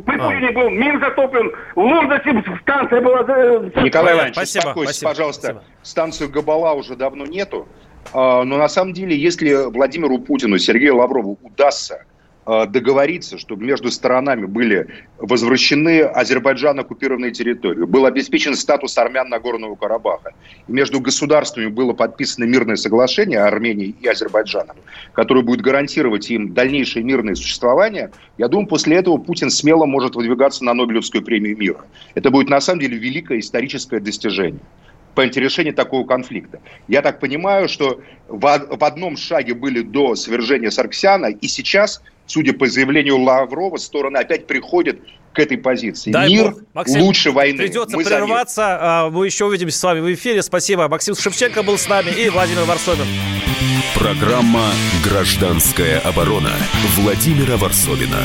При 0.02 0.18
Путине 0.18 0.50
был 0.50 0.70
мир 0.70 0.98
затоплен, 0.98 1.52
в 1.76 1.80
Лондоне 1.80 2.44
станция 2.62 3.00
была... 3.00 3.20
э, 3.28 3.70
Николай 3.84 4.14
Иванович, 4.16 4.34
Спасибо, 4.34 4.62
успокойтесь, 4.62 4.96
спасибо, 4.96 5.10
пожалуйста. 5.10 5.42
спасибо. 5.42 5.64
Станцию 5.82 6.30
Габала 6.32 6.72
уже 6.72 6.96
давно 6.96 7.26
нету. 7.26 7.68
А, 8.12 8.44
Но 8.44 8.58
на 8.58 8.68
самом 8.68 8.92
деле, 8.92 9.16
если 9.16 9.70
Владимиру 9.70 10.18
Путину, 10.18 10.58
Сергею 10.58 10.96
Лаврову 10.96 11.38
удастся 11.42 12.04
а, 12.48 12.64
договориться, 12.66 13.38
чтобы 13.38 13.64
между 13.64 13.90
сторонами 13.90 14.46
были 14.46 14.86
возвращены 15.18 16.02
Азербайджан 16.02 16.78
оккупированные 16.78 17.32
территории, 17.32 17.84
был 17.84 18.06
обеспечен 18.06 18.54
статус 18.54 18.96
армян 18.98 19.28
Нагорного 19.28 19.74
Карабаха, 19.74 20.32
и 20.68 20.72
между 20.72 21.00
государствами 21.00 21.66
было 21.66 21.92
подписано 21.92 22.44
мирное 22.44 22.76
соглашение 22.76 23.40
Армении 23.40 23.96
и 24.00 24.06
Азербайджаном, 24.06 24.76
которое 25.12 25.42
будет 25.42 25.60
гарантировать 25.60 26.30
им 26.30 26.54
дальнейшее 26.54 27.02
мирное 27.02 27.34
существование, 27.34 28.12
я 28.38 28.46
думаю, 28.46 28.68
после 28.68 28.96
этого 28.96 29.16
Путин 29.16 29.50
смело 29.50 29.84
может 29.84 30.14
выдвигаться 30.14 30.64
на 30.64 30.72
Нобелевскую 30.72 31.24
премию 31.24 31.56
мира. 31.56 31.80
Это 32.14 32.30
будет 32.30 32.48
на 32.48 32.60
самом 32.60 32.80
деле 32.80 32.96
великое 32.96 33.40
историческое 33.40 33.98
достижение 33.98 34.60
по 35.16 35.22
решению 35.22 35.74
такого 35.74 36.06
конфликта. 36.06 36.60
Я 36.86 37.02
так 37.02 37.18
понимаю, 37.18 37.68
что 37.68 38.00
в, 38.28 38.40
в 38.40 38.84
одном 38.84 39.16
шаге 39.16 39.54
были 39.54 39.80
до 39.80 40.14
свержения 40.14 40.70
Сарксяна, 40.70 41.26
и 41.26 41.48
сейчас, 41.48 42.02
судя 42.26 42.52
по 42.52 42.66
заявлению 42.66 43.18
Лаврова, 43.18 43.78
стороны 43.78 44.18
опять 44.18 44.46
приходят 44.46 44.98
к 45.32 45.38
этой 45.38 45.56
позиции. 45.56 46.12
Дай 46.12 46.28
Мир 46.28 46.50
бог. 46.50 46.60
Максим, 46.74 47.00
лучше 47.02 47.30
войны. 47.30 47.58
Придется 47.58 47.96
Мы 47.96 48.04
прерваться. 48.04 48.78
А, 48.80 49.10
Мы 49.10 49.26
еще 49.26 49.46
увидимся 49.46 49.78
с 49.78 49.82
вами 49.82 50.00
в 50.00 50.14
эфире. 50.14 50.42
Спасибо. 50.42 50.86
Максим 50.88 51.14
Шевченко 51.14 51.62
был 51.62 51.78
с 51.78 51.88
нами 51.88 52.10
и 52.10 52.28
Владимир 52.28 52.64
Варсобин. 52.64 53.06
Программа 53.94 54.70
«Гражданская 55.02 56.00
оборона» 56.00 56.52
Владимира 56.98 57.56
Варсовина. 57.56 58.22